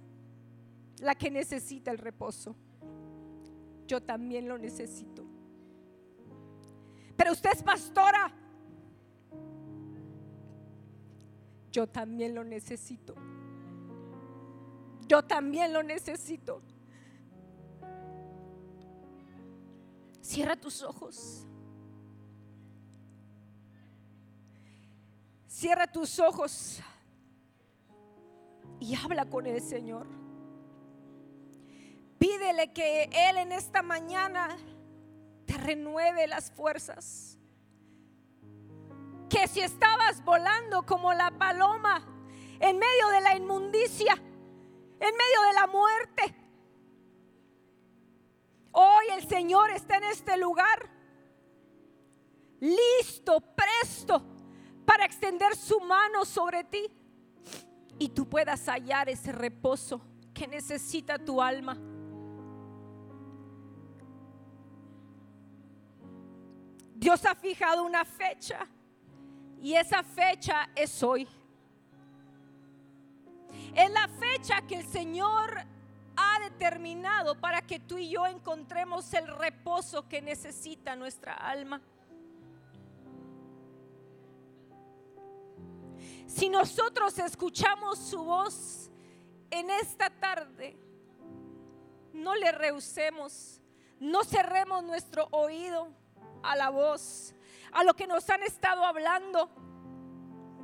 la 0.99 1.15
que 1.15 1.31
necesita 1.31 1.89
el 1.89 1.97
reposo, 1.97 2.55
yo 3.87 4.01
también 4.01 4.47
lo 4.47 4.59
necesito. 4.59 5.25
Pero 7.17 7.31
usted 7.31 7.51
es 7.51 7.63
pastora 7.63 8.31
yo 11.75 11.87
también 11.87 12.33
lo 12.33 12.45
necesito. 12.45 13.13
Yo 15.09 15.23
también 15.23 15.73
lo 15.73 15.83
necesito. 15.83 16.61
Cierra 20.21 20.55
tus 20.55 20.81
ojos. 20.83 21.45
Cierra 25.47 25.85
tus 25.85 26.17
ojos 26.19 26.81
y 28.79 28.95
habla 28.95 29.25
con 29.25 29.45
el 29.45 29.61
Señor. 29.61 30.07
Pídele 32.17 32.71
que 32.71 33.09
Él 33.11 33.37
en 33.37 33.51
esta 33.51 33.81
mañana 33.81 34.55
te 35.45 35.57
renueve 35.57 36.25
las 36.27 36.51
fuerzas. 36.51 37.34
Que 39.29 39.47
si 39.47 39.61
estabas 39.61 40.23
volando 40.23 40.85
como 40.85 41.13
la 41.13 41.31
paloma 41.31 42.05
en 42.59 42.77
medio 42.77 43.09
de 43.09 43.21
la 43.21 43.35
inmundicia, 43.35 44.13
en 44.13 45.15
medio 45.15 45.41
de 45.47 45.53
la 45.53 45.67
muerte, 45.67 46.35
hoy 48.71 49.05
el 49.15 49.27
Señor 49.27 49.71
está 49.71 49.97
en 49.97 50.05
este 50.05 50.37
lugar, 50.37 50.89
listo, 52.59 53.41
presto 53.41 54.21
para 54.85 55.05
extender 55.05 55.55
su 55.55 55.79
mano 55.81 56.23
sobre 56.25 56.63
ti 56.63 56.85
y 57.97 58.09
tú 58.09 58.27
puedas 58.27 58.67
hallar 58.67 59.09
ese 59.09 59.31
reposo 59.31 60.01
que 60.33 60.47
necesita 60.47 61.17
tu 61.17 61.41
alma. 61.41 61.77
Dios 66.93 67.25
ha 67.25 67.35
fijado 67.35 67.83
una 67.83 68.03
fecha 68.05 68.67
y 69.61 69.75
esa 69.75 70.03
fecha 70.03 70.69
es 70.75 71.01
hoy. 71.03 71.27
Es 73.75 73.91
la 73.91 74.07
fecha 74.07 74.61
que 74.61 74.75
el 74.75 74.87
Señor 74.87 75.65
ha 76.15 76.39
determinado 76.39 77.39
para 77.39 77.61
que 77.61 77.79
tú 77.79 77.97
y 77.97 78.09
yo 78.09 78.25
encontremos 78.25 79.13
el 79.13 79.27
reposo 79.27 80.07
que 80.07 80.21
necesita 80.21 80.95
nuestra 80.95 81.33
alma. 81.33 81.81
Si 86.25 86.49
nosotros 86.49 87.17
escuchamos 87.19 87.99
su 87.99 88.23
voz 88.23 88.89
en 89.51 89.69
esta 89.69 90.09
tarde, 90.09 90.77
no 92.13 92.35
le 92.35 92.51
rehusemos, 92.51 93.61
no 93.99 94.23
cerremos 94.23 94.83
nuestro 94.83 95.27
oído 95.31 95.89
a 96.43 96.55
la 96.55 96.69
voz, 96.69 97.34
a 97.75 97.83
lo 97.83 97.93
que 97.93 98.07
nos 98.07 98.29
han 98.29 98.41
estado 98.41 98.85
hablando, 98.85 99.49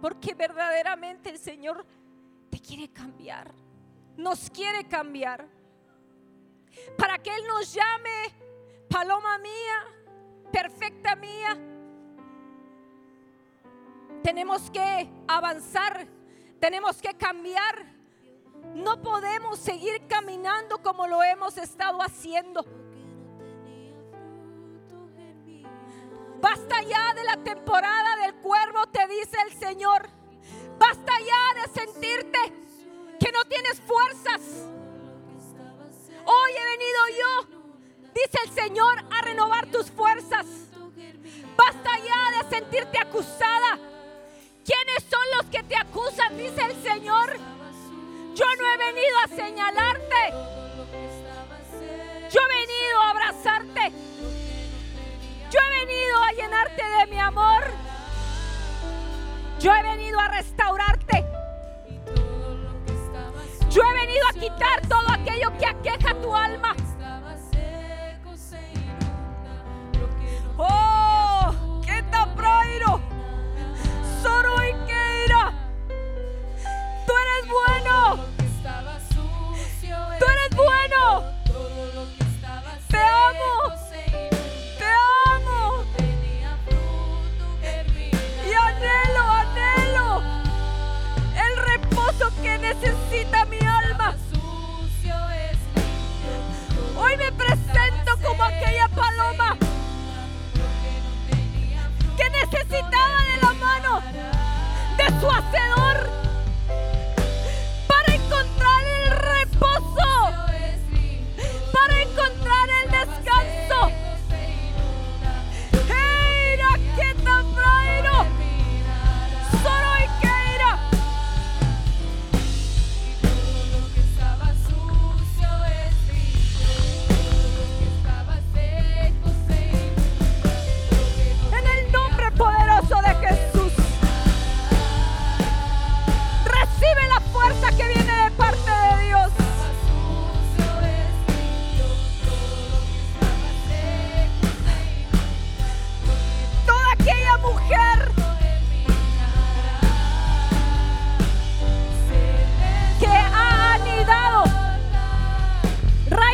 porque 0.01 0.33
verdaderamente 0.33 1.29
el 1.29 1.37
Señor 1.37 1.85
te 2.49 2.57
quiere 2.57 2.87
cambiar, 2.87 3.51
nos 4.15 4.49
quiere 4.49 4.87
cambiar, 4.87 5.45
para 6.97 7.17
que 7.17 7.35
Él 7.35 7.43
nos 7.47 7.73
llame 7.73 8.33
paloma 8.89 9.37
mía, 9.39 10.49
perfecta 10.53 11.17
mía. 11.17 11.57
Tenemos 14.23 14.71
que 14.71 15.11
avanzar, 15.27 16.07
tenemos 16.61 17.01
que 17.01 17.13
cambiar. 17.15 17.91
No 18.73 19.01
podemos 19.01 19.59
seguir 19.59 20.07
caminando 20.07 20.81
como 20.81 21.07
lo 21.07 21.21
hemos 21.23 21.57
estado 21.57 22.01
haciendo. 22.01 22.63
Basta 26.41 26.81
ya 26.81 27.13
de 27.13 27.23
la 27.23 27.37
temporada 27.37 28.15
del 28.17 28.33
cuervo, 28.35 28.87
te 28.87 29.07
dice 29.07 29.37
el 29.47 29.59
Señor. 29.59 30.09
Basta 30.79 31.13
ya 31.19 31.61
de 31.61 31.79
sentirte 31.79 32.39
que 33.19 33.31
no 33.31 33.45
tienes 33.45 33.79
fuerzas. 33.81 34.41
Hoy 36.25 36.51
he 36.51 36.65
venido 36.77 36.99
yo, 37.19 37.47
dice 38.13 38.39
el 38.45 38.51
Señor, 38.51 38.97
a 39.11 39.21
renovar 39.21 39.67
tus 39.67 39.91
fuerzas. 39.91 40.47
Basta 41.55 41.91
ya 41.99 42.43
de 42.43 42.49
sentirte 42.49 42.97
acusada. 42.97 43.77
¿Quiénes 44.65 45.03
son 45.09 45.21
los 45.37 45.45
que 45.47 45.63
te 45.63 45.75
acusan? 45.75 46.37
Dice 46.37 46.61
el 46.63 46.83
Señor. 46.83 47.37
Yo 48.33 48.45
no 48.57 48.73
he 48.73 48.77
venido 48.77 49.17
a 49.23 49.27
señalarte. 49.27 50.00
Amor. 57.31 57.63
Yo 59.59 59.73
he 59.73 59.83
venido 59.83 60.19
a 60.19 60.27
restaurarte. 60.27 61.25
Yo 63.69 63.81
he 63.83 64.05
venido 64.05 64.25
a 64.29 64.33
quitar 64.33 64.81
todo 64.87 65.09
aquello 65.11 65.57
que 65.57 65.65
aqueja 65.65 66.13
tu 66.21 66.35
alma. 66.35 66.75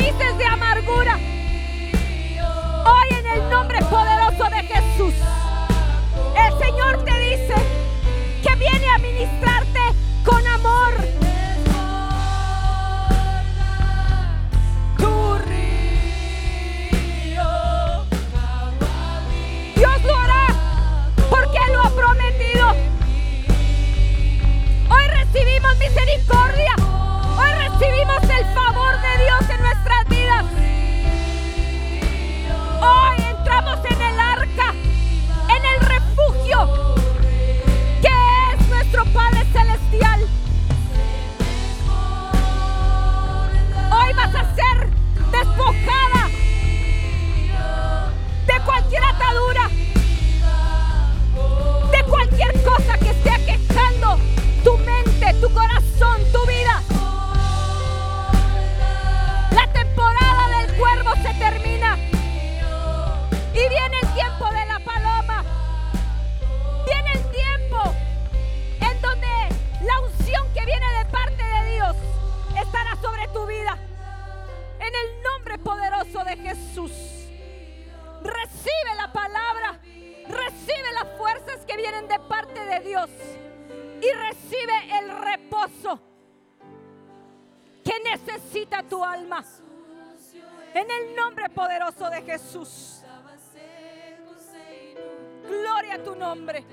raíces 0.08 0.38
de 0.38 0.44
amargura. 0.46 1.18
Hoy 2.86 3.16
en 3.18 3.26
el 3.26 3.50
nombre 3.50 3.78
poderoso 3.90 4.44
de 4.44 4.62
Jesús, 4.62 5.14
el 6.36 6.58
Señor 6.58 7.04
te 7.04 7.18
dice 7.18 7.54
que 8.42 8.54
viene 8.56 8.90
a 8.90 8.98
ministrarte 8.98 9.80
con 10.24 10.46
amor. 10.46 10.94
Dios 19.76 20.02
lo 20.04 21.28
porque 21.28 21.58
lo 21.72 21.82
ha 21.82 21.90
prometido. 21.90 22.70
Hoy 24.90 25.06
recibimos 25.08 25.78
misericordia. 25.78 26.74
Hoy 27.38 27.68
recibimos 27.68 28.22
el 28.22 28.54
favor 28.54 28.94
de 29.00 29.24
Dios 29.24 29.57
Dios 82.88 83.10
y 84.00 84.12
recibe 84.12 84.98
el 84.98 85.10
reposo 85.18 86.00
que 87.84 87.92
necesita 88.00 88.82
tu 88.82 89.04
alma. 89.04 89.44
En 90.72 90.90
el 90.90 91.14
nombre 91.14 91.50
poderoso 91.50 92.08
de 92.08 92.22
Jesús. 92.22 93.02
Gloria 95.46 95.94
a 95.96 96.02
tu 96.02 96.14
nombre. 96.14 96.64